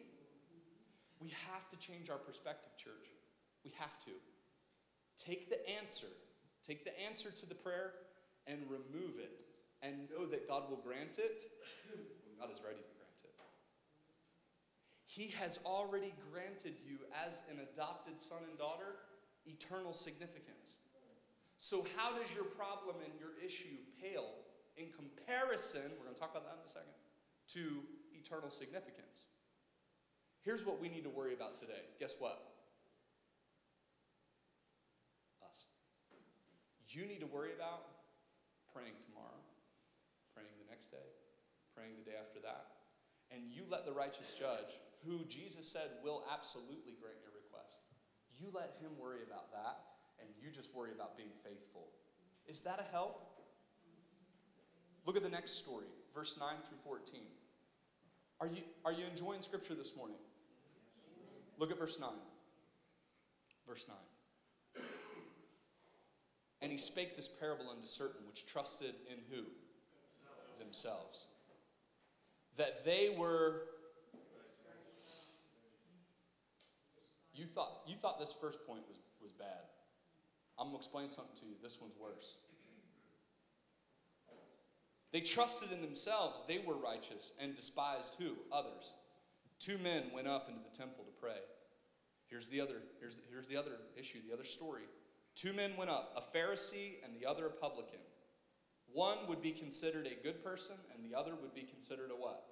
We 1.19 1.35
have 1.51 1.67
to 1.67 1.75
change 1.75 2.09
our 2.09 2.17
perspective, 2.17 2.71
church. 2.77 3.11
We 3.65 3.73
have 3.75 3.99
to. 4.05 4.15
Take 5.17 5.49
the 5.49 5.59
answer, 5.75 6.07
take 6.63 6.85
the 6.85 6.97
answer 6.97 7.29
to 7.29 7.45
the 7.45 7.55
prayer 7.55 7.91
and 8.47 8.63
remove 8.69 9.19
it 9.19 9.43
and 9.81 10.07
know 10.09 10.25
that 10.27 10.47
God 10.47 10.69
will 10.69 10.79
grant 10.79 11.19
it 11.19 11.43
God 12.39 12.49
is 12.53 12.61
ready. 12.63 12.79
He 15.09 15.33
has 15.39 15.57
already 15.65 16.13
granted 16.31 16.75
you, 16.85 16.99
as 17.25 17.41
an 17.49 17.57
adopted 17.73 18.21
son 18.21 18.45
and 18.47 18.55
daughter, 18.59 18.93
eternal 19.47 19.91
significance. 19.91 20.77
So, 21.57 21.87
how 21.97 22.15
does 22.15 22.29
your 22.35 22.43
problem 22.43 22.97
and 23.03 23.11
your 23.19 23.31
issue 23.43 23.81
pale 23.99 24.37
in 24.77 24.85
comparison? 24.93 25.81
We're 25.97 26.05
going 26.05 26.13
to 26.13 26.21
talk 26.21 26.29
about 26.29 26.45
that 26.45 26.61
in 26.61 26.65
a 26.65 26.69
second 26.69 26.93
to 27.57 27.81
eternal 28.13 28.51
significance. 28.51 29.23
Here's 30.45 30.63
what 30.63 30.79
we 30.79 30.89
need 30.89 31.03
to 31.05 31.09
worry 31.09 31.33
about 31.33 31.57
today. 31.57 31.89
Guess 31.99 32.13
what? 32.19 32.39
Us. 35.41 35.65
You 36.87 37.07
need 37.07 37.21
to 37.21 37.27
worry 37.27 37.53
about 37.57 37.81
praying 38.71 38.93
tomorrow, 39.01 39.41
praying 40.35 40.53
the 40.63 40.69
next 40.69 40.91
day, 40.91 41.09
praying 41.73 41.93
the 41.97 42.05
day 42.05 42.17
after 42.21 42.39
that. 42.41 42.77
And 43.31 43.49
you 43.49 43.63
let 43.69 43.87
the 43.87 43.91
righteous 43.91 44.35
judge, 44.37 44.77
who 45.05 45.25
Jesus 45.25 45.67
said 45.67 45.89
will 46.03 46.23
absolutely 46.31 46.93
grant 46.99 47.17
your 47.23 47.33
request, 47.33 47.79
you 48.37 48.47
let 48.53 48.77
him 48.81 48.91
worry 48.99 49.19
about 49.25 49.51
that, 49.51 49.79
and 50.19 50.29
you 50.41 50.51
just 50.51 50.73
worry 50.73 50.91
about 50.93 51.17
being 51.17 51.31
faithful. 51.43 51.87
Is 52.47 52.61
that 52.61 52.79
a 52.79 52.91
help? 52.91 53.25
Look 55.05 55.17
at 55.17 55.23
the 55.23 55.29
next 55.29 55.51
story, 55.51 55.87
verse 56.13 56.35
9 56.39 56.49
through 56.67 56.77
14. 56.83 57.21
Are 58.41 58.47
you, 58.47 58.61
are 58.85 58.91
you 58.91 59.03
enjoying 59.09 59.41
scripture 59.41 59.75
this 59.75 59.95
morning? 59.95 60.17
Look 61.57 61.71
at 61.71 61.77
verse 61.77 61.99
9. 61.99 62.09
Verse 63.67 63.85
9. 63.87 63.97
And 66.61 66.71
he 66.71 66.77
spake 66.77 67.15
this 67.15 67.27
parable 67.27 67.69
unto 67.69 67.87
certain 67.87 68.25
which 68.27 68.45
trusted 68.45 68.95
in 69.09 69.17
who? 69.29 69.43
Themselves. 70.57 71.27
That 72.57 72.85
they 72.85 73.15
were. 73.17 73.63
You 77.39 77.45
thought, 77.45 77.83
you 77.87 77.95
thought 77.95 78.19
this 78.19 78.33
first 78.33 78.67
point 78.67 78.81
was, 78.89 78.97
was 79.21 79.31
bad. 79.31 79.71
I'm 80.59 80.67
going 80.67 80.75
to 80.75 80.79
explain 80.79 81.07
something 81.07 81.37
to 81.37 81.45
you. 81.45 81.55
This 81.63 81.79
one's 81.79 81.95
worse. 81.97 82.35
They 85.13 85.21
trusted 85.21 85.71
in 85.71 85.81
themselves, 85.81 86.43
they 86.47 86.59
were 86.59 86.75
righteous, 86.75 87.31
and 87.39 87.55
despised 87.55 88.17
who? 88.19 88.33
Others. 88.51 88.93
Two 89.57 89.77
men 89.77 90.03
went 90.13 90.27
up 90.27 90.49
into 90.49 90.59
the 90.61 90.77
temple 90.77 91.05
to 91.05 91.11
pray. 91.19 91.39
Here's 92.27 92.49
the 92.49 92.59
other, 92.59 92.83
here's, 92.99 93.19
here's 93.31 93.47
the 93.47 93.57
other 93.57 93.77
issue, 93.97 94.19
the 94.27 94.33
other 94.33 94.43
story. 94.43 94.83
Two 95.33 95.53
men 95.53 95.71
went 95.77 95.89
up, 95.89 96.13
a 96.15 96.37
Pharisee 96.37 96.95
and 97.03 97.15
the 97.15 97.25
other 97.25 97.47
a 97.47 97.49
publican. 97.49 97.99
One 98.91 99.17
would 99.27 99.41
be 99.41 99.51
considered 99.51 100.07
a 100.07 100.23
good 100.23 100.43
person, 100.43 100.75
and 100.93 101.09
the 101.09 101.17
other 101.17 101.31
would 101.41 101.55
be 101.55 101.63
considered 101.63 102.11
a 102.11 102.15
what? 102.15 102.43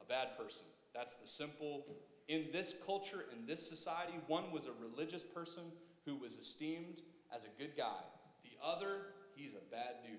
A 0.00 0.04
bad 0.06 0.36
person. 0.38 0.64
That's 0.94 1.16
the 1.16 1.26
simple. 1.26 1.84
In 2.28 2.46
this 2.52 2.74
culture, 2.84 3.24
in 3.32 3.46
this 3.46 3.66
society, 3.66 4.14
one 4.26 4.50
was 4.50 4.66
a 4.66 4.72
religious 4.82 5.22
person 5.22 5.62
who 6.04 6.16
was 6.16 6.36
esteemed 6.36 7.02
as 7.34 7.44
a 7.44 7.48
good 7.58 7.76
guy. 7.76 8.02
The 8.42 8.56
other, 8.64 8.98
he's 9.34 9.52
a 9.52 9.70
bad 9.70 9.96
dude. 10.02 10.18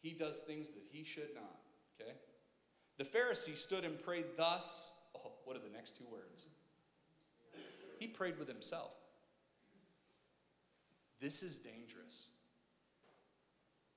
He 0.00 0.12
does 0.12 0.40
things 0.40 0.70
that 0.70 0.82
he 0.90 1.04
should 1.04 1.34
not. 1.34 1.60
Okay? 2.00 2.12
The 2.98 3.04
Pharisee 3.04 3.56
stood 3.56 3.84
and 3.84 4.00
prayed 4.02 4.26
thus. 4.36 4.92
Oh, 5.16 5.32
what 5.44 5.56
are 5.56 5.60
the 5.60 5.74
next 5.74 5.96
two 5.96 6.06
words? 6.10 6.48
He 7.98 8.06
prayed 8.06 8.38
with 8.38 8.48
himself. 8.48 8.92
This 11.20 11.42
is 11.42 11.58
dangerous. 11.58 12.30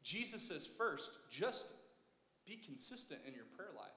Jesus 0.03 0.43
says, 0.43 0.68
first, 0.68 1.18
just 1.32 1.74
be 2.45 2.58
consistent 2.58 3.22
in 3.28 3.34
your 3.34 3.45
prayer 3.58 3.72
life. 3.76 3.89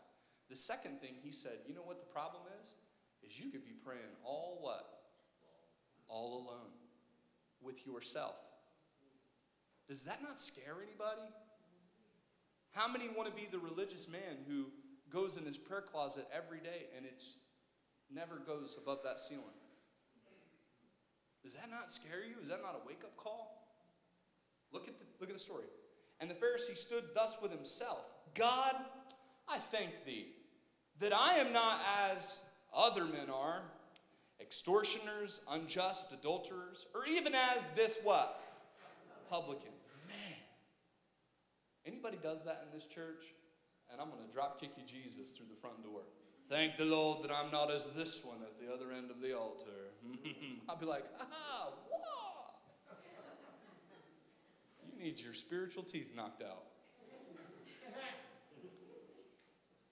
The 0.49 0.57
second 0.57 1.03
thing 1.03 1.17
he 1.23 1.33
said, 1.33 1.59
you 1.67 1.75
know 1.75 1.83
what 1.83 2.01
the 2.01 2.11
problem 2.11 2.43
is? 2.59 2.73
Is 3.29 3.39
you 3.39 3.51
could 3.51 3.65
be 3.65 3.73
praying 3.85 4.01
all 4.25 4.59
what? 4.61 4.87
All 6.09 6.45
alone 6.45 6.73
with 7.61 7.87
yourself. 7.87 8.37
Does 9.89 10.05
that 10.05 10.23
not 10.23 10.39
scare 10.39 10.77
anybody? 10.83 11.29
How 12.73 12.89
many 12.89 13.09
want 13.09 13.29
to 13.29 13.35
be 13.35 13.49
the 13.51 13.59
religious 13.59 14.09
man 14.09 14.45
who 14.47 14.67
goes 15.11 15.37
in 15.37 15.45
his 15.45 15.57
prayer 15.57 15.81
closet 15.81 16.27
every 16.33 16.59
day 16.61 16.87
and 16.97 17.07
it's 17.07 17.37
never 18.13 18.37
goes 18.37 18.77
above 18.81 18.99
that 19.05 19.19
ceiling? 19.19 19.45
Does 21.43 21.55
that 21.55 21.71
not 21.71 21.91
scare 21.91 22.25
you? 22.27 22.35
Is 22.43 22.49
that 22.49 22.63
not 22.63 22.81
a 22.83 22.87
wake 22.87 23.03
up 23.05 23.17
call? 23.17 23.67
Look 24.73 24.87
at 24.87 24.99
the, 24.99 25.05
look 25.21 25.31
at 25.31 25.37
the 25.37 25.43
story. 25.43 25.65
And 26.21 26.31
the 26.31 26.35
Pharisee 26.35 26.77
stood 26.77 27.05
thus 27.15 27.37
with 27.41 27.51
himself 27.51 28.05
God, 28.35 28.75
I 29.49 29.59
thank 29.59 30.05
thee 30.05 30.29
that 31.01 31.13
I 31.13 31.35
am 31.35 31.53
not 31.53 31.81
as 32.11 32.41
other 32.75 33.05
men 33.05 33.31
are, 33.33 33.63
extortioners, 34.41 35.41
unjust, 35.51 36.13
adulterers, 36.13 36.87
or 36.95 37.07
even 37.07 37.35
as 37.35 37.69
this 37.69 37.99
what? 38.03 38.41
Publican. 39.31 39.73
Man. 40.09 40.37
Anybody 41.87 42.19
does 42.23 42.45
that 42.45 42.65
in 42.67 42.75
this 42.77 42.87
church? 42.87 43.25
And 43.91 44.01
I'm 44.01 44.09
going 44.11 44.27
to 44.27 44.33
drop 44.33 44.61
kick 44.61 44.71
you 44.77 44.85
Jesus 44.87 45.37
through 45.37 45.47
the 45.49 45.61
front 45.61 45.83
door. 45.83 46.03
Thank 46.49 46.77
the 46.79 46.85
Lord 46.85 47.23
that 47.25 47.31
I'm 47.31 47.51
not 47.51 47.71
as 47.71 47.91
this 47.91 48.25
one 48.25 48.39
at 48.43 48.59
the 48.59 48.73
other 48.73 48.93
end 48.93 49.11
of 49.11 49.21
the 49.21 49.37
altar. 49.37 49.71
I'll 50.69 50.77
be 50.77 50.87
like, 50.87 51.05
ah, 51.21 51.69
whoa. 51.91 52.55
You 54.97 55.05
need 55.05 55.21
your 55.21 55.35
spiritual 55.35 55.83
teeth 55.83 56.13
knocked 56.15 56.43
out. 56.43 56.65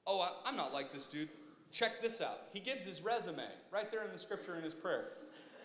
Oh, 0.08 0.20
I, 0.20 0.48
I'm 0.48 0.56
not 0.56 0.72
like 0.72 0.92
this 0.92 1.08
dude. 1.08 1.28
Check 1.76 2.00
this 2.00 2.22
out. 2.22 2.40
He 2.54 2.60
gives 2.60 2.86
his 2.86 3.02
resume 3.02 3.44
right 3.70 3.90
there 3.90 4.02
in 4.02 4.10
the 4.10 4.16
scripture 4.16 4.56
in 4.56 4.62
his 4.62 4.72
prayer. 4.72 5.08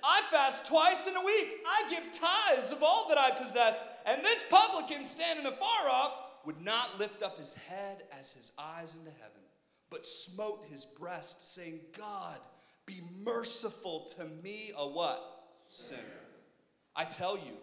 I 0.03 0.21
fast 0.29 0.65
twice 0.65 1.07
in 1.07 1.15
a 1.15 1.23
week. 1.23 1.53
I 1.65 1.89
give 1.89 2.11
tithes 2.11 2.73
of 2.73 2.83
all 2.83 3.07
that 3.07 3.17
I 3.17 3.31
possess. 3.31 3.79
And 4.05 4.21
this 4.21 4.43
publican 4.49 5.05
standing 5.05 5.45
afar 5.45 5.89
off 5.89 6.11
would 6.45 6.61
not 6.61 6.99
lift 6.99 7.23
up 7.23 7.37
his 7.37 7.53
head 7.53 8.03
as 8.19 8.29
his 8.31 8.51
eyes 8.57 8.95
into 8.95 9.11
heaven, 9.11 9.41
but 9.89 10.05
smote 10.05 10.65
his 10.69 10.83
breast, 10.83 11.53
saying, 11.55 11.79
God, 11.97 12.39
be 12.85 13.01
merciful 13.23 14.05
to 14.17 14.25
me, 14.43 14.73
a 14.77 14.85
what? 14.85 15.45
Sinner. 15.69 16.01
I 16.93 17.05
tell 17.05 17.37
you, 17.37 17.53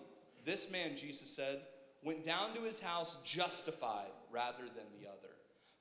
this 0.46 0.72
man, 0.72 0.96
Jesus 0.96 1.28
said, 1.28 1.60
went 2.02 2.24
down 2.24 2.54
to 2.54 2.62
his 2.62 2.80
house 2.80 3.18
justified 3.24 4.08
rather 4.32 4.62
than 4.62 4.86
the. 4.97 4.97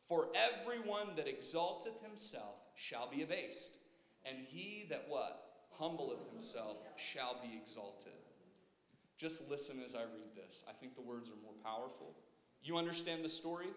For 0.07 0.29
everyone 0.35 1.15
that 1.15 1.27
exalteth 1.27 2.01
himself 2.01 2.55
shall 2.75 3.09
be 3.09 3.23
abased, 3.23 3.79
and 4.25 4.37
he 4.39 4.85
that 4.89 5.05
what? 5.07 5.43
Humbleth 5.79 6.29
himself 6.31 6.77
shall 6.95 7.35
be 7.41 7.57
exalted. 7.59 8.13
Just 9.17 9.49
listen 9.49 9.81
as 9.83 9.95
I 9.95 10.01
read 10.01 10.35
this. 10.35 10.63
I 10.69 10.73
think 10.73 10.95
the 10.95 11.01
words 11.01 11.29
are 11.29 11.43
more 11.43 11.53
powerful. 11.63 12.15
You 12.61 12.77
understand 12.77 13.23
the 13.23 13.29
story? 13.29 13.67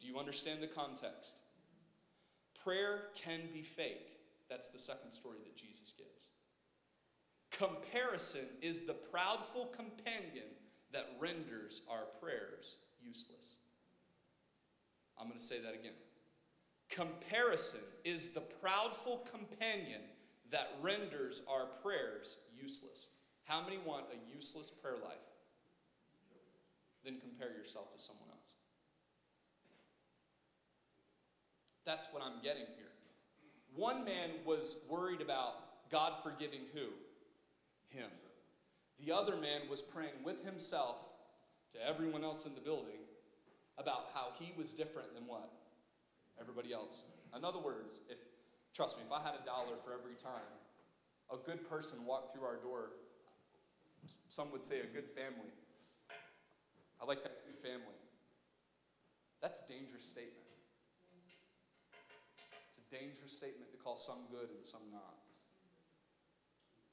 Do 0.00 0.06
you 0.06 0.18
understand 0.18 0.62
the 0.62 0.66
context? 0.66 1.40
Prayer 2.62 3.04
can 3.14 3.40
be 3.52 3.62
fake. 3.62 4.18
That's 4.50 4.68
the 4.68 4.78
second 4.78 5.10
story 5.10 5.38
that 5.44 5.56
Jesus 5.56 5.92
gives. 5.96 6.28
Comparison 7.50 8.44
is 8.60 8.82
the 8.82 8.96
proudful 9.12 9.72
companion 9.72 10.46
that 10.92 11.16
renders 11.18 11.82
our 11.90 12.04
prayers 12.20 12.76
useless. 13.00 13.56
I'm 15.18 15.28
going 15.28 15.38
to 15.38 15.44
say 15.44 15.60
that 15.60 15.74
again. 15.74 15.92
Comparison 16.88 17.80
is 18.04 18.30
the 18.30 18.42
proudful 18.62 19.30
companion 19.30 20.02
that 20.50 20.70
renders 20.80 21.42
our 21.48 21.66
prayers 21.82 22.38
useless. 22.60 23.08
How 23.44 23.62
many 23.62 23.78
want 23.78 24.06
a 24.12 24.34
useless 24.34 24.70
prayer 24.70 24.96
life? 25.02 25.16
Then 27.04 27.18
compare 27.20 27.56
yourself 27.56 27.92
to 27.94 28.02
someone 28.02 28.28
else. 28.30 28.54
That's 31.84 32.08
what 32.10 32.22
I'm 32.22 32.42
getting 32.42 32.66
here. 32.76 32.90
One 33.74 34.04
man 34.04 34.30
was 34.44 34.76
worried 34.88 35.20
about 35.20 35.90
God 35.90 36.14
forgiving 36.22 36.62
who? 36.74 36.86
Him. 37.88 38.10
The 39.04 39.12
other 39.12 39.36
man 39.36 39.62
was 39.70 39.82
praying 39.82 40.24
with 40.24 40.44
himself 40.44 40.96
to 41.72 41.86
everyone 41.86 42.24
else 42.24 42.46
in 42.46 42.54
the 42.54 42.60
building 42.60 43.05
about 43.78 44.10
how 44.14 44.28
he 44.38 44.52
was 44.56 44.72
different 44.72 45.14
than 45.14 45.26
what? 45.26 45.50
Everybody 46.40 46.72
else. 46.72 47.04
In 47.36 47.44
other 47.44 47.58
words, 47.58 48.00
if 48.08 48.18
trust 48.74 48.96
me, 48.96 49.04
if 49.06 49.12
I 49.12 49.20
had 49.22 49.34
a 49.40 49.44
dollar 49.44 49.76
for 49.84 49.92
every 49.92 50.14
time 50.14 50.52
a 51.32 51.36
good 51.36 51.68
person 51.68 52.04
walked 52.04 52.32
through 52.32 52.44
our 52.44 52.56
door, 52.56 52.90
some 54.28 54.52
would 54.52 54.64
say 54.64 54.80
a 54.80 54.86
good 54.86 55.08
family. 55.14 55.50
I 57.00 57.04
like 57.04 57.22
that 57.22 57.44
good 57.44 57.58
family. 57.58 57.96
That's 59.42 59.60
a 59.60 59.72
dangerous 59.72 60.04
statement. 60.04 60.46
It's 62.68 62.78
a 62.78 62.94
dangerous 62.94 63.32
statement 63.32 63.70
to 63.72 63.78
call 63.78 63.96
some 63.96 64.26
good 64.30 64.48
and 64.54 64.64
some 64.64 64.80
not. 64.92 65.14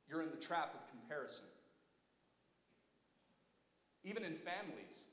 You're 0.08 0.22
in 0.22 0.32
the 0.32 0.38
trap 0.38 0.74
of 0.76 0.90
comparison. 0.90 1.46
Even 4.04 4.24
in 4.24 4.36
families, 4.36 5.08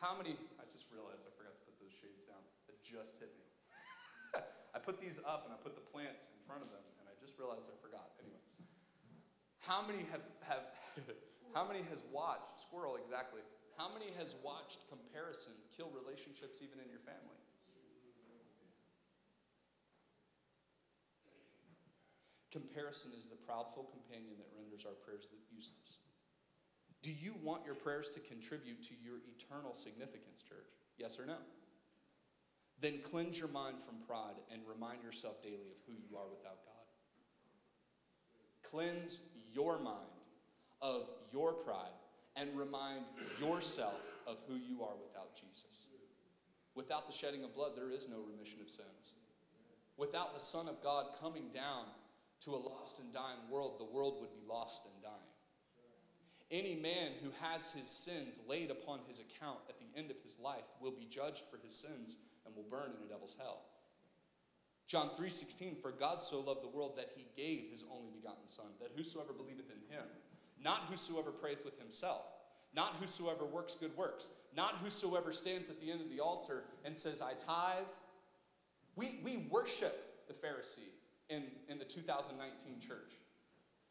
how 0.00 0.16
many, 0.16 0.36
I 0.62 0.70
just 0.70 0.86
realized 0.94 1.26
I 1.26 1.34
forgot 1.34 1.58
to 1.58 1.62
put 1.66 1.74
those 1.82 1.90
shades 1.90 2.22
down. 2.22 2.38
It 2.70 2.78
just 2.86 3.18
hit 3.18 3.34
me. 3.34 3.50
I 4.76 4.78
put 4.78 5.02
these 5.02 5.18
up 5.26 5.42
and 5.42 5.50
I 5.50 5.58
put 5.58 5.74
the 5.74 5.82
plants 5.82 6.30
in 6.30 6.38
front 6.46 6.62
of 6.62 6.70
them, 6.70 6.86
and 7.02 7.10
I 7.10 7.14
just 7.18 7.34
realized 7.34 7.66
I 7.66 7.74
forgot. 7.82 8.14
Anyway, 8.22 8.38
how 9.58 9.82
many 9.82 10.06
have, 10.14 10.22
have 10.46 10.70
how 11.58 11.66
many 11.66 11.82
has 11.90 12.06
watched, 12.14 12.62
squirrel 12.62 12.94
exactly, 12.94 13.42
how 13.74 13.90
many 13.90 14.14
has 14.14 14.38
watched 14.46 14.86
comparison 14.86 15.58
kill 15.74 15.90
relationships 15.90 16.62
even 16.62 16.78
in 16.78 16.86
your 16.86 17.02
family? 17.02 17.42
Comparison 22.52 23.16
is 23.16 23.26
the 23.26 23.40
proudful 23.48 23.88
companion 23.88 24.36
that 24.36 24.52
renders 24.52 24.84
our 24.84 24.92
prayers 24.92 25.32
useless. 25.48 26.04
Do 27.02 27.10
you 27.10 27.34
want 27.42 27.66
your 27.66 27.74
prayers 27.74 28.08
to 28.10 28.20
contribute 28.20 28.82
to 28.84 28.94
your 29.04 29.16
eternal 29.36 29.74
significance, 29.74 30.42
church? 30.42 30.70
Yes 30.96 31.18
or 31.18 31.26
no? 31.26 31.36
Then 32.80 33.00
cleanse 33.02 33.38
your 33.38 33.48
mind 33.48 33.82
from 33.82 33.96
pride 34.06 34.36
and 34.52 34.62
remind 34.68 35.02
yourself 35.02 35.42
daily 35.42 35.70
of 35.70 35.78
who 35.86 35.92
you 35.92 36.16
are 36.16 36.28
without 36.30 36.64
God. 36.64 36.72
Cleanse 38.62 39.20
your 39.52 39.78
mind 39.78 39.98
of 40.80 41.08
your 41.32 41.52
pride 41.52 41.92
and 42.36 42.48
remind 42.56 43.04
yourself 43.40 44.00
of 44.26 44.38
who 44.48 44.54
you 44.54 44.82
are 44.82 44.94
without 45.04 45.34
Jesus. 45.36 45.86
Without 46.74 47.06
the 47.06 47.12
shedding 47.12 47.44
of 47.44 47.54
blood, 47.54 47.72
there 47.76 47.90
is 47.90 48.08
no 48.08 48.16
remission 48.30 48.58
of 48.62 48.70
sins. 48.70 49.12
Without 49.96 50.34
the 50.34 50.40
Son 50.40 50.68
of 50.68 50.82
God 50.82 51.06
coming 51.20 51.48
down 51.52 51.84
to 52.44 52.54
a 52.54 52.56
lost 52.56 52.98
and 52.98 53.12
dying 53.12 53.38
world, 53.50 53.78
the 53.78 53.84
world 53.84 54.16
would 54.20 54.32
be 54.32 54.48
lost 54.48 54.84
and 54.86 55.02
dying. 55.02 55.31
Any 56.52 56.76
man 56.76 57.12
who 57.22 57.30
has 57.40 57.70
his 57.70 57.88
sins 57.88 58.42
laid 58.46 58.70
upon 58.70 59.00
his 59.08 59.18
account 59.18 59.60
at 59.68 59.76
the 59.80 59.98
end 59.98 60.10
of 60.10 60.18
his 60.22 60.38
life 60.38 60.64
will 60.80 60.90
be 60.90 61.06
judged 61.06 61.44
for 61.50 61.58
his 61.64 61.74
sins 61.74 62.18
and 62.44 62.54
will 62.54 62.66
burn 62.70 62.92
in 62.96 63.06
a 63.06 63.08
devil's 63.08 63.34
hell. 63.38 63.62
John 64.86 65.08
3:16 65.18 65.80
For 65.80 65.90
God 65.90 66.20
so 66.20 66.40
loved 66.40 66.62
the 66.62 66.68
world 66.68 66.96
that 66.98 67.12
he 67.16 67.26
gave 67.34 67.70
his 67.70 67.82
only 67.90 68.10
begotten 68.10 68.46
son 68.46 68.66
that 68.80 68.92
whosoever 68.94 69.32
believeth 69.32 69.70
in 69.70 69.80
him 69.96 70.04
not 70.62 70.82
whosoever 70.90 71.32
prayeth 71.32 71.64
with 71.64 71.78
himself 71.78 72.26
not 72.74 72.96
whosoever 72.96 73.46
works 73.46 73.74
good 73.74 73.96
works 73.96 74.28
not 74.54 74.76
whosoever 74.82 75.32
stands 75.32 75.70
at 75.70 75.80
the 75.80 75.90
end 75.90 76.02
of 76.02 76.10
the 76.10 76.20
altar 76.20 76.64
and 76.84 76.96
says 76.96 77.22
I 77.22 77.32
tithe 77.32 77.86
we, 78.96 79.20
we 79.22 79.48
worship 79.50 80.26
the 80.28 80.34
Pharisee 80.34 80.90
in, 81.28 81.44
in 81.68 81.78
the 81.78 81.84
2019 81.84 82.80
church. 82.80 83.16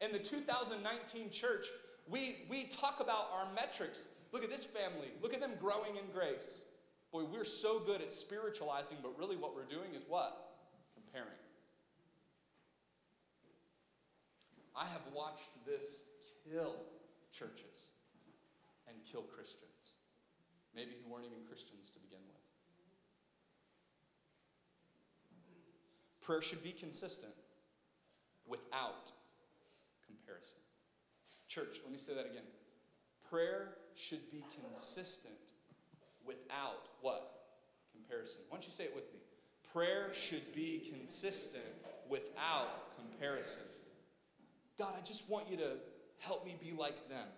In 0.00 0.12
the 0.12 0.18
2019 0.18 1.30
church, 1.30 1.66
we, 2.08 2.44
we 2.48 2.64
talk 2.64 3.00
about 3.00 3.28
our 3.32 3.46
metrics. 3.54 4.06
Look 4.32 4.44
at 4.44 4.50
this 4.50 4.64
family. 4.64 5.08
Look 5.20 5.34
at 5.34 5.40
them 5.40 5.52
growing 5.60 5.96
in 5.96 6.04
grace. 6.12 6.62
Boy, 7.12 7.24
we're 7.24 7.44
so 7.44 7.78
good 7.78 8.00
at 8.00 8.10
spiritualizing, 8.10 8.96
but 9.02 9.18
really 9.18 9.36
what 9.36 9.54
we're 9.54 9.64
doing 9.64 9.94
is 9.94 10.04
what? 10.08 10.54
Comparing. 10.94 11.28
I 14.74 14.86
have 14.86 15.02
watched 15.14 15.50
this 15.66 16.04
kill 16.50 16.76
churches 17.30 17.90
and 18.88 18.96
kill 19.04 19.22
Christians. 19.22 19.94
Maybe 20.74 20.92
who 21.04 21.12
weren't 21.12 21.26
even 21.26 21.38
Christians 21.46 21.90
to 21.90 21.98
begin 22.00 22.20
with. 22.26 22.40
Prayer 26.22 26.40
should 26.40 26.62
be 26.62 26.72
consistent 26.72 27.32
without 28.46 29.12
comparison. 30.06 30.58
Church, 31.52 31.80
let 31.82 31.92
me 31.92 31.98
say 31.98 32.14
that 32.14 32.24
again. 32.24 32.44
Prayer 33.28 33.74
should 33.94 34.30
be 34.30 34.42
consistent 34.58 35.52
without 36.24 36.88
what? 37.02 37.30
Comparison. 37.92 38.40
Why 38.48 38.56
don't 38.56 38.64
you 38.64 38.70
say 38.70 38.84
it 38.84 38.94
with 38.94 39.12
me? 39.12 39.20
Prayer 39.70 40.14
should 40.14 40.54
be 40.54 40.90
consistent 40.90 41.62
without 42.08 42.96
comparison. 42.96 43.64
God, 44.78 44.94
I 44.96 45.02
just 45.02 45.28
want 45.28 45.50
you 45.50 45.58
to 45.58 45.72
help 46.20 46.46
me 46.46 46.56
be 46.58 46.72
like 46.72 47.10
them. 47.10 47.28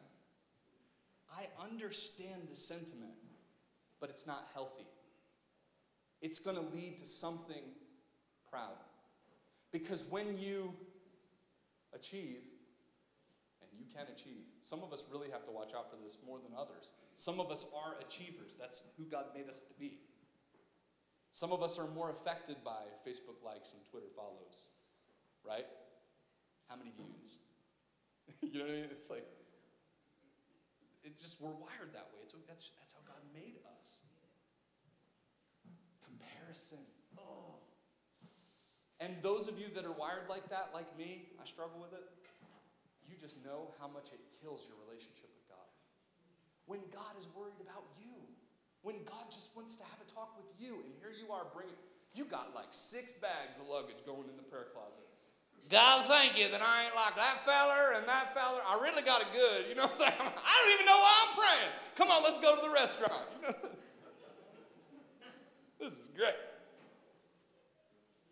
I 1.36 1.48
understand 1.64 2.42
the 2.48 2.56
sentiment, 2.56 3.14
but 4.00 4.10
it's 4.10 4.28
not 4.28 4.46
healthy. 4.54 4.86
It's 6.22 6.38
going 6.38 6.56
to 6.56 6.62
lead 6.72 6.98
to 6.98 7.04
something 7.04 7.64
proud. 8.48 8.76
Because 9.72 10.04
when 10.04 10.38
you 10.38 10.72
achieve, 11.92 12.42
you 13.84 13.92
can 13.92 14.06
achieve, 14.08 14.48
some 14.62 14.82
of 14.82 14.92
us 14.92 15.04
really 15.12 15.28
have 15.30 15.44
to 15.44 15.52
watch 15.52 15.72
out 15.76 15.90
for 15.90 15.96
this 16.02 16.16
more 16.24 16.38
than 16.40 16.56
others. 16.56 16.92
Some 17.12 17.40
of 17.40 17.50
us 17.50 17.66
are 17.76 18.00
achievers. 18.00 18.56
That's 18.56 18.82
who 18.96 19.04
God 19.04 19.26
made 19.36 19.48
us 19.48 19.62
to 19.62 19.74
be. 19.78 20.00
Some 21.30 21.52
of 21.52 21.62
us 21.62 21.78
are 21.78 21.88
more 21.88 22.10
affected 22.10 22.56
by 22.64 22.88
Facebook 23.06 23.44
likes 23.44 23.74
and 23.74 23.82
Twitter 23.90 24.06
follows, 24.16 24.70
right? 25.44 25.66
How 26.68 26.76
many 26.76 26.92
views? 26.96 27.38
you 28.40 28.58
know 28.58 28.64
what 28.64 28.72
I 28.72 28.80
mean? 28.80 28.90
It's 28.90 29.10
like, 29.10 29.26
it 31.02 31.18
just, 31.18 31.40
we're 31.40 31.50
wired 31.50 31.92
that 31.92 32.08
way. 32.14 32.22
It's, 32.22 32.34
that's, 32.48 32.70
that's 32.78 32.94
how 32.94 33.00
God 33.04 33.20
made 33.34 33.58
us. 33.76 33.98
Comparison. 36.06 36.86
Oh. 37.18 37.60
And 39.00 39.16
those 39.20 39.48
of 39.48 39.58
you 39.58 39.66
that 39.74 39.84
are 39.84 39.92
wired 39.92 40.30
like 40.30 40.48
that, 40.48 40.70
like 40.72 40.96
me, 40.96 41.28
I 41.42 41.44
struggle 41.44 41.80
with 41.80 41.92
it, 41.92 42.04
you 43.08 43.16
just 43.20 43.42
know 43.44 43.72
how 43.80 43.88
much 43.88 44.10
it 44.12 44.20
kills 44.40 44.68
your 44.68 44.76
relationship 44.84 45.28
with 45.32 45.46
God. 45.48 45.70
When 46.66 46.80
God 46.92 47.14
is 47.18 47.28
worried 47.36 47.60
about 47.60 47.84
you, 48.00 48.16
when 48.84 49.00
God 49.04 49.32
just 49.32 49.54
wants 49.56 49.76
to 49.80 49.84
have 49.84 50.00
a 50.00 50.08
talk 50.08 50.36
with 50.36 50.48
you, 50.60 50.84
and 50.84 50.92
here 51.00 51.12
you 51.12 51.32
are 51.32 51.48
bringing, 51.52 51.76
you 52.12 52.24
got 52.24 52.52
like 52.54 52.70
six 52.70 53.12
bags 53.12 53.56
of 53.60 53.68
luggage 53.68 54.00
going 54.04 54.28
in 54.28 54.36
the 54.36 54.46
prayer 54.46 54.68
closet. 54.72 55.04
God, 55.70 56.04
thank 56.06 56.38
you 56.38 56.48
that 56.50 56.60
I 56.60 56.84
ain't 56.84 56.94
like 56.94 57.16
that 57.16 57.40
feller 57.40 57.96
and 57.96 58.06
that 58.06 58.34
feller. 58.36 58.60
I 58.68 58.78
really 58.82 59.02
got 59.02 59.22
it 59.22 59.28
good. 59.32 59.66
You 59.68 59.74
know 59.74 59.88
what 59.88 59.92
I'm 59.92 59.96
saying? 59.96 60.12
I 60.20 60.52
don't 60.60 60.72
even 60.74 60.86
know 60.86 61.00
why 61.00 61.14
I'm 61.24 61.34
praying. 61.34 61.72
Come 61.96 62.10
on, 62.10 62.22
let's 62.22 62.38
go 62.38 62.54
to 62.54 62.60
the 62.60 62.70
restaurant. 62.70 63.24
You 63.40 63.48
know? 63.48 63.54
this 65.80 65.96
is 65.96 66.08
great. 66.14 66.36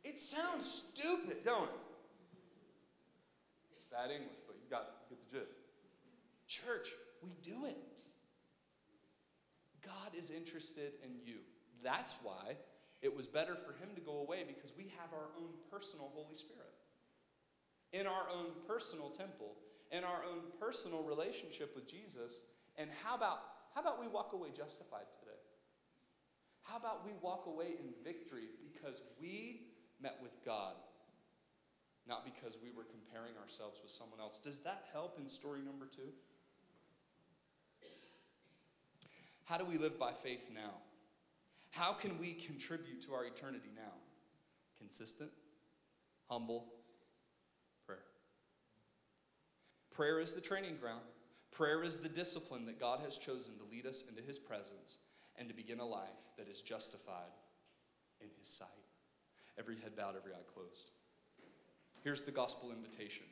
It 0.04 0.18
sounds 0.18 0.84
stupid, 0.92 1.44
don't 1.44 1.64
it? 1.64 1.80
It's 3.76 3.86
bad 3.86 4.10
English, 4.10 4.36
Church, 6.46 6.90
we 7.22 7.30
do 7.42 7.64
it. 7.64 7.78
God 9.84 10.16
is 10.16 10.30
interested 10.30 10.92
in 11.04 11.12
you. 11.24 11.38
That's 11.82 12.14
why 12.22 12.56
it 13.00 13.14
was 13.14 13.26
better 13.26 13.56
for 13.56 13.72
him 13.72 13.94
to 13.96 14.00
go 14.00 14.18
away 14.18 14.44
because 14.46 14.72
we 14.76 14.84
have 14.98 15.12
our 15.12 15.30
own 15.36 15.50
personal 15.70 16.10
Holy 16.14 16.34
Spirit. 16.34 16.74
In 17.92 18.06
our 18.06 18.28
own 18.32 18.46
personal 18.66 19.10
temple, 19.10 19.54
in 19.90 20.04
our 20.04 20.22
own 20.24 20.40
personal 20.58 21.02
relationship 21.02 21.74
with 21.74 21.86
Jesus. 21.86 22.40
And 22.76 22.88
how 23.04 23.16
about 23.16 23.40
how 23.74 23.80
about 23.80 24.00
we 24.00 24.06
walk 24.06 24.32
away 24.32 24.48
justified 24.54 25.10
today? 25.12 25.40
How 26.62 26.76
about 26.76 27.04
we 27.04 27.12
walk 27.20 27.44
away 27.46 27.74
in 27.78 27.92
victory 28.04 28.48
because 28.62 29.02
we 29.20 29.68
met 30.00 30.18
with 30.22 30.32
God, 30.44 30.74
not 32.08 32.24
because 32.24 32.56
we 32.62 32.70
were 32.70 32.84
comparing 32.84 33.36
ourselves 33.40 33.80
with 33.82 33.90
someone 33.90 34.20
else. 34.20 34.38
Does 34.38 34.60
that 34.60 34.86
help 34.92 35.18
in 35.18 35.28
story 35.28 35.60
number 35.64 35.86
two? 35.86 36.12
How 39.44 39.58
do 39.58 39.64
we 39.64 39.76
live 39.76 39.98
by 39.98 40.12
faith 40.12 40.50
now? 40.52 40.74
How 41.70 41.92
can 41.92 42.18
we 42.18 42.32
contribute 42.32 43.02
to 43.02 43.12
our 43.14 43.24
eternity 43.24 43.70
now? 43.74 43.92
Consistent, 44.78 45.30
humble 46.28 46.66
prayer. 47.86 48.04
Prayer 49.90 50.20
is 50.20 50.34
the 50.34 50.40
training 50.40 50.76
ground. 50.80 51.02
Prayer 51.50 51.82
is 51.84 51.98
the 51.98 52.08
discipline 52.08 52.66
that 52.66 52.80
God 52.80 53.00
has 53.04 53.18
chosen 53.18 53.56
to 53.58 53.64
lead 53.70 53.84
us 53.84 54.04
into 54.08 54.22
His 54.22 54.38
presence 54.38 54.98
and 55.36 55.48
to 55.48 55.54
begin 55.54 55.80
a 55.80 55.86
life 55.86 56.08
that 56.38 56.48
is 56.48 56.62
justified 56.62 57.32
in 58.20 58.28
His 58.38 58.48
sight 58.48 58.68
every 59.58 59.76
head 59.76 59.96
bowed, 59.96 60.16
every 60.16 60.32
eye 60.32 60.46
closed. 60.54 60.92
Here's 62.02 62.22
the 62.22 62.32
gospel 62.32 62.72
invitation 62.72 63.24